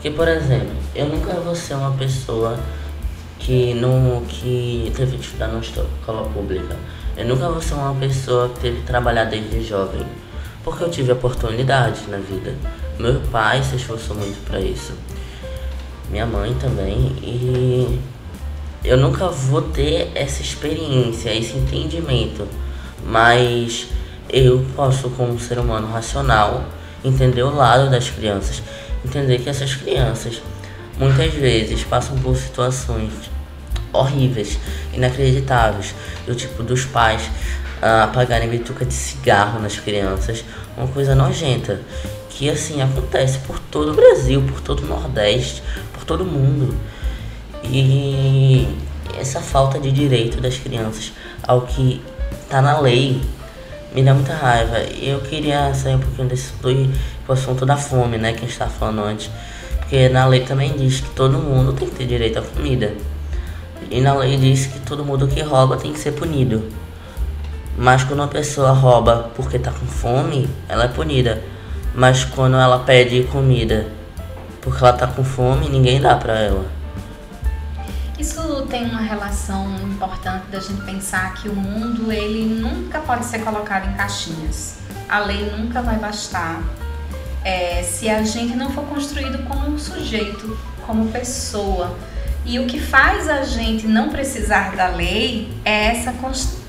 Que, 0.00 0.10
por 0.10 0.26
exemplo, 0.26 0.74
eu 0.94 1.06
nunca 1.10 1.34
vou 1.34 1.54
ser 1.54 1.74
uma 1.74 1.90
pessoa 1.92 2.58
que 3.38 3.74
não 3.74 4.22
que 4.26 4.90
teve 4.96 5.18
que 5.18 5.24
estudar 5.24 5.48
numa 5.48 5.60
escola 5.60 6.26
pública. 6.30 6.74
Eu 7.14 7.26
nunca 7.26 7.50
vou 7.50 7.60
ser 7.60 7.74
uma 7.74 7.94
pessoa 7.96 8.48
que 8.48 8.60
teve 8.60 8.80
que 8.80 8.86
trabalhar 8.86 9.24
desde 9.24 9.62
jovem. 9.62 10.06
Porque 10.64 10.82
eu 10.82 10.90
tive 10.90 11.12
oportunidade 11.12 12.00
na 12.08 12.16
vida. 12.16 12.54
Meu 12.98 13.20
pai 13.30 13.62
se 13.62 13.76
esforçou 13.76 14.16
muito 14.16 14.42
para 14.46 14.58
isso. 14.58 14.94
Minha 16.10 16.24
mãe 16.24 16.54
também. 16.54 17.14
E 17.22 18.00
eu 18.84 18.96
nunca 18.96 19.28
vou 19.28 19.62
ter 19.62 20.10
essa 20.14 20.42
experiência, 20.42 21.34
esse 21.34 21.56
entendimento, 21.56 22.46
mas 23.04 23.88
eu 24.28 24.64
posso, 24.76 25.10
como 25.10 25.38
ser 25.38 25.58
humano 25.58 25.90
racional, 25.90 26.64
entender 27.04 27.42
o 27.42 27.54
lado 27.54 27.90
das 27.90 28.10
crianças, 28.10 28.62
entender 29.04 29.38
que 29.38 29.48
essas 29.48 29.74
crianças 29.74 30.42
muitas 30.98 31.32
vezes 31.32 31.84
passam 31.84 32.16
por 32.18 32.36
situações 32.36 33.12
horríveis, 33.92 34.58
inacreditáveis, 34.92 35.94
do 36.26 36.34
tipo 36.34 36.62
dos 36.62 36.84
pais 36.84 37.22
uh, 37.82 38.04
apagarem 38.04 38.48
bituca 38.48 38.84
de 38.84 38.94
cigarro 38.94 39.60
nas 39.60 39.78
crianças, 39.78 40.44
uma 40.76 40.88
coisa 40.88 41.14
nojenta, 41.14 41.80
que 42.30 42.48
assim 42.48 42.80
acontece 42.82 43.38
por 43.38 43.58
todo 43.58 43.92
o 43.92 43.94
Brasil, 43.94 44.42
por 44.42 44.60
todo 44.60 44.84
o 44.84 44.86
Nordeste, 44.86 45.62
por 45.92 46.04
todo 46.04 46.22
o 46.22 46.26
mundo. 46.26 46.74
E 47.64 48.68
essa 49.18 49.40
falta 49.40 49.78
de 49.78 49.90
direito 49.90 50.40
das 50.40 50.56
crianças 50.56 51.12
ao 51.42 51.62
que 51.62 52.00
está 52.42 52.62
na 52.62 52.78
lei 52.80 53.20
me 53.94 54.02
dá 54.02 54.14
muita 54.14 54.34
raiva. 54.34 54.78
Eu 55.00 55.20
queria 55.20 55.72
sair 55.74 55.94
um 55.94 56.00
pouquinho 56.00 56.28
desse 56.28 56.52
do 56.60 57.32
assunto 57.32 57.66
da 57.66 57.76
fome, 57.76 58.18
né, 58.18 58.32
que 58.32 58.38
a 58.38 58.40
gente 58.42 58.52
estava 58.52 58.70
falando 58.70 59.00
antes. 59.00 59.30
Porque 59.78 60.08
na 60.08 60.26
lei 60.26 60.40
também 60.40 60.76
diz 60.76 61.00
que 61.00 61.10
todo 61.10 61.38
mundo 61.38 61.72
tem 61.72 61.88
que 61.88 61.94
ter 61.96 62.06
direito 62.06 62.38
à 62.38 62.42
comida. 62.42 62.92
E 63.90 64.00
na 64.00 64.14
lei 64.14 64.36
diz 64.36 64.66
que 64.66 64.78
todo 64.80 65.04
mundo 65.04 65.26
que 65.26 65.40
rouba 65.40 65.76
tem 65.76 65.92
que 65.92 65.98
ser 65.98 66.12
punido. 66.12 66.64
Mas 67.76 68.02
quando 68.04 68.20
uma 68.20 68.28
pessoa 68.28 68.72
rouba 68.72 69.30
porque 69.34 69.56
está 69.56 69.70
com 69.70 69.86
fome, 69.86 70.48
ela 70.68 70.84
é 70.84 70.88
punida. 70.88 71.42
Mas 71.94 72.24
quando 72.24 72.56
ela 72.56 72.80
pede 72.80 73.22
comida 73.24 73.86
porque 74.60 74.84
ela 74.84 74.92
está 74.92 75.06
com 75.06 75.24
fome, 75.24 75.68
ninguém 75.68 76.00
dá 76.00 76.16
para 76.16 76.38
ela. 76.38 76.77
Isso 78.18 78.66
tem 78.68 78.84
uma 78.84 79.00
relação 79.00 79.76
importante 79.82 80.46
da 80.50 80.58
gente 80.58 80.82
pensar 80.82 81.34
que 81.34 81.48
o 81.48 81.54
mundo 81.54 82.10
ele 82.10 82.44
nunca 82.60 82.98
pode 82.98 83.24
ser 83.24 83.38
colocado 83.40 83.88
em 83.88 83.94
caixinhas. 83.94 84.78
A 85.08 85.20
lei 85.20 85.52
nunca 85.56 85.80
vai 85.80 85.96
bastar 85.96 86.60
é, 87.44 87.82
se 87.82 88.08
a 88.08 88.22
gente 88.24 88.56
não 88.56 88.70
for 88.70 88.84
construído 88.86 89.46
como 89.46 89.68
um 89.68 89.78
sujeito, 89.78 90.58
como 90.84 91.12
pessoa. 91.12 91.96
E 92.44 92.58
o 92.58 92.66
que 92.66 92.80
faz 92.80 93.28
a 93.28 93.44
gente 93.44 93.86
não 93.86 94.08
precisar 94.08 94.74
da 94.74 94.88
lei 94.88 95.52
é 95.64 95.86
essa 95.86 96.12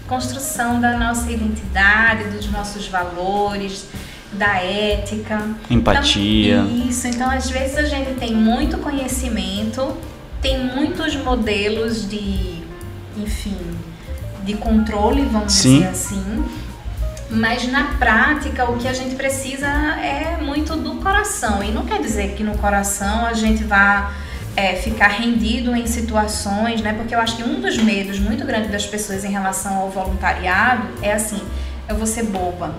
construção 0.07 0.79
da 0.79 0.97
nossa 0.97 1.31
identidade, 1.31 2.25
dos 2.25 2.51
nossos 2.51 2.87
valores, 2.87 3.87
da 4.33 4.57
ética, 4.57 5.49
empatia. 5.69 6.59
Então, 6.59 6.87
isso. 6.87 7.07
Então, 7.07 7.29
às 7.29 7.49
vezes 7.49 7.77
a 7.77 7.85
gente 7.85 8.19
tem 8.19 8.35
muito 8.35 8.77
conhecimento 8.77 9.97
tem 10.41 10.57
muitos 10.57 11.15
modelos 11.15 12.07
de, 12.09 12.63
enfim, 13.17 13.57
de 14.43 14.55
controle, 14.55 15.23
vamos 15.25 15.53
Sim. 15.53 15.79
dizer 15.79 15.87
assim. 15.89 16.45
Mas 17.29 17.67
na 17.71 17.95
prática, 17.99 18.69
o 18.69 18.77
que 18.77 18.87
a 18.87 18.93
gente 18.93 19.15
precisa 19.15 19.67
é 19.67 20.37
muito 20.41 20.75
do 20.75 20.95
coração. 20.95 21.63
E 21.63 21.71
não 21.71 21.85
quer 21.85 22.01
dizer 22.01 22.33
que 22.35 22.43
no 22.43 22.57
coração 22.57 23.25
a 23.25 23.33
gente 23.33 23.63
vá 23.63 24.13
é, 24.55 24.75
ficar 24.75 25.09
rendido 25.09 25.75
em 25.75 25.85
situações, 25.85 26.81
né? 26.81 26.93
Porque 26.93 27.13
eu 27.13 27.19
acho 27.19 27.37
que 27.37 27.43
um 27.43 27.61
dos 27.61 27.77
medos 27.77 28.19
muito 28.19 28.45
grandes 28.45 28.71
das 28.71 28.85
pessoas 28.85 29.23
em 29.23 29.31
relação 29.31 29.77
ao 29.77 29.89
voluntariado 29.89 30.87
é 31.03 31.13
assim: 31.13 31.41
eu 31.87 31.95
vou 31.95 32.07
ser 32.07 32.23
boba 32.23 32.73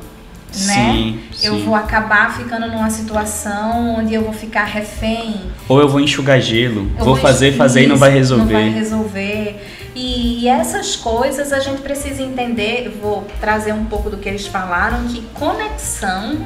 né? 0.67 0.93
Sim, 0.93 1.21
eu 1.43 1.55
sim. 1.55 1.65
vou 1.65 1.75
acabar 1.75 2.37
ficando 2.37 2.67
numa 2.67 2.91
situação 2.91 3.97
onde 3.99 4.15
eu 4.15 4.23
vou 4.23 4.33
ficar 4.33 4.65
refém. 4.65 5.41
Ou 5.69 5.81
eu 5.81 5.89
vou 5.89 6.01
enxugar 6.01 6.41
gelo, 6.41 6.87
vou, 6.97 7.07
vou 7.07 7.17
fazer, 7.17 7.57
fazer 7.57 7.85
e 7.85 7.87
não 7.87 7.97
vai 7.97 8.11
resolver. 8.11 8.53
Não 8.53 8.61
vai 8.61 8.71
resolver. 8.71 9.81
E, 9.95 10.45
e, 10.45 10.49
essas 10.49 10.97
coisas 10.97 11.53
a 11.53 11.59
gente 11.59 11.83
precisa 11.83 12.23
entender, 12.23 12.97
vou 13.03 13.27
trazer 13.41 13.73
um 13.73 13.85
pouco 13.85 14.09
do 14.09 14.19
que 14.19 14.29
eles 14.29 14.47
falaram, 14.47 15.07
que 15.09 15.23
conexão, 15.35 16.39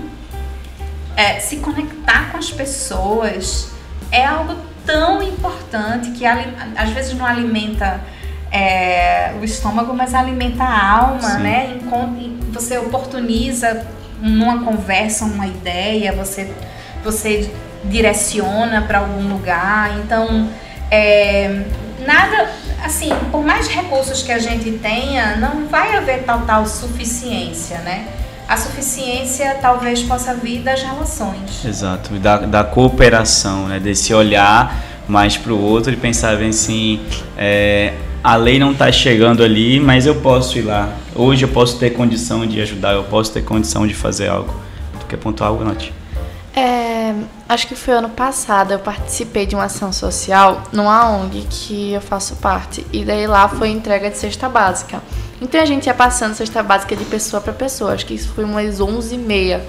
é, 1.17 1.39
se 1.41 1.57
conectar 1.57 2.31
com 2.33 2.39
as 2.39 2.51
pessoas 2.51 3.71
é 4.11 4.25
algo 4.25 4.57
tão 4.87 5.23
importante 5.23 6.11
que 6.13 6.25
às 6.25 6.91
vezes 6.91 7.15
não 7.15 7.25
alimenta 7.25 8.01
é, 8.55 9.35
o 9.41 9.45
estômago, 9.45 9.93
mas 9.93 10.15
alimenta 10.15 10.63
a 10.63 10.97
alma, 10.99 11.21
Sim. 11.21 11.43
né? 11.43 11.77
Você 12.53 12.79
oportuniza 12.79 13.85
numa 14.21 14.65
conversa 14.65 15.25
uma 15.25 15.49
ideia, 15.49 16.13
você, 16.13 16.53
você 17.03 17.51
direciona 17.85 18.83
para 18.83 18.99
algum 18.99 19.29
lugar. 19.29 19.99
Então, 19.99 20.49
é, 20.89 21.65
nada, 22.07 22.49
assim, 22.85 23.11
por 23.33 23.45
mais 23.45 23.67
recursos 23.67 24.23
que 24.23 24.31
a 24.31 24.39
gente 24.39 24.71
tenha, 24.79 25.37
não 25.37 25.67
vai 25.67 25.97
haver 25.97 26.23
tal 26.23 26.43
tal 26.43 26.65
suficiência, 26.65 27.79
né? 27.79 28.07
A 28.47 28.57
suficiência 28.57 29.57
talvez 29.61 30.03
possa 30.03 30.33
vir 30.33 30.61
das 30.61 30.81
relações. 30.81 31.65
Exato, 31.65 32.15
da, 32.21 32.39
da 32.39 32.63
cooperação, 32.63 33.67
né? 33.67 33.81
Desse 33.81 34.15
olhar 34.15 34.81
mais 35.09 35.37
para 35.37 35.53
o 35.53 35.61
outro 35.61 35.93
e 35.93 35.97
pensar 35.97 36.37
bem 36.37 36.51
assim, 36.51 37.01
é, 37.37 37.95
a 38.25 38.37
lei 38.37 38.59
não 38.59 38.73
está 38.73 38.91
chegando 38.91 39.45
ali, 39.45 39.79
mas 39.79 40.07
eu 40.07 40.15
posso 40.15 40.59
ir 40.59 40.63
lá. 40.63 40.89
Hoje 41.15 41.45
eu 41.45 41.49
posso 41.51 41.79
ter 41.79 41.91
condição 41.91 42.47
de 42.47 42.59
ajudar, 42.63 42.95
eu 42.95 43.05
posso 43.05 43.31
ter 43.31 43.45
condição 43.45 43.87
de 43.87 43.93
fazer 43.93 44.29
algo. 44.29 44.51
Tu 44.99 45.05
quer 45.05 45.19
pontuar 45.19 45.51
algo, 45.51 45.63
Nath? 45.63 45.91
É, 46.57 47.13
acho 47.47 47.67
que 47.67 47.75
foi 47.75 47.93
ano 47.93 48.09
passado, 48.09 48.73
eu 48.73 48.79
participei 48.79 49.45
de 49.45 49.55
uma 49.55 49.65
ação 49.65 49.93
social 49.93 50.63
numa 50.73 51.07
ONG 51.11 51.47
que 51.51 51.93
eu 51.93 52.01
faço 52.01 52.37
parte. 52.37 52.87
E 52.91 53.05
daí 53.05 53.27
lá 53.27 53.47
foi 53.47 53.69
entrega 53.69 54.09
de 54.09 54.17
cesta 54.17 54.49
básica. 54.49 55.03
Então 55.39 55.61
a 55.61 55.67
gente 55.67 55.85
ia 55.85 55.95
passando 55.95 56.33
cesta 56.33 56.63
básica 56.63 56.97
de 56.97 57.05
pessoa 57.05 57.43
para 57.43 57.53
pessoa. 57.53 57.93
Acho 57.93 58.07
que 58.07 58.15
isso 58.15 58.31
foi 58.31 58.45
umas 58.45 58.81
11h30 58.81 59.61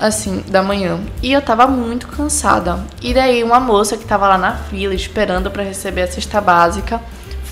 assim, 0.00 0.42
da 0.48 0.64
manhã. 0.64 0.98
E 1.22 1.32
eu 1.32 1.40
tava 1.40 1.68
muito 1.68 2.08
cansada. 2.08 2.84
E 3.00 3.14
daí 3.14 3.44
uma 3.44 3.60
moça 3.60 3.96
que 3.96 4.04
tava 4.04 4.26
lá 4.26 4.36
na 4.36 4.56
fila 4.56 4.94
esperando 4.94 5.48
para 5.48 5.62
receber 5.62 6.02
a 6.02 6.08
cesta 6.08 6.40
básica 6.40 7.00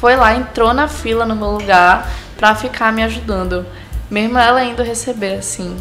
foi 0.00 0.16
lá, 0.16 0.34
entrou 0.34 0.74
na 0.74 0.88
fila 0.88 1.24
no 1.24 1.34
meu 1.34 1.50
lugar 1.50 2.10
pra 2.36 2.54
ficar 2.54 2.92
me 2.92 3.02
ajudando. 3.02 3.66
Mesmo 4.10 4.38
ela 4.38 4.62
indo 4.62 4.82
receber, 4.82 5.34
assim. 5.34 5.76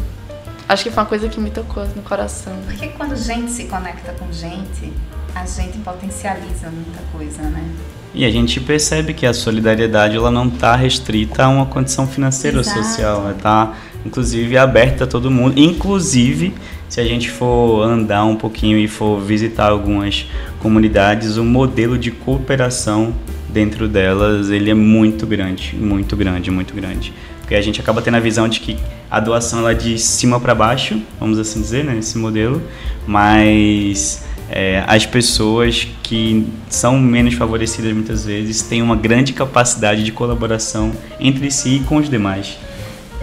Acho 0.68 0.84
que 0.84 0.90
foi 0.90 1.02
uma 1.02 1.08
coisa 1.08 1.28
que 1.28 1.38
me 1.38 1.50
tocou 1.50 1.86
no 1.94 2.02
coração. 2.02 2.52
Porque 2.66 2.88
quando 2.88 3.14
gente 3.14 3.50
se 3.52 3.64
conecta 3.64 4.12
com 4.12 4.32
gente, 4.32 4.92
a 5.34 5.46
gente 5.46 5.78
potencializa 5.78 6.70
muita 6.70 6.98
coisa, 7.12 7.42
né? 7.42 7.70
E 8.12 8.24
a 8.24 8.30
gente 8.30 8.58
percebe 8.60 9.12
que 9.12 9.26
a 9.26 9.34
solidariedade 9.34 10.16
ela 10.16 10.30
não 10.30 10.48
está 10.48 10.74
restrita 10.74 11.44
a 11.44 11.48
uma 11.48 11.66
condição 11.66 12.06
financeira 12.06 12.58
Exato. 12.58 12.78
ou 12.78 12.84
social, 12.84 13.20
ela 13.20 13.32
está 13.32 13.74
inclusive 14.06 14.56
aberta 14.56 15.04
a 15.04 15.06
todo 15.06 15.30
mundo, 15.30 15.58
inclusive 15.58 16.54
se 16.88 17.00
a 17.00 17.04
gente 17.04 17.28
for 17.30 17.82
andar 17.82 18.24
um 18.24 18.36
pouquinho 18.36 18.78
e 18.78 18.86
for 18.86 19.20
visitar 19.20 19.70
algumas 19.70 20.26
comunidades, 20.60 21.36
o 21.36 21.44
modelo 21.44 21.98
de 21.98 22.10
cooperação 22.10 23.12
dentro 23.48 23.88
delas 23.88 24.50
ele 24.50 24.70
é 24.70 24.74
muito 24.74 25.26
grande, 25.26 25.74
muito 25.76 26.16
grande, 26.16 26.50
muito 26.50 26.74
grande. 26.74 27.12
Porque 27.40 27.54
a 27.54 27.60
gente 27.60 27.80
acaba 27.80 28.02
tendo 28.02 28.16
a 28.16 28.20
visão 28.20 28.48
de 28.48 28.60
que 28.60 28.76
a 29.10 29.20
doação 29.20 29.60
ela 29.60 29.70
é 29.70 29.74
de 29.74 29.98
cima 29.98 30.40
para 30.40 30.54
baixo, 30.54 31.00
vamos 31.18 31.38
assim 31.38 31.60
dizer, 31.60 31.84
né, 31.84 31.96
esse 31.98 32.18
modelo, 32.18 32.60
mas 33.06 34.24
é, 34.50 34.84
as 34.86 35.06
pessoas 35.06 35.88
que 36.02 36.46
são 36.68 36.98
menos 36.98 37.34
favorecidas 37.34 37.92
muitas 37.92 38.24
vezes 38.24 38.62
têm 38.62 38.82
uma 38.82 38.96
grande 38.96 39.32
capacidade 39.32 40.04
de 40.04 40.12
colaboração 40.12 40.92
entre 41.18 41.50
si 41.50 41.76
e 41.76 41.80
com 41.80 41.96
os 41.96 42.08
demais. 42.08 42.58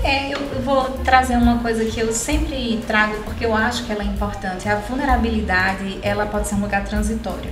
É, 0.03 0.33
eu 0.33 0.39
vou 0.63 0.83
trazer 1.03 1.35
uma 1.35 1.59
coisa 1.59 1.85
que 1.85 1.99
eu 1.99 2.11
sempre 2.13 2.81
trago 2.87 3.15
porque 3.23 3.45
eu 3.45 3.55
acho 3.55 3.83
que 3.85 3.91
ela 3.91 4.03
é 4.03 4.05
importante. 4.05 4.67
A 4.67 4.75
vulnerabilidade, 4.75 5.99
ela 6.01 6.25
pode 6.25 6.47
ser 6.47 6.55
um 6.55 6.61
lugar 6.61 6.83
transitório. 6.83 7.51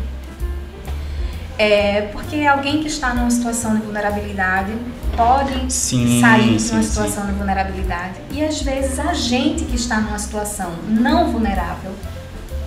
É, 1.57 2.09
porque 2.11 2.45
alguém 2.47 2.81
que 2.81 2.87
está 2.87 3.13
numa 3.13 3.29
situação 3.29 3.75
de 3.75 3.83
vulnerabilidade 3.83 4.73
pode 5.15 5.71
sim, 5.71 6.19
sair 6.19 6.57
de 6.57 6.71
uma 6.71 6.81
situação 6.81 7.23
sim. 7.23 7.31
de 7.31 7.37
vulnerabilidade. 7.37 8.15
E 8.31 8.43
às 8.43 8.61
vezes 8.61 8.97
a 8.99 9.13
gente 9.13 9.65
que 9.65 9.75
está 9.75 9.99
numa 9.99 10.17
situação 10.17 10.71
não 10.87 11.31
vulnerável 11.31 11.91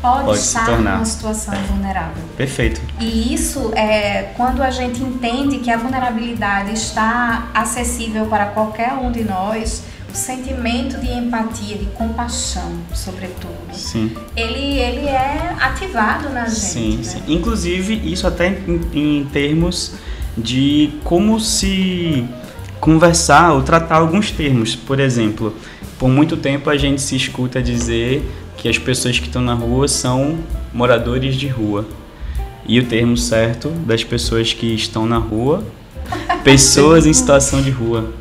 pode, 0.00 0.24
pode 0.26 0.38
estar 0.38 0.78
numa 0.78 1.04
situação 1.04 1.54
vulnerável. 1.68 2.22
Perfeito. 2.36 2.80
E 3.00 3.34
isso 3.34 3.72
é 3.74 4.32
quando 4.36 4.62
a 4.62 4.70
gente 4.70 5.02
entende 5.02 5.58
que 5.58 5.70
a 5.70 5.76
vulnerabilidade 5.76 6.72
está 6.74 7.48
acessível 7.54 8.26
para 8.26 8.46
qualquer 8.46 8.92
um 8.92 9.10
de 9.10 9.24
nós 9.24 9.82
o 10.14 10.16
sentimento 10.16 10.96
de 11.00 11.10
empatia, 11.10 11.76
de 11.76 11.86
compaixão, 11.86 12.72
sobretudo. 12.94 13.52
Sim. 13.72 14.12
Ele, 14.36 14.78
ele 14.78 15.08
é 15.08 15.56
ativado 15.60 16.30
na 16.30 16.44
gente. 16.44 16.60
Sim, 16.60 16.96
né? 16.98 17.02
sim. 17.02 17.22
Inclusive, 17.26 18.00
isso 18.12 18.24
até 18.24 18.46
em, 18.48 18.80
em 18.94 19.24
termos 19.24 19.94
de 20.38 20.92
como 21.02 21.40
se 21.40 22.24
conversar 22.78 23.54
ou 23.54 23.62
tratar 23.62 23.96
alguns 23.96 24.30
termos. 24.30 24.76
Por 24.76 25.00
exemplo, 25.00 25.52
por 25.98 26.08
muito 26.08 26.36
tempo 26.36 26.70
a 26.70 26.76
gente 26.76 27.02
se 27.02 27.16
escuta 27.16 27.60
dizer 27.60 28.24
que 28.56 28.68
as 28.68 28.78
pessoas 28.78 29.18
que 29.18 29.26
estão 29.26 29.42
na 29.42 29.54
rua 29.54 29.88
são 29.88 30.38
moradores 30.72 31.34
de 31.34 31.48
rua. 31.48 31.84
E 32.66 32.78
o 32.78 32.86
termo 32.86 33.16
certo 33.16 33.68
das 33.68 34.04
pessoas 34.04 34.52
que 34.52 34.74
estão 34.74 35.06
na 35.06 35.18
rua, 35.18 35.64
pessoas 36.44 37.04
em 37.04 37.12
situação 37.12 37.60
de 37.60 37.70
rua. 37.70 38.14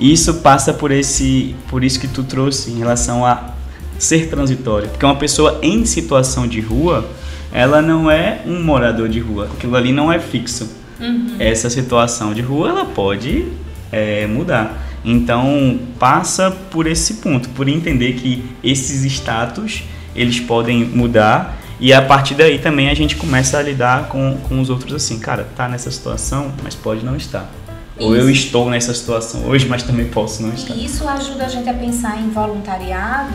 E 0.00 0.10
isso 0.14 0.34
passa 0.36 0.72
por 0.72 0.90
esse, 0.90 1.54
por 1.68 1.84
isso 1.84 2.00
que 2.00 2.08
tu 2.08 2.24
trouxe 2.24 2.70
em 2.70 2.78
relação 2.78 3.24
a 3.24 3.50
ser 3.98 4.30
transitório, 4.30 4.88
porque 4.88 5.04
uma 5.04 5.16
pessoa 5.16 5.58
em 5.60 5.84
situação 5.84 6.48
de 6.48 6.58
rua, 6.58 7.06
ela 7.52 7.82
não 7.82 8.10
é 8.10 8.40
um 8.46 8.64
morador 8.64 9.10
de 9.10 9.20
rua, 9.20 9.50
aquilo 9.52 9.76
ali 9.76 9.92
não 9.92 10.10
é 10.10 10.18
fixo. 10.18 10.70
Uhum. 10.98 11.36
Essa 11.38 11.68
situação 11.68 12.32
de 12.32 12.40
rua 12.40 12.70
ela 12.70 12.86
pode 12.86 13.48
é, 13.92 14.26
mudar. 14.26 14.88
Então 15.04 15.78
passa 15.98 16.50
por 16.50 16.86
esse 16.86 17.14
ponto, 17.14 17.50
por 17.50 17.68
entender 17.68 18.14
que 18.14 18.42
esses 18.64 19.04
status 19.04 19.82
eles 20.16 20.40
podem 20.40 20.82
mudar 20.82 21.58
e 21.78 21.92
a 21.92 22.00
partir 22.00 22.34
daí 22.34 22.58
também 22.58 22.88
a 22.88 22.94
gente 22.94 23.16
começa 23.16 23.58
a 23.58 23.62
lidar 23.62 24.08
com, 24.08 24.38
com 24.48 24.60
os 24.60 24.70
outros 24.70 24.94
assim, 24.94 25.18
cara, 25.18 25.46
tá 25.54 25.68
nessa 25.68 25.90
situação, 25.90 26.52
mas 26.62 26.74
pode 26.74 27.04
não 27.04 27.16
estar. 27.16 27.59
Ou 28.00 28.16
eu 28.16 28.30
estou 28.30 28.70
nessa 28.70 28.94
situação 28.94 29.44
hoje, 29.46 29.68
mas 29.68 29.82
também 29.82 30.06
posso 30.06 30.42
não 30.42 30.54
estar. 30.54 30.74
E 30.74 30.86
isso 30.86 31.06
ajuda 31.06 31.44
a 31.44 31.48
gente 31.48 31.68
a 31.68 31.74
pensar 31.74 32.18
em 32.18 32.30
voluntariado, 32.30 33.34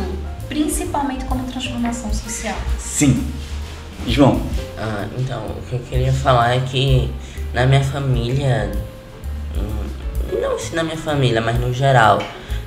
principalmente 0.49 1.23
como 1.25 1.43
transformação 1.43 2.11
social. 2.11 2.57
Sim. 2.79 3.25
João. 4.07 4.41
Ah, 4.77 5.05
então, 5.19 5.45
o 5.45 5.61
que 5.69 5.73
eu 5.73 5.79
queria 5.79 6.11
falar 6.11 6.55
é 6.55 6.59
que 6.61 7.11
na 7.53 7.65
minha 7.67 7.83
família, 7.83 8.71
hum, 9.55 10.39
não 10.41 10.57
se 10.57 10.75
na 10.75 10.83
minha 10.83 10.97
família, 10.97 11.39
mas 11.39 11.59
no 11.59 11.71
geral, 11.71 12.19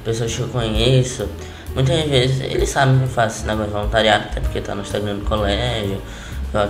pessoas 0.05 0.35
que 0.35 0.41
eu 0.41 0.49
conheço, 0.49 1.29
muitas 1.75 2.05
vezes 2.09 2.41
eles 2.41 2.69
sabem 2.69 2.97
que 2.99 3.05
eu 3.05 3.09
faço 3.09 3.39
esse 3.39 3.47
negócio 3.47 3.73
de 3.73 3.77
voluntariado, 3.77 4.25
até 4.31 4.41
porque 4.41 4.61
tá 4.61 4.75
no 4.75 4.83
Instagram 4.83 5.17
do 5.17 5.25
colégio, 5.25 6.01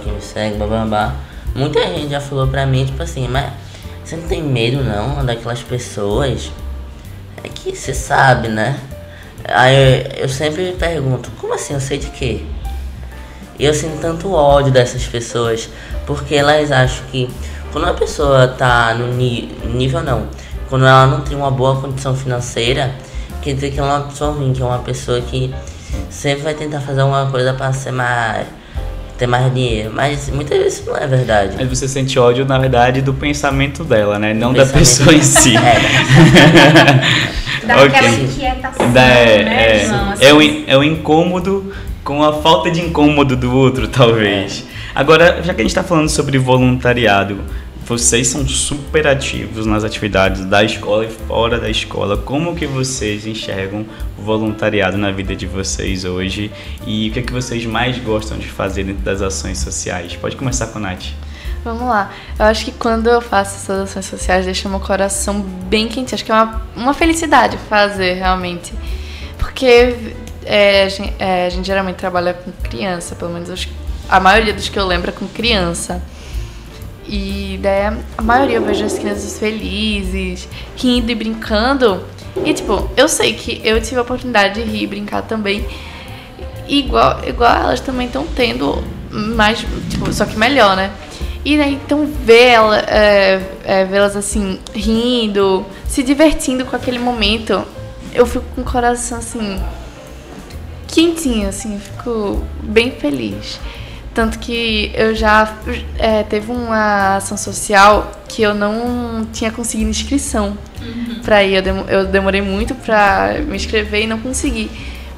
quem 0.02 0.12
me 0.12 0.20
segue, 0.22 0.56
babá. 0.56 1.14
Muita 1.54 1.80
gente 1.82 2.10
já 2.10 2.20
falou 2.20 2.46
pra 2.46 2.66
mim, 2.66 2.84
tipo 2.84 3.02
assim, 3.02 3.28
mas 3.28 3.52
você 4.08 4.16
não 4.16 4.26
tem 4.26 4.42
medo 4.42 4.82
não 4.82 5.22
daquelas 5.22 5.62
pessoas? 5.62 6.50
É 7.44 7.48
que 7.50 7.76
você 7.76 7.92
sabe, 7.92 8.48
né? 8.48 8.80
Aí 9.44 9.76
eu, 10.16 10.22
eu 10.22 10.28
sempre 10.30 10.62
me 10.62 10.72
pergunto, 10.72 11.30
como 11.38 11.52
assim 11.52 11.74
eu 11.74 11.80
sei 11.80 11.98
de 11.98 12.06
quê? 12.08 12.40
E 13.58 13.66
eu 13.66 13.74
sinto 13.74 14.00
tanto 14.00 14.32
ódio 14.32 14.72
dessas 14.72 15.04
pessoas, 15.06 15.68
porque 16.06 16.34
elas 16.34 16.72
acham 16.72 17.04
que 17.10 17.28
quando 17.70 17.84
uma 17.84 17.92
pessoa 17.92 18.48
tá 18.48 18.94
no 18.94 19.08
nível 19.12 20.02
não, 20.02 20.26
quando 20.70 20.86
ela 20.86 21.06
não 21.06 21.20
tem 21.20 21.36
uma 21.36 21.50
boa 21.50 21.78
condição 21.78 22.16
financeira, 22.16 22.94
quer 23.42 23.52
dizer 23.52 23.72
que 23.72 23.78
ela 23.78 23.92
é 23.92 23.96
uma 23.98 24.08
pessoa 24.08 24.32
ruim, 24.32 24.54
que 24.54 24.62
é 24.62 24.64
uma 24.64 24.78
pessoa 24.78 25.20
que 25.20 25.54
sempre 26.08 26.44
vai 26.44 26.54
tentar 26.54 26.80
fazer 26.80 27.02
alguma 27.02 27.30
coisa 27.30 27.52
para 27.52 27.74
ser 27.74 27.90
mais 27.90 28.46
ter 29.18 29.26
mais 29.26 29.52
dinheiro. 29.52 29.90
Mas 29.92 30.30
muitas 30.30 30.56
vezes 30.56 30.86
não 30.86 30.96
é 30.96 31.06
verdade. 31.06 31.56
Mas 31.58 31.68
você 31.68 31.88
sente 31.88 32.18
ódio, 32.18 32.46
na 32.46 32.58
verdade, 32.58 33.02
do 33.02 33.12
pensamento 33.12 33.84
dela, 33.84 34.18
né? 34.18 34.32
Não 34.32 34.52
da 34.54 34.64
pessoa 34.64 35.12
em 35.12 35.22
si. 35.22 35.54
É. 37.60 37.66
Daquela 37.66 38.08
okay. 38.08 38.24
inquietação, 38.24 38.92
da, 38.92 39.02
é, 39.02 39.44
né? 39.44 39.62
É, 39.62 39.82
assim. 39.82 40.24
é, 40.24 40.32
o, 40.32 40.40
é 40.68 40.76
o 40.78 40.82
incômodo 40.82 41.72
com 42.02 42.22
a 42.22 42.32
falta 42.32 42.70
de 42.70 42.80
incômodo 42.80 43.36
do 43.36 43.54
outro, 43.54 43.88
talvez. 43.88 44.64
Agora, 44.94 45.42
já 45.42 45.52
que 45.52 45.60
a 45.60 45.64
gente 45.64 45.72
está 45.72 45.82
falando 45.82 46.08
sobre 46.08 46.38
voluntariado, 46.38 47.40
vocês 47.88 48.28
são 48.28 48.46
super 48.46 49.06
ativos 49.06 49.64
nas 49.64 49.82
atividades 49.82 50.44
da 50.44 50.62
escola 50.62 51.06
e 51.06 51.08
fora 51.08 51.58
da 51.58 51.70
escola. 51.70 52.18
Como 52.18 52.54
que 52.54 52.66
vocês 52.66 53.26
enxergam 53.26 53.86
o 54.18 54.22
voluntariado 54.22 54.98
na 54.98 55.10
vida 55.10 55.34
de 55.34 55.46
vocês 55.46 56.04
hoje 56.04 56.52
e 56.86 57.08
o 57.08 57.12
que 57.12 57.20
é 57.20 57.22
que 57.22 57.32
vocês 57.32 57.64
mais 57.64 57.96
gostam 57.98 58.36
de 58.36 58.46
fazer 58.46 58.84
dentro 58.84 59.02
das 59.02 59.22
ações 59.22 59.56
sociais? 59.56 60.14
Pode 60.16 60.36
começar 60.36 60.66
com 60.66 60.76
a 60.76 60.82
Nath. 60.82 61.06
Vamos 61.64 61.88
lá. 61.88 62.12
Eu 62.38 62.44
acho 62.44 62.66
que 62.66 62.72
quando 62.72 63.08
eu 63.08 63.22
faço 63.22 63.56
essas 63.56 63.88
ações 63.88 64.04
sociais, 64.04 64.44
deixa 64.44 64.68
meu 64.68 64.80
coração 64.80 65.40
bem 65.40 65.88
quente. 65.88 66.14
Acho 66.14 66.26
que 66.26 66.30
é 66.30 66.34
uma, 66.34 66.62
uma 66.76 66.92
felicidade 66.92 67.56
fazer, 67.70 68.14
realmente. 68.14 68.74
Porque 69.38 69.96
é, 70.44 70.84
a, 70.84 70.88
gente, 70.90 71.14
é, 71.18 71.46
a 71.46 71.48
gente 71.48 71.66
geralmente 71.66 71.96
trabalha 71.96 72.34
com 72.34 72.52
criança, 72.62 73.16
pelo 73.16 73.32
menos 73.32 73.66
a 74.10 74.20
maioria 74.20 74.52
dos 74.52 74.68
que 74.68 74.78
eu 74.78 74.86
lembro 74.86 75.08
é 75.08 75.12
com 75.12 75.26
criança. 75.26 76.02
E 77.08 77.58
daí 77.62 77.86
a 78.18 78.22
maioria 78.22 78.56
eu 78.56 78.62
vejo 78.62 78.84
as 78.84 78.98
crianças 78.98 79.38
felizes, 79.38 80.46
rindo 80.76 81.10
e 81.10 81.14
brincando. 81.14 82.04
E 82.44 82.52
tipo, 82.52 82.88
eu 82.96 83.08
sei 83.08 83.32
que 83.32 83.60
eu 83.64 83.80
tive 83.80 83.96
a 83.96 84.02
oportunidade 84.02 84.62
de 84.62 84.70
rir 84.70 84.82
e 84.82 84.86
brincar 84.86 85.22
também. 85.22 85.66
Igual, 86.68 87.26
igual 87.26 87.54
elas 87.56 87.80
também 87.80 88.06
estão 88.06 88.26
tendo, 88.26 88.84
mais, 89.10 89.60
tipo, 89.88 90.12
só 90.12 90.26
que 90.26 90.36
melhor, 90.36 90.76
né? 90.76 90.92
E 91.44 91.56
daí 91.56 91.74
então 91.74 92.06
é, 92.86 93.40
é, 93.64 93.84
vê-las 93.86 94.14
assim, 94.14 94.58
rindo, 94.74 95.64
se 95.86 96.02
divertindo 96.02 96.66
com 96.66 96.76
aquele 96.76 96.98
momento, 96.98 97.64
eu 98.12 98.26
fico 98.26 98.44
com 98.54 98.60
o 98.60 98.64
coração 98.64 99.16
assim, 99.16 99.58
quentinho, 100.86 101.48
assim, 101.48 101.78
fico 101.78 102.44
bem 102.62 102.90
feliz. 102.90 103.58
Tanto 104.18 104.40
que 104.40 104.90
eu 104.96 105.14
já 105.14 105.54
é, 105.96 106.24
teve 106.24 106.50
uma 106.50 107.18
ação 107.18 107.36
social 107.36 108.10
que 108.26 108.42
eu 108.42 108.52
não 108.52 109.24
tinha 109.32 109.52
conseguido 109.52 109.88
inscrição 109.88 110.58
uhum. 110.82 111.20
para 111.22 111.44
ir. 111.44 111.64
Eu, 111.64 111.76
eu 111.86 112.04
demorei 112.04 112.42
muito 112.42 112.74
para 112.74 113.36
me 113.46 113.54
inscrever 113.54 114.02
e 114.02 114.06
não 114.08 114.18
consegui. 114.18 114.72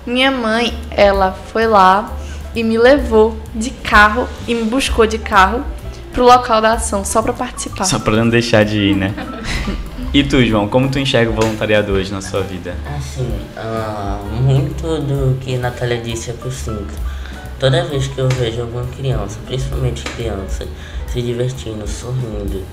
Minha 0.06 0.30
mãe, 0.30 0.78
ela 0.90 1.32
foi 1.32 1.66
lá 1.66 2.14
e 2.54 2.62
me 2.62 2.76
levou 2.76 3.40
de 3.54 3.70
carro 3.70 4.28
e 4.46 4.54
me 4.54 4.64
buscou 4.64 5.06
de 5.06 5.16
carro 5.16 5.64
pro 6.12 6.22
local 6.22 6.60
da 6.60 6.74
ação 6.74 7.02
só 7.02 7.22
para 7.22 7.32
participar. 7.32 7.84
Só 7.84 7.98
para 7.98 8.16
não 8.16 8.28
deixar 8.28 8.66
de 8.66 8.76
ir, 8.76 8.96
né? 8.96 9.14
e 10.12 10.22
tu, 10.22 10.44
João, 10.44 10.68
como 10.68 10.90
tu 10.90 10.98
enxerga 10.98 11.30
o 11.30 11.34
voluntariado 11.34 11.90
hoje 11.92 12.12
na 12.12 12.20
sua 12.20 12.42
vida? 12.42 12.76
Assim, 12.98 13.26
uh, 13.56 14.42
muito 14.42 14.82
do 15.00 15.38
que 15.40 15.54
a 15.54 15.58
Natália 15.58 15.96
disse 16.02 16.32
é 16.32 16.34
sinto 16.50 17.19
Toda 17.60 17.84
vez 17.84 18.06
que 18.06 18.18
eu 18.18 18.26
vejo 18.26 18.62
alguma 18.62 18.86
criança, 18.86 19.38
principalmente 19.44 20.02
criança, 20.02 20.66
se 21.06 21.20
divertindo, 21.20 21.86
sorrindo, 21.86 22.64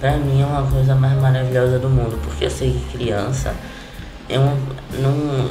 pra 0.00 0.16
mim 0.16 0.42
é 0.42 0.44
uma 0.44 0.68
coisa 0.68 0.96
mais 0.96 1.16
maravilhosa 1.20 1.78
do 1.78 1.88
mundo, 1.88 2.18
porque 2.24 2.46
eu 2.46 2.50
sei 2.50 2.72
que 2.72 2.98
criança 2.98 3.54
é 4.28 4.36
um. 4.40 4.58
Não, 4.98 5.48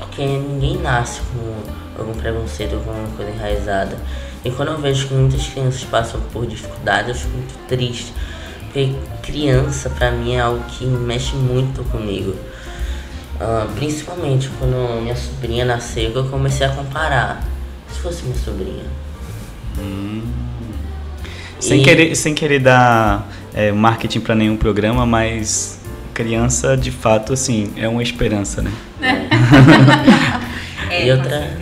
porque 0.00 0.26
ninguém 0.26 0.78
nasce 0.78 1.20
com 1.20 2.00
algum 2.00 2.12
preconceito, 2.12 2.74
alguma 2.74 3.06
coisa 3.16 3.30
enraizada. 3.30 3.96
E 4.44 4.50
quando 4.50 4.72
eu 4.72 4.78
vejo 4.78 5.06
que 5.06 5.14
muitas 5.14 5.46
crianças 5.46 5.84
passam 5.84 6.20
por 6.32 6.44
dificuldades, 6.44 7.10
eu 7.10 7.14
fico 7.14 7.36
muito 7.36 7.68
triste. 7.68 8.12
Porque 8.64 8.96
criança, 9.22 9.88
pra 9.90 10.10
mim, 10.10 10.34
é 10.34 10.40
algo 10.40 10.60
que 10.64 10.84
mexe 10.84 11.36
muito 11.36 11.88
comigo. 11.88 12.34
Uh, 13.36 13.72
principalmente 13.76 14.50
quando 14.58 15.00
minha 15.02 15.14
sobrinha 15.14 15.64
nasceu, 15.64 16.10
eu 16.10 16.24
comecei 16.28 16.66
a 16.66 16.70
comparar 16.70 17.53
fosse 18.00 18.24
minha 18.24 18.36
sobrinha. 18.36 18.84
Hum. 19.78 20.22
Sem, 21.60 21.82
querer, 21.82 22.14
sem 22.14 22.34
querer 22.34 22.60
dar 22.60 23.26
é, 23.54 23.72
marketing 23.72 24.20
para 24.20 24.34
nenhum 24.34 24.56
programa, 24.56 25.06
mas 25.06 25.80
criança, 26.12 26.76
de 26.76 26.90
fato, 26.90 27.32
assim, 27.32 27.72
é 27.76 27.88
uma 27.88 28.02
esperança, 28.02 28.62
né? 28.62 28.72
É. 30.90 31.00
e 31.06 31.10
outra, 31.10 31.56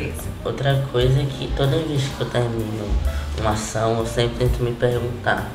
outra 0.45 0.85
coisa 0.92 1.21
é 1.21 1.25
que 1.25 1.51
toda 1.57 1.79
vez 1.79 2.03
que 2.03 2.21
eu 2.21 2.29
termino 2.29 2.87
uma 3.40 3.51
ação, 3.51 3.99
eu 3.99 4.07
sempre 4.07 4.38
tento 4.38 4.62
me 4.62 4.73
perguntar, 4.73 5.51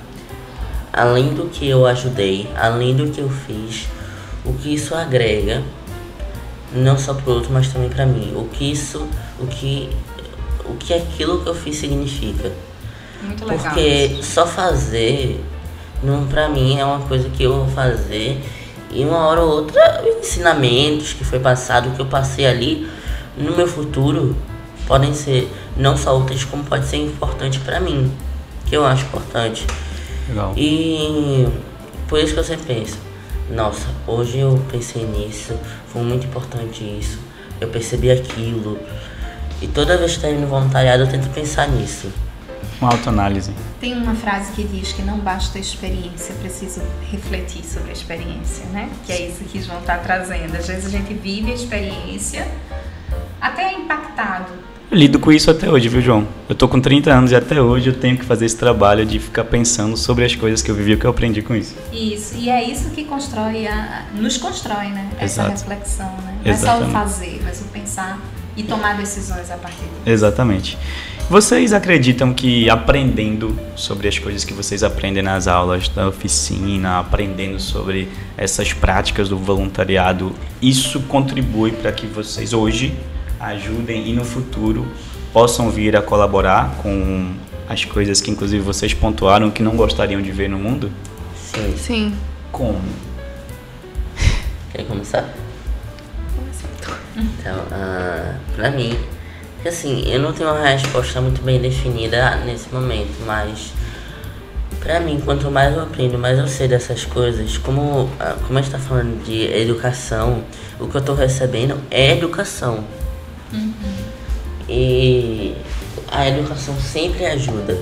além 0.92 1.34
do 1.34 1.50
que 1.50 1.68
eu 1.68 1.86
ajudei, 1.86 2.50
além 2.58 2.96
do 2.96 3.12
que 3.12 3.22
eu 3.22 3.30
fiz, 3.30 3.88
o 4.44 4.54
que 4.54 4.74
isso 4.74 4.96
agrega, 4.96 5.62
não 6.74 6.98
só 6.98 7.14
pro 7.14 7.34
outro, 7.34 7.52
mas 7.52 7.72
também 7.72 7.90
para 7.90 8.06
mim. 8.06 8.34
O 8.36 8.46
que 8.46 8.72
isso, 8.72 9.08
o 9.40 9.46
que 9.46 9.90
o 10.70 10.76
que 10.76 10.94
aquilo 10.94 11.42
que 11.42 11.50
eu 11.50 11.56
fiz 11.56 11.78
significa. 11.78 12.52
Muito 13.22 13.46
legal. 13.46 13.64
Porque 13.64 13.82
isso. 14.20 14.32
só 14.34 14.46
fazer, 14.46 15.44
não 16.04 16.28
para 16.28 16.50
mim 16.50 16.80
é 16.80 16.86
uma 16.86 17.00
coisa 17.00 17.30
que 17.30 17.44
eu 17.44 17.66
vou 17.66 17.68
fazer 17.68 18.42
e 18.92 19.04
uma 19.04 19.28
hora 19.28 19.42
ou 19.42 19.50
outra 19.50 20.04
ensinamentos 20.20 21.14
que 21.14 21.24
foi 21.24 21.40
passado, 21.40 21.92
que 21.96 22.02
eu 22.02 22.06
passei 22.06 22.46
ali 22.46 22.88
no 23.38 23.56
meu 23.56 23.68
futuro 23.68 24.36
podem 24.88 25.14
ser 25.14 25.52
não 25.76 25.98
só 25.98 26.18
úteis 26.18 26.44
como 26.44 26.64
pode 26.64 26.88
ser 26.88 26.98
importante 26.98 27.60
para 27.60 27.80
mim, 27.80 28.12
que 28.66 28.76
eu 28.76 28.86
acho 28.86 29.06
importante. 29.06 29.66
Legal. 30.30 30.54
E 30.56 31.48
por 32.08 32.20
isso 32.20 32.34
que 32.34 32.40
eu 32.40 32.44
sempre 32.44 32.76
penso, 32.76 32.98
nossa, 33.52 33.88
hoje 34.08 34.40
eu 34.40 34.60
pensei 34.72 35.06
nisso, 35.06 35.54
foi 35.88 36.02
muito 36.02 36.26
importante 36.26 36.84
isso, 36.84 37.20
eu 37.60 37.68
percebi 37.68 38.10
aquilo. 38.12 38.80
E 39.62 39.68
toda 39.68 39.98
vez 39.98 40.18
que 40.18 40.26
estou 40.26 40.40
no 40.40 40.48
voluntariado 40.48 41.04
eu 41.04 41.08
tento 41.08 41.30
pensar 41.34 41.68
nisso. 41.68 42.12
Uma 42.80 42.92
autoanálise. 42.92 43.52
Tem 43.80 43.94
uma 43.96 44.14
frase 44.14 44.52
que 44.52 44.64
diz 44.64 44.94
que 44.94 45.02
não 45.02 45.18
basta 45.18 45.58
a 45.58 45.62
experiência, 45.62 46.32
é 46.34 46.36
preciso 46.36 46.82
refletir 47.10 47.66
sobre 47.66 47.90
a 47.90 47.94
experiência, 47.94 48.66
né? 48.68 48.88
Que 49.06 49.14
é 49.14 49.28
isso 49.30 49.44
que 49.46 49.60
João 49.62 49.80
está 49.80 49.98
trazendo. 49.98 50.56
Às 50.56 50.68
vezes 50.68 50.86
a 50.86 50.90
gente 50.90 51.12
vive 51.16 51.52
a 51.52 51.56
experiência 51.56 52.48
até 53.42 53.74
é 53.74 53.74
impactado. 53.74 54.52
Eu 54.90 54.98
lido 54.98 55.20
com 55.20 55.32
isso 55.32 55.52
até 55.52 55.70
hoje, 55.70 55.90
viu, 55.90 56.02
João? 56.02 56.28
Eu 56.48 56.56
tô 56.56 56.68
com 56.68 56.80
30 56.80 57.12
anos 57.12 57.32
e 57.32 57.36
até 57.36 57.60
hoje 57.62 57.90
eu 57.90 57.96
tenho 58.00 58.18
que 58.18 58.24
fazer 58.24 58.46
esse 58.46 58.56
trabalho 58.56 59.06
de 59.06 59.20
ficar 59.20 59.44
pensando 59.44 59.98
sobre 59.98 60.24
as 60.24 60.34
coisas 60.36 60.62
que 60.62 60.72
eu 60.72 60.76
vivi 60.76 60.94
e 60.94 60.98
que 60.98 61.06
eu 61.06 61.10
aprendi 61.10 61.42
com 61.42 61.56
isso. 61.56 61.76
Isso, 61.92 62.36
e 62.38 62.50
é 62.50 62.64
isso 62.64 62.92
que 62.92 63.04
constrói 63.04 63.68
a, 63.68 64.06
nos 64.14 64.38
constrói, 64.38 64.88
né? 64.88 65.10
Essa 65.20 65.42
Exato. 65.42 65.50
reflexão, 65.50 66.12
né? 66.24 66.38
Não 66.46 66.52
Exatamente. 66.52 66.84
é 66.84 66.86
só 66.86 66.90
o 66.90 66.92
fazer, 66.92 67.42
mas 67.44 67.60
o 67.60 67.66
pensar 67.66 68.20
e 68.58 68.64
tomar 68.64 68.98
decisões 68.98 69.50
a 69.52 69.56
partir 69.56 69.84
disso. 69.84 70.02
Exatamente. 70.06 70.78
Vocês 71.30 71.74
acreditam 71.74 72.34
que 72.34 72.70
aprendendo 72.70 73.58
sobre 73.76 74.08
as 74.08 74.18
coisas 74.18 74.44
que 74.44 74.54
vocês 74.54 74.82
aprendem 74.82 75.22
nas 75.22 75.46
aulas 75.48 75.88
da 75.90 76.08
oficina, 76.08 77.00
aprendendo 77.00 77.60
sobre 77.60 78.10
essas 78.36 78.74
práticas 78.74 79.30
do 79.30 79.38
voluntariado, 79.38 80.34
isso 80.62 81.02
contribui 81.02 81.72
para 81.72 81.92
que 81.92 82.08
vocês 82.08 82.54
hoje 82.54 82.98
ajudem 83.40 84.08
e 84.10 84.14
no 84.14 84.26
futuro 84.26 84.88
possam 85.32 85.70
vir 85.70 85.96
a 85.96 86.02
colaborar 86.02 86.78
com 86.82 87.34
as 87.68 87.84
coisas 87.84 88.22
que 88.22 88.32
inclusive 88.32 88.64
vocês 88.64 88.94
pontuaram 88.94 89.52
que 89.52 89.62
não 89.62 89.76
gostariam 89.76 90.22
de 90.22 90.32
ver 90.32 90.50
no 90.50 90.58
mundo? 90.58 90.90
Sim. 91.36 91.78
Sim. 91.78 92.14
Como? 92.52 92.82
Quer 94.72 94.86
começar? 94.86 95.47
Então, 97.18 97.58
uh, 97.58 98.36
pra 98.56 98.70
mim, 98.70 98.98
assim, 99.66 100.08
eu 100.08 100.20
não 100.20 100.32
tenho 100.32 100.50
uma 100.50 100.68
resposta 100.68 101.20
muito 101.20 101.42
bem 101.42 101.60
definida 101.60 102.36
nesse 102.46 102.74
momento, 102.74 103.16
mas 103.26 103.74
pra 104.80 105.00
mim, 105.00 105.20
quanto 105.20 105.50
mais 105.50 105.76
eu 105.76 105.84
aprendo, 105.84 106.18
mais 106.20 106.38
eu 106.38 106.48
sei 106.48 106.68
dessas 106.68 107.06
coisas, 107.06 107.58
como, 107.58 108.04
uh, 108.04 108.10
como 108.46 108.60
a 108.60 108.62
gente 108.62 108.72
tá 108.72 108.80
falando 108.80 109.24
de 109.26 109.52
educação, 109.52 110.44
o 110.80 110.88
que 110.88 110.96
eu 110.96 111.02
tô 111.02 111.14
recebendo 111.16 111.80
é 111.90 112.12
educação. 112.14 112.84
Uhum. 113.52 113.74
E 114.70 115.56
a 116.12 116.28
educação 116.30 116.80
sempre 116.80 117.26
ajuda. 117.26 117.78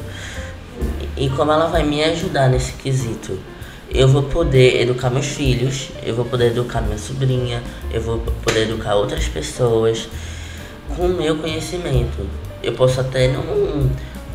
E 1.17 1.29
como 1.29 1.51
ela 1.51 1.67
vai 1.67 1.83
me 1.83 2.03
ajudar 2.03 2.49
nesse 2.49 2.73
quesito? 2.73 3.37
Eu 3.89 4.07
vou 4.07 4.23
poder 4.23 4.81
educar 4.81 5.09
meus 5.09 5.27
filhos, 5.27 5.89
eu 6.03 6.15
vou 6.15 6.25
poder 6.25 6.47
educar 6.47 6.81
minha 6.81 6.97
sobrinha, 6.97 7.61
eu 7.91 8.01
vou 8.01 8.19
poder 8.43 8.63
educar 8.63 8.95
outras 8.95 9.27
pessoas 9.27 10.07
com 10.95 11.05
o 11.05 11.09
meu 11.09 11.37
conhecimento. 11.37 12.27
Eu 12.63 12.73
posso 12.73 12.99
até 12.99 13.27
não 13.27 13.89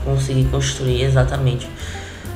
conseguir 0.04 0.44
construir 0.44 1.02
exatamente 1.02 1.68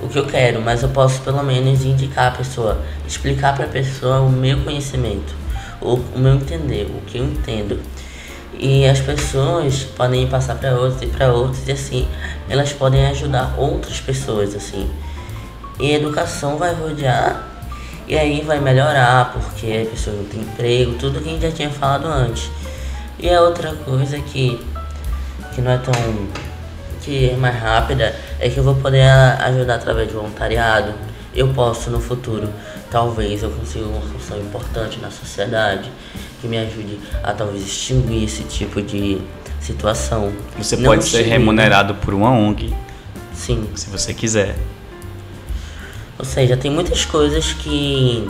o 0.02 0.08
que 0.08 0.18
eu 0.18 0.26
quero, 0.26 0.60
mas 0.60 0.82
eu 0.82 0.88
posso 0.88 1.22
pelo 1.22 1.42
menos 1.42 1.84
indicar 1.84 2.32
a 2.32 2.36
pessoa, 2.36 2.80
explicar 3.06 3.54
para 3.54 3.64
a 3.64 3.68
pessoa 3.68 4.20
o 4.20 4.30
meu 4.30 4.60
conhecimento, 4.60 5.34
o, 5.80 5.94
o 5.94 6.18
meu 6.18 6.34
entender, 6.34 6.86
o 6.86 7.00
que 7.06 7.18
eu 7.18 7.24
entendo. 7.24 7.80
E 8.58 8.86
as 8.86 9.00
pessoas 9.00 9.82
podem 9.82 10.26
passar 10.28 10.56
para 10.56 10.78
outros 10.78 11.02
e 11.02 11.06
para 11.06 11.32
outros 11.32 11.66
e 11.66 11.72
assim 11.72 12.08
elas 12.48 12.72
podem 12.72 13.06
ajudar 13.06 13.54
outras 13.58 14.00
pessoas 14.00 14.54
assim. 14.54 14.88
E 15.78 15.92
a 15.92 15.96
educação 15.96 16.56
vai 16.56 16.74
rodear 16.74 17.54
e 18.06 18.16
aí 18.18 18.42
vai 18.42 18.60
melhorar 18.60 19.32
porque 19.32 19.86
a 19.86 19.90
pessoa 19.90 20.14
não 20.16 20.24
tem 20.24 20.40
emprego, 20.40 20.94
tudo 20.98 21.20
que 21.20 21.28
a 21.28 21.32
gente 21.32 21.42
já 21.42 21.52
tinha 21.52 21.70
falado 21.70 22.06
antes. 22.06 22.50
E 23.18 23.30
a 23.30 23.40
outra 23.40 23.72
coisa 23.74 24.18
que, 24.20 24.60
que 25.54 25.60
não 25.60 25.70
é 25.70 25.78
tão. 25.78 25.94
que 27.00 27.30
é 27.30 27.36
mais 27.36 27.58
rápida 27.60 28.14
é 28.38 28.48
que 28.50 28.58
eu 28.58 28.64
vou 28.64 28.74
poder 28.74 29.02
ajudar 29.02 29.76
através 29.76 30.08
de 30.08 30.14
voluntariado. 30.14 30.92
Eu 31.34 31.48
posso 31.48 31.90
no 31.90 31.98
futuro, 31.98 32.48
talvez 32.90 33.42
eu 33.42 33.50
consiga 33.50 33.86
uma 33.86 34.00
função 34.02 34.38
importante 34.38 35.00
na 35.00 35.10
sociedade 35.10 35.90
que 36.40 36.46
me 36.46 36.58
ajude 36.58 37.00
a 37.22 37.32
talvez 37.32 37.62
extinguir 37.62 38.24
esse 38.24 38.44
tipo 38.44 38.80
de 38.82 39.20
situação. 39.60 40.32
Você 40.58 40.76
não 40.76 40.84
pode 40.84 41.04
ser 41.04 41.22
remunerado 41.22 41.94
por 41.96 42.12
uma 42.12 42.30
ONG. 42.30 42.72
Sim. 43.32 43.68
Se 43.74 43.88
você 43.88 44.12
quiser. 44.12 44.54
Ou 46.18 46.24
seja, 46.24 46.56
tem 46.56 46.70
muitas 46.70 47.04
coisas 47.04 47.52
que 47.52 48.28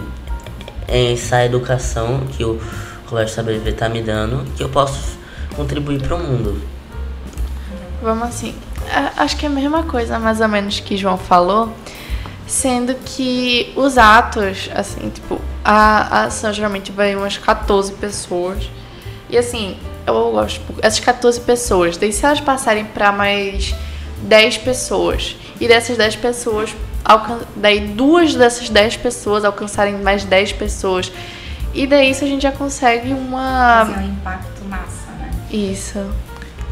essa 0.89 1.45
educação 1.45 2.27
que 2.33 2.45
o 2.45 2.61
Colégio 3.07 3.35
Saber 3.35 3.61
está 3.67 3.89
me 3.89 4.03
dando 4.03 4.45
que 4.57 4.63
eu 4.63 4.69
posso 4.69 5.19
contribuir 5.55 6.01
para 6.01 6.17
o 6.17 6.19
mundo. 6.19 6.61
Vamos 8.03 8.29
assim, 8.29 8.55
acho 9.17 9.37
que 9.37 9.47
é 9.47 9.49
a 9.49 9.53
mesma 9.53 9.83
coisa 9.85 10.19
mais 10.19 10.41
ou 10.41 10.49
menos 10.49 10.81
que 10.81 10.97
João 10.97 11.17
falou, 11.17 11.73
sendo 12.47 12.95
que 12.95 13.73
os 13.77 13.97
atos, 13.97 14.69
assim, 14.75 15.11
tipo, 15.11 15.41
a, 15.65 16.19
a 16.19 16.25
ação 16.25 16.53
geralmente 16.53 16.93
vai 16.93 17.15
umas 17.17 17.39
14 17.39 17.93
pessoas. 17.93 18.71
E 19.31 19.39
assim, 19.39 19.77
eu 20.07 20.33
gosto, 20.33 20.61
tipo, 20.61 20.75
essas 20.83 21.01
14 21.01 21.41
pessoas, 21.41 21.97
daí 21.97 22.13
se 22.13 22.25
elas 22.25 22.41
passarem 22.41 22.85
para 22.85 23.11
mais 23.11 23.75
10 24.23 24.59
pessoas, 24.59 25.37
e 25.61 25.67
dessas 25.67 25.97
10 25.97 26.17
pessoas 26.17 26.75
daí 27.57 27.81
duas 27.89 28.35
dessas 28.35 28.69
10 28.69 28.97
pessoas 28.99 29.45
alcançarem 29.45 29.99
mais 29.99 30.25
10 30.25 30.53
pessoas. 30.53 31.13
E 31.75 31.87
daí 31.87 32.11
isso 32.11 32.25
a 32.25 32.29
gente 32.29 32.43
já 32.43 32.53
consegue 32.53 33.13
uma. 33.13 33.87
Fazer 33.87 34.01
um 34.01 34.09
impacto 34.11 34.65
massa, 34.69 35.11
né? 35.19 35.31
Isso. 35.51 35.99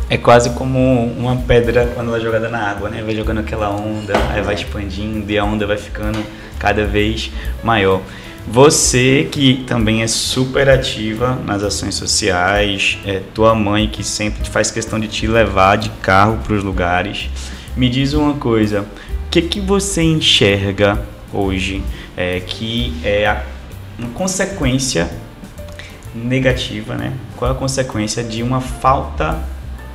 É 0.08 0.16
quase 0.16 0.50
como 0.50 1.06
uma 1.06 1.36
pedra 1.36 1.90
quando 1.94 2.08
ela 2.08 2.18
é 2.18 2.20
jogada 2.20 2.48
na 2.48 2.70
água, 2.70 2.88
né? 2.88 3.02
Vai 3.02 3.14
jogando 3.14 3.38
aquela 3.38 3.70
onda, 3.70 4.12
aí 4.30 4.42
vai 4.42 4.54
expandindo 4.54 5.30
e 5.30 5.38
a 5.38 5.44
onda 5.44 5.66
vai 5.66 5.76
ficando 5.76 6.18
cada 6.58 6.84
vez 6.84 7.30
maior. 7.62 8.00
Você 8.46 9.28
que 9.30 9.64
também 9.66 10.02
é 10.02 10.06
super 10.06 10.68
ativa 10.68 11.38
nas 11.46 11.62
ações 11.62 11.94
sociais, 11.94 12.98
é 13.06 13.20
tua 13.32 13.54
mãe 13.54 13.88
que 13.88 14.02
sempre 14.02 14.48
faz 14.50 14.70
questão 14.70 14.98
de 14.98 15.08
te 15.08 15.26
levar 15.26 15.76
de 15.76 15.90
carro 16.02 16.38
para 16.42 16.54
os 16.54 16.62
lugares. 16.62 17.30
Me 17.76 17.88
diz 17.88 18.12
uma 18.12 18.34
coisa, 18.34 18.84
que, 19.32 19.40
que 19.40 19.60
você 19.60 20.02
enxerga 20.02 21.02
hoje 21.32 21.82
é, 22.14 22.38
que 22.40 22.92
é 23.02 23.26
a, 23.26 23.42
uma 23.98 24.10
consequência 24.10 25.10
negativa, 26.14 26.94
né? 26.96 27.14
Qual 27.34 27.50
é 27.50 27.54
a 27.54 27.56
consequência 27.56 28.22
de 28.22 28.42
uma 28.42 28.60
falta 28.60 29.42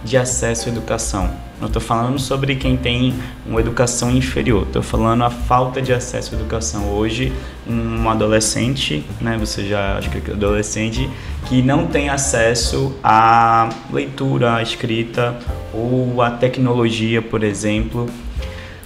de 0.03 0.17
acesso 0.17 0.69
à 0.69 0.71
educação? 0.71 1.29
Não 1.61 1.67
estou 1.67 1.79
falando 1.79 2.17
sobre 2.17 2.55
quem 2.55 2.75
tem 2.75 3.13
uma 3.45 3.59
educação 3.59 4.09
inferior, 4.09 4.63
estou 4.63 4.81
falando 4.81 5.23
a 5.23 5.29
falta 5.29 5.83
de 5.83 5.93
acesso 5.93 6.33
à 6.33 6.39
educação. 6.39 6.89
Hoje, 6.89 7.31
um 7.67 8.09
adolescente, 8.09 9.05
né, 9.21 9.37
você 9.39 9.67
já 9.67 9.99
acho 9.99 10.09
que 10.09 10.31
é 10.31 10.33
adolescente, 10.33 11.07
que 11.45 11.61
não 11.61 11.85
tem 11.85 12.09
acesso 12.09 12.95
à 13.03 13.69
leitura, 13.93 14.55
à 14.55 14.63
escrita 14.63 15.37
ou 15.71 16.23
à 16.23 16.31
tecnologia, 16.31 17.21
por 17.21 17.43
exemplo, 17.43 18.09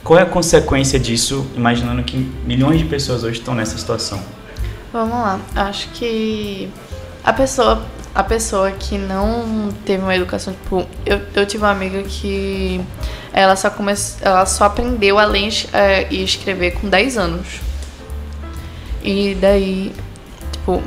qual 0.04 0.20
é 0.20 0.24
a 0.24 0.26
consequência 0.26 1.00
disso, 1.00 1.46
imaginando 1.56 2.04
que 2.04 2.18
milhões 2.46 2.80
de 2.80 2.86
pessoas 2.86 3.24
hoje 3.24 3.40
estão 3.40 3.54
nessa 3.54 3.78
situação? 3.78 4.22
Vamos 4.92 5.14
lá. 5.14 5.40
Acho 5.56 5.90
que 5.90 6.70
a 7.24 7.32
pessoa, 7.32 7.86
a 8.14 8.24
pessoa 8.24 8.72
que 8.72 8.98
não 8.98 9.70
teve 9.86 10.02
uma 10.04 10.16
educação, 10.16 10.54
tipo, 10.54 10.86
eu, 11.06 11.22
eu 11.36 11.46
tive 11.46 11.64
uma 11.64 11.72
amiga 11.72 12.02
que 12.04 12.82
ela 13.32 13.56
só 13.56 13.70
comece, 13.70 14.18
ela 14.22 14.46
só 14.46 14.66
aprendeu 14.66 15.20
a 15.20 15.26
ler 15.26 15.54
é, 15.72 16.08
e 16.10 16.24
escrever 16.24 16.72
com 16.72 16.90
10 16.90 17.18
anos. 17.18 17.62
E 19.04 19.36
daí, 19.40 19.94
tipo, 20.52 20.82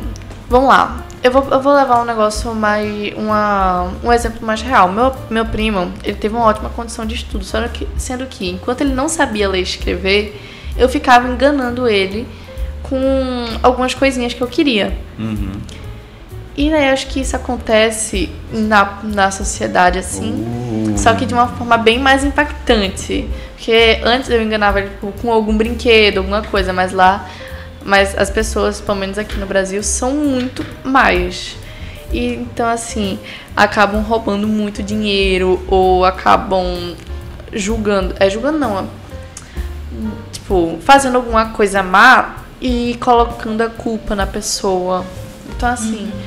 vamos 0.49 0.69
lá. 0.69 1.05
Eu 1.25 1.31
vou, 1.31 1.43
eu 1.51 1.59
vou 1.59 1.73
levar 1.73 2.03
um 2.03 2.05
negócio 2.05 2.55
mais. 2.55 3.15
Uma, 3.17 3.91
um 4.03 4.13
exemplo 4.13 4.47
mais 4.47 4.61
real. 4.61 4.93
Meu, 4.93 5.11
meu 5.31 5.47
primo, 5.47 5.91
ele 6.05 6.19
teve 6.19 6.35
uma 6.35 6.45
ótima 6.45 6.69
condição 6.69 7.07
de 7.07 7.15
estudo, 7.15 7.43
sendo 7.43 7.67
que, 7.71 7.89
sendo 7.97 8.27
que 8.27 8.51
enquanto 8.51 8.83
ele 8.83 8.93
não 8.93 9.09
sabia 9.09 9.49
ler 9.49 9.61
e 9.61 9.63
escrever, 9.63 10.39
eu 10.77 10.87
ficava 10.87 11.27
enganando 11.27 11.89
ele 11.89 12.29
com 12.83 12.99
algumas 13.63 13.95
coisinhas 13.95 14.35
que 14.35 14.43
eu 14.43 14.47
queria. 14.47 14.99
Uhum. 15.19 15.53
E 16.55 16.71
daí 16.71 16.91
acho 16.91 17.07
que 17.07 17.21
isso 17.21 17.35
acontece 17.35 18.29
na, 18.53 18.99
na 19.03 19.31
sociedade 19.31 19.99
assim, 19.99 20.45
uh. 20.93 20.99
só 20.99 21.15
que 21.15 21.25
de 21.25 21.33
uma 21.33 21.49
forma 21.49 21.79
bem 21.79 21.99
mais 21.99 22.23
impactante. 22.23 23.27
Porque 23.55 23.99
antes 24.05 24.29
eu 24.29 24.43
enganava 24.43 24.79
ele 24.79 24.91
tipo, 24.91 25.11
com 25.23 25.33
algum 25.33 25.57
brinquedo, 25.57 26.19
alguma 26.19 26.43
coisa, 26.43 26.71
mas 26.71 26.93
lá 26.93 27.27
mas 27.85 28.17
as 28.17 28.31
pessoas, 28.31 28.81
pelo 28.81 28.99
menos 28.99 29.19
aqui 29.19 29.37
no 29.39 29.47
Brasil, 29.47 29.83
são 29.83 30.13
muito 30.13 30.65
mais. 30.83 31.57
E 32.11 32.35
então 32.35 32.67
assim, 32.67 33.19
acabam 33.55 34.01
roubando 34.01 34.49
muito 34.49 34.83
dinheiro 34.83 35.63
ou 35.69 36.05
acabam 36.05 36.97
julgando, 37.53 38.15
é 38.19 38.31
julgando 38.31 38.59
não, 38.59 38.89
tipo, 40.33 40.79
fazendo 40.81 41.17
alguma 41.17 41.51
coisa 41.51 41.83
má 41.83 42.37
e 42.61 42.97
colocando 43.01 43.61
a 43.61 43.69
culpa 43.69 44.15
na 44.15 44.27
pessoa. 44.27 45.05
Então 45.55 45.69
assim, 45.69 46.05
uhum. 46.05 46.21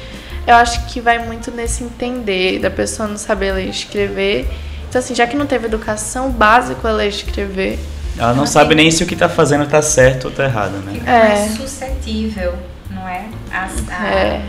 eu 0.45 0.55
acho 0.55 0.85
que 0.87 1.01
vai 1.01 1.19
muito 1.19 1.49
nesse 1.51 1.83
entender 1.83 2.59
da 2.59 2.69
pessoa 2.69 3.07
não 3.07 3.17
saber 3.17 3.53
ler 3.53 3.65
e 3.65 3.69
escrever. 3.69 4.47
Então 4.87 4.99
assim, 4.99 5.15
já 5.15 5.25
que 5.25 5.35
não 5.35 5.47
teve 5.47 5.65
educação 5.65 6.29
básica 6.29 6.91
ler 6.91 7.05
e 7.05 7.09
escrever, 7.09 7.79
ela 8.17 8.33
não 8.33 8.45
sabe 8.45 8.73
nem 8.73 8.89
se 8.89 9.03
o 9.03 9.07
que 9.07 9.13
está 9.13 9.29
fazendo 9.29 9.63
está 9.63 9.81
certo 9.81 10.25
ou 10.25 10.31
está 10.31 10.45
errado, 10.45 10.77
né? 10.83 11.01
É. 11.05 11.29
mais 11.29 11.51
suscetível, 11.51 12.55
não 12.89 13.07
é? 13.07 13.25
A, 13.51 13.69
a, 13.91 14.07
é? 14.07 14.41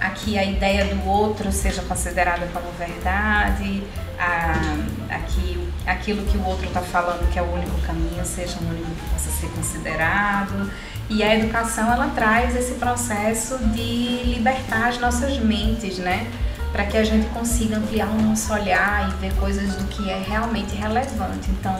a, 0.00 0.10
que 0.10 0.38
a 0.38 0.44
ideia 0.44 0.84
do 0.84 1.06
outro 1.08 1.50
seja 1.50 1.82
considerada 1.82 2.46
como 2.52 2.66
verdade, 2.78 3.82
a, 4.18 4.76
a 5.10 5.18
que 5.20 5.64
aquilo 5.86 6.22
que 6.24 6.36
o 6.36 6.44
outro 6.44 6.66
está 6.66 6.80
falando 6.80 7.30
que 7.30 7.38
é 7.38 7.42
o 7.42 7.52
único 7.52 7.78
caminho 7.82 8.24
seja 8.24 8.56
um 8.62 8.70
único 8.70 8.90
que 8.90 9.10
possa 9.10 9.30
ser 9.30 9.48
considerado. 9.48 10.70
E 11.08 11.22
a 11.22 11.34
educação 11.36 11.92
ela 11.92 12.08
traz 12.14 12.56
esse 12.56 12.74
processo 12.74 13.58
de 13.58 14.34
libertar 14.34 14.88
as 14.88 14.98
nossas 14.98 15.38
mentes, 15.38 15.98
né? 15.98 16.26
Para 16.72 16.86
que 16.86 16.96
a 16.96 17.04
gente 17.04 17.26
consiga 17.28 17.76
ampliar 17.76 18.08
o 18.08 18.22
nosso 18.22 18.52
olhar 18.52 19.10
e 19.10 19.20
ver 19.20 19.34
coisas 19.34 19.76
do 19.76 19.84
que 19.84 20.10
é 20.10 20.24
realmente 20.26 20.74
relevante. 20.74 21.50
Então, 21.50 21.78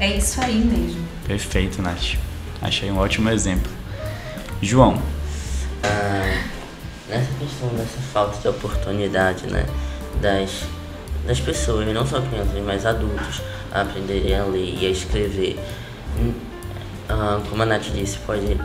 é 0.00 0.16
isso 0.16 0.40
aí 0.40 0.58
mesmo. 0.58 1.06
Perfeito, 1.26 1.82
Nath. 1.82 2.16
Achei 2.60 2.90
um 2.90 2.98
ótimo 2.98 3.30
exemplo. 3.30 3.70
João. 4.60 5.00
Ah, 5.82 6.42
nessa 7.08 7.32
questão 7.38 7.68
dessa 7.70 7.98
falta 8.12 8.38
de 8.38 8.48
oportunidade, 8.48 9.46
né, 9.46 9.66
das, 10.20 10.64
das 11.26 11.40
pessoas, 11.40 11.86
não 11.92 12.06
só 12.06 12.20
crianças, 12.20 12.62
mas 12.64 12.84
adultos, 12.84 13.40
a 13.72 13.82
aprenderem 13.82 14.34
a 14.34 14.44
ler 14.44 14.76
e 14.80 14.86
a 14.86 14.90
escrever, 14.90 15.58
hum, 16.18 16.32
ah, 17.08 17.40
como 17.48 17.62
a 17.62 17.66
Nath 17.66 17.90
disse, 17.94 18.18
pode 18.18 18.56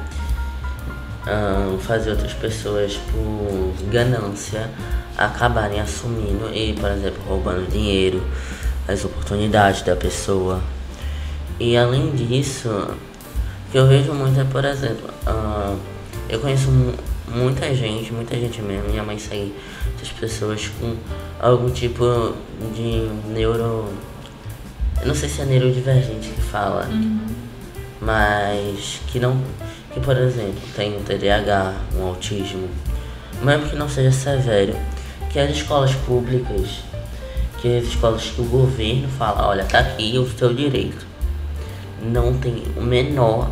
ah, 1.28 1.78
fazer 1.82 2.12
outras 2.12 2.34
pessoas, 2.34 2.98
por 3.12 3.74
ganância, 3.90 4.70
acabarem 5.18 5.80
assumindo 5.80 6.50
e, 6.54 6.74
por 6.74 6.90
exemplo, 6.90 7.22
roubando 7.28 7.70
dinheiro, 7.70 8.24
as 8.88 9.06
oportunidades 9.06 9.84
da 9.84 9.96
pessoa, 9.96 10.62
e 11.60 11.78
além 11.78 12.12
disso, 12.12 12.70
o 12.70 13.72
que 13.72 13.78
eu 13.78 13.88
vejo 13.88 14.14
muito 14.14 14.40
é, 14.40 14.44
por 14.44 14.66
exemplo, 14.66 15.10
uh, 15.28 15.78
eu 16.28 16.40
conheço 16.40 16.70
muita 17.28 17.74
gente, 17.74 18.12
muita 18.12 18.36
gente 18.36 18.62
mesmo, 18.62 18.90
minha 18.90 19.04
mãe 19.04 19.18
segue 19.18 19.54
essas 19.96 20.10
pessoas 20.10 20.70
com 20.80 20.96
algum 21.40 21.70
tipo 21.70 22.34
de 22.74 23.08
neuro. 23.32 23.88
Eu 25.02 25.08
não 25.08 25.16
sei 25.16 25.30
se 25.30 25.42
é 25.42 25.46
neurodivergente 25.46 26.30
que 26.30 26.42
fala, 26.42 26.86
uhum. 26.86 27.20
mas 28.02 29.02
que 29.08 29.20
não. 29.20 29.40
Que, 29.94 30.00
por 30.00 30.18
exemplo, 30.18 30.60
tem 30.76 30.98
um 30.98 31.04
TDAH, 31.04 31.76
um 31.96 32.08
autismo, 32.08 32.68
mesmo 33.44 33.70
que 33.70 33.76
não 33.76 33.88
seja 33.88 34.12
severo, 34.12 34.76
que 35.32 35.38
as 35.38 35.52
escolas 35.52 35.94
públicas, 35.94 36.80
que 37.62 37.78
as 37.78 37.84
escolas 37.84 38.24
que 38.24 38.42
o 38.42 38.46
governo 38.46 39.08
fala, 39.08 39.48
olha, 39.48 39.64
tá 39.66 39.80
aqui 39.80 40.18
o 40.18 40.28
seu 40.28 40.52
direito 40.52 41.13
não 42.04 42.38
tem 42.38 42.64
o 42.76 42.82
menor, 42.82 43.50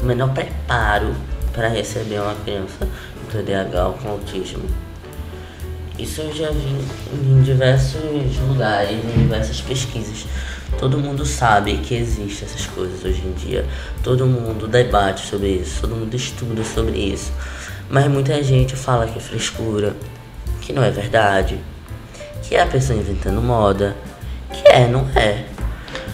o 0.00 0.04
menor 0.04 0.32
preparo 0.32 1.14
para 1.52 1.68
receber 1.68 2.20
uma 2.20 2.34
criança 2.34 2.88
com 3.20 3.30
TDAH 3.30 3.88
ou 3.88 3.94
com 3.94 4.08
autismo. 4.08 4.64
Isso 5.98 6.22
eu 6.22 6.34
já 6.34 6.50
vi 6.50 6.78
em 7.14 7.42
diversos 7.42 8.00
lugares, 8.48 8.92
em 8.92 9.22
diversas 9.22 9.60
pesquisas. 9.60 10.26
Todo 10.78 10.98
mundo 10.98 11.24
sabe 11.24 11.76
que 11.78 11.94
existem 11.94 12.48
essas 12.48 12.66
coisas 12.66 13.04
hoje 13.04 13.22
em 13.24 13.32
dia. 13.32 13.66
Todo 14.02 14.26
mundo 14.26 14.66
debate 14.66 15.26
sobre 15.26 15.48
isso, 15.48 15.82
todo 15.82 15.94
mundo 15.94 16.14
estuda 16.14 16.64
sobre 16.64 16.98
isso. 16.98 17.30
Mas 17.90 18.08
muita 18.08 18.42
gente 18.42 18.74
fala 18.74 19.06
que 19.06 19.18
é 19.18 19.20
frescura, 19.20 19.94
que 20.62 20.72
não 20.72 20.82
é 20.82 20.90
verdade, 20.90 21.58
que 22.42 22.54
é 22.54 22.62
a 22.62 22.66
pessoa 22.66 22.98
inventando 22.98 23.40
moda, 23.42 23.94
que 24.50 24.66
é, 24.66 24.88
não 24.88 25.06
é. 25.14 25.44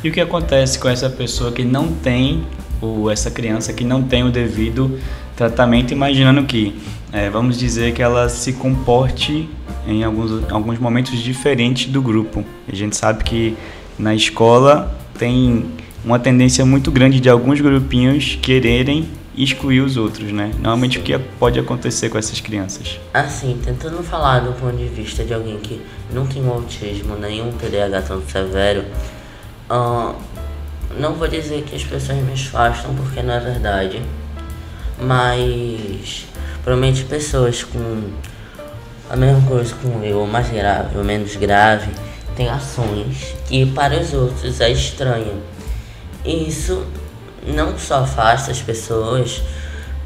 E 0.02 0.08
o 0.08 0.12
que 0.12 0.20
acontece 0.20 0.78
com 0.78 0.88
essa 0.88 1.10
pessoa 1.10 1.50
que 1.50 1.64
não 1.64 1.92
tem, 1.92 2.44
ou 2.80 3.10
essa 3.10 3.30
criança 3.30 3.72
que 3.72 3.82
não 3.82 4.02
tem 4.02 4.22
o 4.22 4.30
devido 4.30 4.98
tratamento, 5.36 5.92
imaginando 5.92 6.44
que, 6.44 6.74
é, 7.12 7.28
vamos 7.28 7.58
dizer 7.58 7.92
que 7.92 8.02
ela 8.02 8.28
se 8.28 8.52
comporte 8.52 9.48
em 9.86 10.04
alguns, 10.04 10.50
alguns 10.52 10.78
momentos 10.78 11.18
diferentes 11.18 11.90
do 11.90 12.00
grupo. 12.00 12.44
A 12.70 12.74
gente 12.74 12.96
sabe 12.96 13.24
que 13.24 13.56
na 13.98 14.14
escola 14.14 14.96
tem 15.18 15.64
uma 16.04 16.18
tendência 16.18 16.64
muito 16.64 16.90
grande 16.92 17.18
de 17.18 17.28
alguns 17.28 17.60
grupinhos 17.60 18.38
quererem 18.40 19.08
excluir 19.36 19.80
os 19.80 19.96
outros, 19.96 20.32
né? 20.32 20.50
Normalmente 20.54 20.98
o 20.98 21.02
que 21.02 21.16
pode 21.38 21.58
acontecer 21.58 22.08
com 22.08 22.18
essas 22.18 22.40
crianças? 22.40 22.98
Assim, 23.14 23.58
tentando 23.64 24.02
falar 24.02 24.40
do 24.40 24.52
ponto 24.52 24.76
de 24.76 24.86
vista 24.86 25.24
de 25.24 25.32
alguém 25.32 25.58
que 25.58 25.80
não 26.12 26.26
tem 26.26 26.42
um 26.42 26.50
autismo, 26.50 27.16
nenhum 27.16 27.52
TDAH 27.52 28.02
tão 28.02 28.22
severo, 28.26 28.84
uh, 29.70 30.14
não 30.98 31.14
vou 31.14 31.28
dizer 31.28 31.62
que 31.62 31.76
as 31.76 31.84
pessoas 31.84 32.18
me 32.18 32.32
afastam 32.32 32.94
porque 32.94 33.22
não 33.22 33.34
é 33.34 33.40
verdade, 33.40 34.02
mas 35.00 36.26
provavelmente 36.62 37.04
pessoas 37.04 37.62
com 37.62 38.12
a 39.10 39.16
mesma 39.16 39.48
coisa 39.48 39.74
com 39.76 40.02
eu, 40.02 40.18
ou 40.18 40.26
mais 40.26 40.48
grave 40.50 40.98
ou 40.98 41.04
menos 41.04 41.34
grave, 41.36 41.90
têm 42.36 42.48
ações 42.48 43.34
que 43.46 43.66
para 43.66 44.00
os 44.00 44.12
outros 44.12 44.60
é 44.60 44.70
estranho. 44.70 45.42
Isso 46.24 46.84
não 47.46 47.78
só 47.78 48.00
afasta 48.00 48.50
as 48.50 48.60
pessoas, 48.60 49.42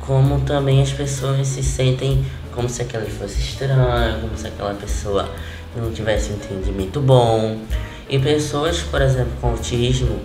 como 0.01 0.41
também 0.41 0.83
as 0.83 0.93
pessoas 0.93 1.47
se 1.47 1.63
sentem 1.63 2.25
como 2.55 2.69
se 2.69 2.83
aquela 2.83 3.07
fosse 3.07 3.41
estranha, 3.41 4.19
como 4.21 4.37
se 4.37 4.47
aquela 4.47 4.75
pessoa 4.75 5.29
não 5.75 5.91
tivesse 5.91 6.31
um 6.31 6.35
entendimento 6.35 7.01
bom. 7.01 7.59
E 8.13 8.19
pessoas, 8.19 8.81
por 8.81 9.01
exemplo, 9.01 9.33
com 9.41 9.53
autismo, 9.53 10.21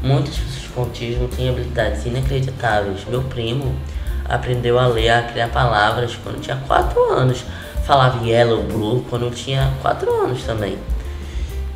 muitas 0.00 0.38
pessoas 0.38 0.70
com 0.74 0.80
autismo 0.80 1.28
têm 1.28 1.50
habilidades 1.50 2.06
inacreditáveis. 2.06 3.04
Meu 3.06 3.20
primo 3.24 3.76
aprendeu 4.24 4.78
a 4.78 4.86
ler, 4.86 5.10
a 5.10 5.22
criar 5.24 5.48
palavras 5.48 6.16
quando 6.24 6.40
tinha 6.40 6.56
4 6.66 7.12
anos. 7.12 7.44
Falava 7.84 8.26
yellow, 8.26 8.62
blue 8.62 9.04
quando 9.10 9.30
tinha 9.34 9.70
4 9.82 10.10
anos 10.24 10.44
também. 10.44 10.78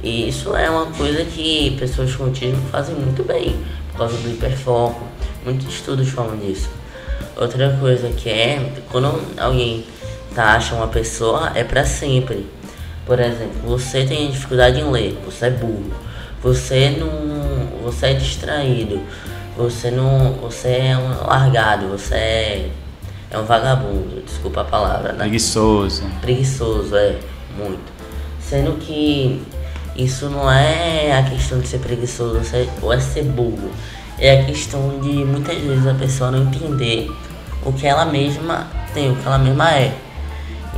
E 0.02 0.30
isso 0.30 0.56
é 0.56 0.70
uma 0.70 0.86
coisa 0.86 1.22
que 1.26 1.76
pessoas 1.78 2.16
com 2.16 2.24
autismo 2.24 2.62
fazem 2.70 2.94
muito 2.94 3.22
bem 3.22 3.54
por 3.90 3.98
causa 3.98 4.16
do 4.16 4.30
hiperfoco. 4.30 5.06
Muitos 5.44 5.68
estudos 5.74 6.08
falam 6.08 6.38
disso. 6.38 6.70
Outra 7.36 7.76
coisa 7.78 8.08
que 8.08 8.30
é, 8.30 8.72
quando 8.90 9.22
alguém 9.38 9.84
taxa 10.34 10.74
uma 10.74 10.88
pessoa, 10.88 11.52
é 11.54 11.62
para 11.62 11.84
sempre. 11.84 12.46
Por 13.08 13.18
exemplo, 13.18 13.56
você 13.64 14.04
tem 14.04 14.30
dificuldade 14.30 14.78
em 14.78 14.90
ler, 14.90 15.18
você 15.24 15.46
é 15.46 15.50
burro, 15.50 15.90
você 16.42 16.90
não. 16.90 17.82
você 17.82 18.08
é 18.08 18.12
distraído, 18.12 19.00
você 19.56 19.90
não. 19.90 20.34
você 20.34 20.68
é 20.68 20.98
um 20.98 21.26
largado, 21.26 21.88
você 21.88 22.14
é. 22.14 22.70
é 23.30 23.38
um 23.38 23.44
vagabundo, 23.46 24.22
desculpa 24.26 24.60
a 24.60 24.64
palavra, 24.64 25.12
né? 25.12 25.20
Preguiçoso. 25.20 26.02
Preguiçoso, 26.20 26.94
é, 26.94 27.16
muito. 27.56 27.90
Sendo 28.42 28.72
que 28.78 29.42
isso 29.96 30.28
não 30.28 30.52
é 30.52 31.18
a 31.18 31.22
questão 31.22 31.60
de 31.60 31.66
ser 31.66 31.78
preguiçoso 31.78 32.42
ou 32.82 32.92
é 32.92 33.00
ser 33.00 33.24
burro. 33.24 33.70
É 34.18 34.42
a 34.42 34.44
questão 34.44 35.00
de 35.00 35.24
muitas 35.24 35.56
vezes 35.56 35.86
a 35.86 35.94
pessoa 35.94 36.30
não 36.30 36.42
entender 36.42 37.10
o 37.64 37.72
que 37.72 37.86
ela 37.86 38.04
mesma 38.04 38.66
tem, 38.92 39.10
o 39.10 39.16
que 39.16 39.26
ela 39.26 39.38
mesma 39.38 39.70
é. 39.72 39.94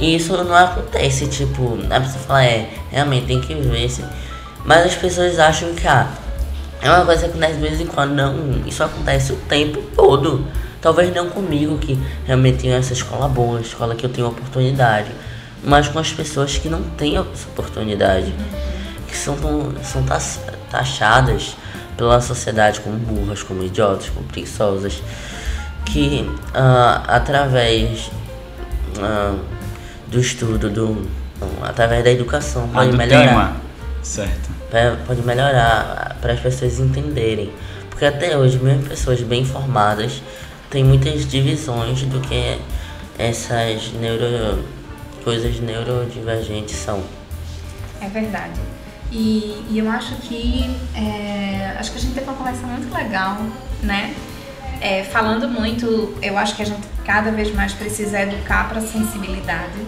E 0.00 0.16
isso 0.16 0.32
não 0.32 0.54
acontece, 0.54 1.26
tipo, 1.26 1.78
a 1.90 2.00
pessoa 2.00 2.24
fala, 2.24 2.44
é, 2.44 2.70
realmente 2.90 3.26
tem 3.26 3.40
que 3.40 3.54
ver 3.54 3.88
se. 3.88 4.02
Mas 4.64 4.86
as 4.86 4.94
pessoas 4.94 5.38
acham 5.38 5.74
que 5.74 5.86
ah, 5.86 6.08
é 6.80 6.90
uma 6.90 7.04
coisa 7.04 7.22
que 7.22 7.30
acontece 7.30 7.54
de 7.54 7.60
vez 7.60 7.80
em 7.80 7.86
quando. 7.86 8.14
Não, 8.14 8.62
isso 8.66 8.82
acontece 8.82 9.32
o 9.32 9.36
tempo 9.36 9.82
todo. 9.94 10.46
Talvez 10.80 11.14
não 11.14 11.28
comigo, 11.28 11.76
que 11.76 11.98
realmente 12.24 12.62
tenho 12.62 12.74
essa 12.74 12.94
escola 12.94 13.28
boa, 13.28 13.60
escola 13.60 13.94
que 13.94 14.06
eu 14.06 14.10
tenho 14.10 14.26
oportunidade. 14.28 15.10
Mas 15.62 15.88
com 15.88 15.98
as 15.98 16.10
pessoas 16.10 16.56
que 16.56 16.70
não 16.70 16.82
têm 16.82 17.18
essa 17.18 17.48
oportunidade 17.52 18.32
que 19.06 19.14
são, 19.14 19.36
são 19.82 20.02
taxadas 20.70 21.54
pela 21.98 22.18
sociedade 22.22 22.80
como 22.80 22.96
burras, 22.96 23.42
como 23.42 23.62
idiotas, 23.62 24.08
como 24.08 24.26
preguiçosas, 24.26 25.02
que 25.84 26.26
uh, 26.54 27.02
através 27.06 28.10
uh, 28.96 29.38
do 30.10 30.20
estudo, 30.20 30.68
do, 30.68 31.08
através 31.62 32.04
da 32.04 32.10
educação, 32.10 32.68
ah, 32.72 32.78
pode 32.78 32.96
melhorar. 32.96 33.28
Tema. 33.28 33.56
Certo. 34.02 34.50
Pode 35.06 35.22
melhorar 35.22 36.16
para 36.20 36.32
as 36.32 36.40
pessoas 36.40 36.78
entenderem. 36.78 37.52
Porque 37.88 38.04
até 38.04 38.36
hoje, 38.36 38.58
mesmo 38.58 38.84
pessoas 38.84 39.20
bem 39.20 39.44
formadas 39.44 40.22
têm 40.70 40.84
muitas 40.84 41.28
divisões 41.28 42.02
do 42.02 42.20
que 42.20 42.58
essas 43.18 43.92
neuro, 43.92 44.64
coisas 45.22 45.60
neurodivergentes 45.60 46.76
são. 46.76 47.02
É 48.00 48.08
verdade. 48.08 48.58
E, 49.12 49.64
e 49.68 49.78
eu 49.78 49.90
acho 49.90 50.14
que 50.16 50.64
é, 50.94 51.76
acho 51.78 51.90
que 51.90 51.98
a 51.98 52.00
gente 52.00 52.14
teve 52.14 52.26
uma 52.26 52.36
conversa 52.36 52.66
muito 52.66 52.94
legal, 52.94 53.38
né? 53.82 54.14
É, 54.80 55.04
falando 55.04 55.48
muito, 55.48 56.16
eu 56.22 56.38
acho 56.38 56.56
que 56.56 56.62
a 56.62 56.66
gente 56.66 56.86
cada 57.04 57.30
vez 57.30 57.54
mais 57.54 57.72
precisa 57.72 58.20
educar 58.20 58.68
para 58.68 58.78
a 58.78 58.82
sensibilidade 58.82 59.78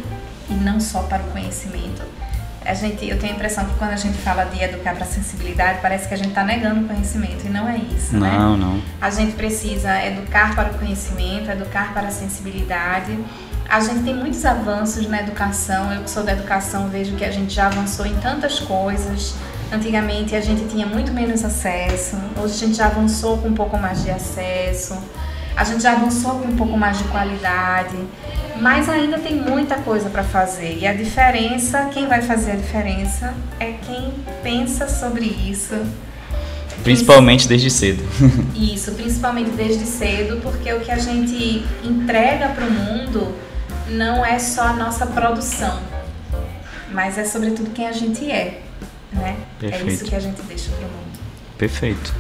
e 0.51 0.55
não 0.55 0.79
só 0.81 1.03
para 1.03 1.23
o 1.23 1.27
conhecimento. 1.31 2.03
A 2.65 2.75
gente, 2.75 3.09
eu 3.09 3.19
tenho 3.19 3.33
a 3.33 3.37
impressão 3.37 3.65
que 3.65 3.75
quando 3.75 3.91
a 3.91 3.97
gente 3.97 4.19
fala 4.19 4.45
de 4.45 4.63
educar 4.63 4.95
para 4.95 5.05
a 5.05 5.09
sensibilidade, 5.09 5.81
parece 5.83 6.07
que 6.07 6.15
a 6.15 6.17
gente 6.17 6.29
está 6.29 6.45
negando 6.45 6.85
o 6.85 6.89
conhecimento 6.89 7.45
e 7.45 7.49
não 7.49 7.69
é 7.69 7.77
isso, 7.77 8.15
não, 8.15 8.21
né? 8.21 8.39
Não, 8.39 8.57
não. 8.57 8.83
A 9.01 9.11
gente 9.11 9.33
precisa 9.33 10.05
educar 10.05 10.55
para 10.55 10.71
o 10.71 10.79
conhecimento, 10.79 11.51
educar 11.51 11.93
para 11.93 12.09
a 12.09 12.11
sensibilidade 12.11 13.19
a 13.73 13.81
gente 13.81 14.03
tem 14.03 14.15
muitos 14.15 14.45
avanços 14.45 15.09
na 15.09 15.21
educação. 15.21 15.91
Eu 15.95 16.03
que 16.03 16.11
sou 16.11 16.23
da 16.23 16.33
educação 16.33 16.91
vejo 16.91 17.17
que 17.17 17.25
a 17.25 17.31
gente 17.31 17.55
já 17.55 17.69
avançou 17.69 18.05
em 18.05 18.15
tantas 18.17 18.61
coisas. 18.61 19.35
Antigamente 19.73 20.37
a 20.37 20.41
gente 20.41 20.69
tinha 20.69 20.87
muito 20.87 21.13
menos 21.13 21.43
acesso, 21.43 22.17
hoje 22.37 22.55
a 22.55 22.59
gente 22.59 22.77
já 22.77 22.87
avançou 22.87 23.39
com 23.39 23.49
um 23.49 23.55
pouco 23.55 23.79
mais 23.79 24.03
de 24.03 24.11
acesso, 24.11 24.95
a 25.57 25.65
gente 25.65 25.83
já 25.83 25.93
avançou 25.93 26.41
com 26.41 26.49
um 26.49 26.57
pouco 26.57 26.77
mais 26.77 26.99
de 26.99 27.05
qualidade, 27.05 27.97
mas 28.61 28.87
ainda 28.91 29.19
tem 29.19 29.35
muita 29.35 29.77
coisa 29.77 30.11
para 30.11 30.23
fazer. 30.23 30.77
E 30.79 30.87
a 30.87 30.93
diferença, 30.93 31.87
quem 31.87 32.07
vai 32.07 32.21
fazer 32.21 32.53
a 32.53 32.57
diferença 32.57 33.35
é 33.59 33.73
quem 33.87 34.13
pensa 34.43 34.87
sobre 34.87 35.25
isso. 35.25 35.75
Principalmente 36.83 37.49
desde 37.49 37.71
cedo. 37.71 38.03
Isso, 38.55 38.91
principalmente 38.93 39.51
desde 39.51 39.87
cedo, 39.87 40.41
porque 40.43 40.73
o 40.73 40.81
que 40.81 40.91
a 40.91 40.99
gente 40.99 41.65
entrega 41.85 42.49
para 42.49 42.65
o 42.65 42.71
mundo 42.71 43.35
não 43.89 44.27
é 44.27 44.39
só 44.39 44.63
a 44.63 44.73
nossa 44.73 45.07
produção, 45.07 45.81
mas 46.91 47.17
é 47.17 47.25
sobretudo 47.25 47.71
quem 47.71 47.87
a 47.87 47.93
gente 47.93 48.29
é, 48.29 48.63
né? 49.13 49.37
Perfeito. 49.59 49.89
É 49.89 49.93
isso 49.93 50.05
que 50.05 50.15
a 50.15 50.21
gente 50.21 50.43
deixa 50.43 50.71
para 50.71 50.87
o 50.87 50.91
mundo. 50.91 51.19
Perfeito. 51.59 52.15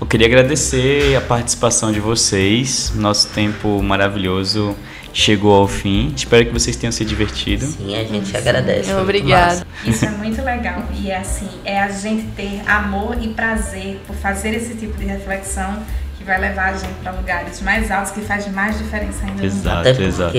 Eu 0.00 0.06
queria 0.06 0.26
agradecer 0.26 1.14
a 1.16 1.20
participação 1.20 1.92
de 1.92 2.00
vocês. 2.00 2.92
Nosso 2.94 3.28
tempo 3.28 3.82
maravilhoso 3.82 4.76
chegou 5.12 5.54
ao 5.54 5.68
fim. 5.68 6.12
Espero 6.16 6.46
que 6.46 6.52
vocês 6.52 6.74
tenham 6.76 6.90
se 6.90 7.04
divertido. 7.04 7.66
Sim, 7.66 7.94
a 7.94 8.04
gente 8.04 8.28
Sim. 8.28 8.36
agradece. 8.36 8.92
Obrigada. 8.94 9.66
Isso 9.84 10.04
é 10.04 10.10
muito 10.10 10.42
legal. 10.42 10.84
E 10.94 11.10
é 11.10 11.18
assim, 11.18 11.48
é 11.64 11.80
a 11.80 11.90
gente 11.90 12.26
ter 12.32 12.62
amor 12.66 13.16
e 13.20 13.28
prazer 13.28 14.00
por 14.06 14.16
fazer 14.16 14.54
esse 14.54 14.74
tipo 14.74 14.98
de 14.98 15.04
reflexão 15.04 15.82
que 16.18 16.24
vai 16.24 16.40
levar 16.40 16.70
a 16.70 16.76
gente 16.76 16.94
para 17.02 17.12
lugares 17.12 17.60
mais 17.60 17.90
altos, 17.90 18.12
que 18.12 18.22
faz 18.22 18.48
mais 18.48 18.78
diferença 18.78 19.24
ainda. 19.24 19.44
Exato, 19.44 19.78
Até 19.78 19.92
porque, 19.92 20.38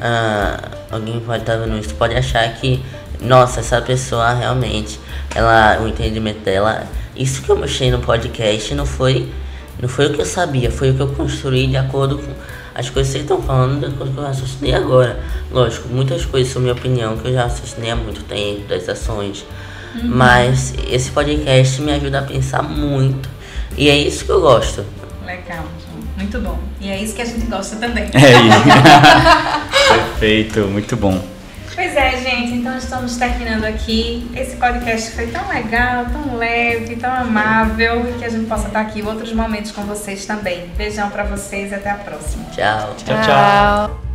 ah, 0.00 0.70
alguém 0.90 1.20
pode 1.20 1.42
estar 1.42 1.56
vendo 1.56 1.78
isso, 1.78 1.94
pode 1.94 2.14
achar 2.14 2.52
que, 2.54 2.82
nossa, 3.20 3.60
essa 3.60 3.80
pessoa 3.80 4.32
realmente, 4.32 4.98
ela, 5.34 5.80
o 5.80 5.88
entendimento 5.88 6.40
dela, 6.40 6.86
isso 7.16 7.42
que 7.42 7.50
eu 7.50 7.56
mostrei 7.56 7.90
no 7.90 8.00
podcast 8.00 8.74
não 8.74 8.86
foi, 8.86 9.28
não 9.80 9.88
foi 9.88 10.06
o 10.06 10.14
que 10.14 10.20
eu 10.20 10.26
sabia, 10.26 10.70
foi 10.70 10.90
o 10.90 10.94
que 10.94 11.00
eu 11.00 11.08
construí 11.08 11.66
de 11.66 11.76
acordo 11.76 12.18
com 12.18 12.32
as 12.74 12.90
coisas 12.90 13.12
que 13.12 13.18
vocês 13.18 13.22
estão 13.22 13.40
falando, 13.40 13.80
de 13.80 13.86
acordo 13.86 14.06
com 14.06 14.10
o 14.10 14.14
que 14.14 14.20
eu 14.20 14.24
raciocinei 14.24 14.74
agora. 14.74 15.20
Lógico, 15.50 15.88
muitas 15.88 16.24
coisas 16.24 16.52
são 16.52 16.60
minha 16.60 16.74
opinião, 16.74 17.16
que 17.16 17.28
eu 17.28 17.32
já 17.32 17.44
raciocinei 17.44 17.90
há 17.90 17.96
muito 17.96 18.22
tempo, 18.24 18.66
das 18.68 18.88
ações. 18.88 19.46
Uhum. 19.94 20.08
Mas 20.08 20.74
esse 20.90 21.10
podcast 21.10 21.80
me 21.80 21.92
ajuda 21.92 22.18
a 22.18 22.22
pensar 22.22 22.62
muito. 22.62 23.28
E 23.76 23.88
é 23.88 23.96
isso 23.96 24.24
que 24.24 24.30
eu 24.30 24.40
gosto. 24.40 24.84
Legal. 25.24 25.64
Muito 26.16 26.38
bom. 26.40 26.58
E 26.80 26.88
é 26.88 27.00
isso 27.00 27.14
que 27.14 27.22
a 27.22 27.24
gente 27.24 27.46
gosta 27.46 27.76
também. 27.76 28.04
É 28.12 28.32
isso. 28.32 28.64
Perfeito, 30.18 30.60
muito 30.62 30.96
bom. 30.96 31.33
Pois 31.74 31.96
é, 31.96 32.16
gente. 32.18 32.54
então 32.54 32.76
estamos 32.76 33.16
terminando 33.16 33.64
aqui. 33.64 34.30
Esse 34.34 34.56
podcast 34.56 35.10
foi 35.10 35.26
tão 35.26 35.48
legal, 35.48 36.06
tão 36.06 36.36
leve, 36.36 36.96
tão 36.96 37.12
amável 37.12 38.08
e 38.08 38.18
que 38.18 38.24
a 38.24 38.28
gente 38.28 38.46
possa 38.46 38.68
estar 38.68 38.80
aqui 38.80 39.00
em 39.00 39.06
outros 39.06 39.32
momentos 39.32 39.72
com 39.72 39.82
vocês 39.82 40.24
também. 40.24 40.68
Beijão 40.76 41.10
para 41.10 41.24
vocês 41.24 41.72
e 41.72 41.74
até 41.74 41.90
a 41.90 41.96
próxima. 41.96 42.44
Tchau. 42.52 42.94
Tchau, 42.96 43.16
tchau. 43.22 44.13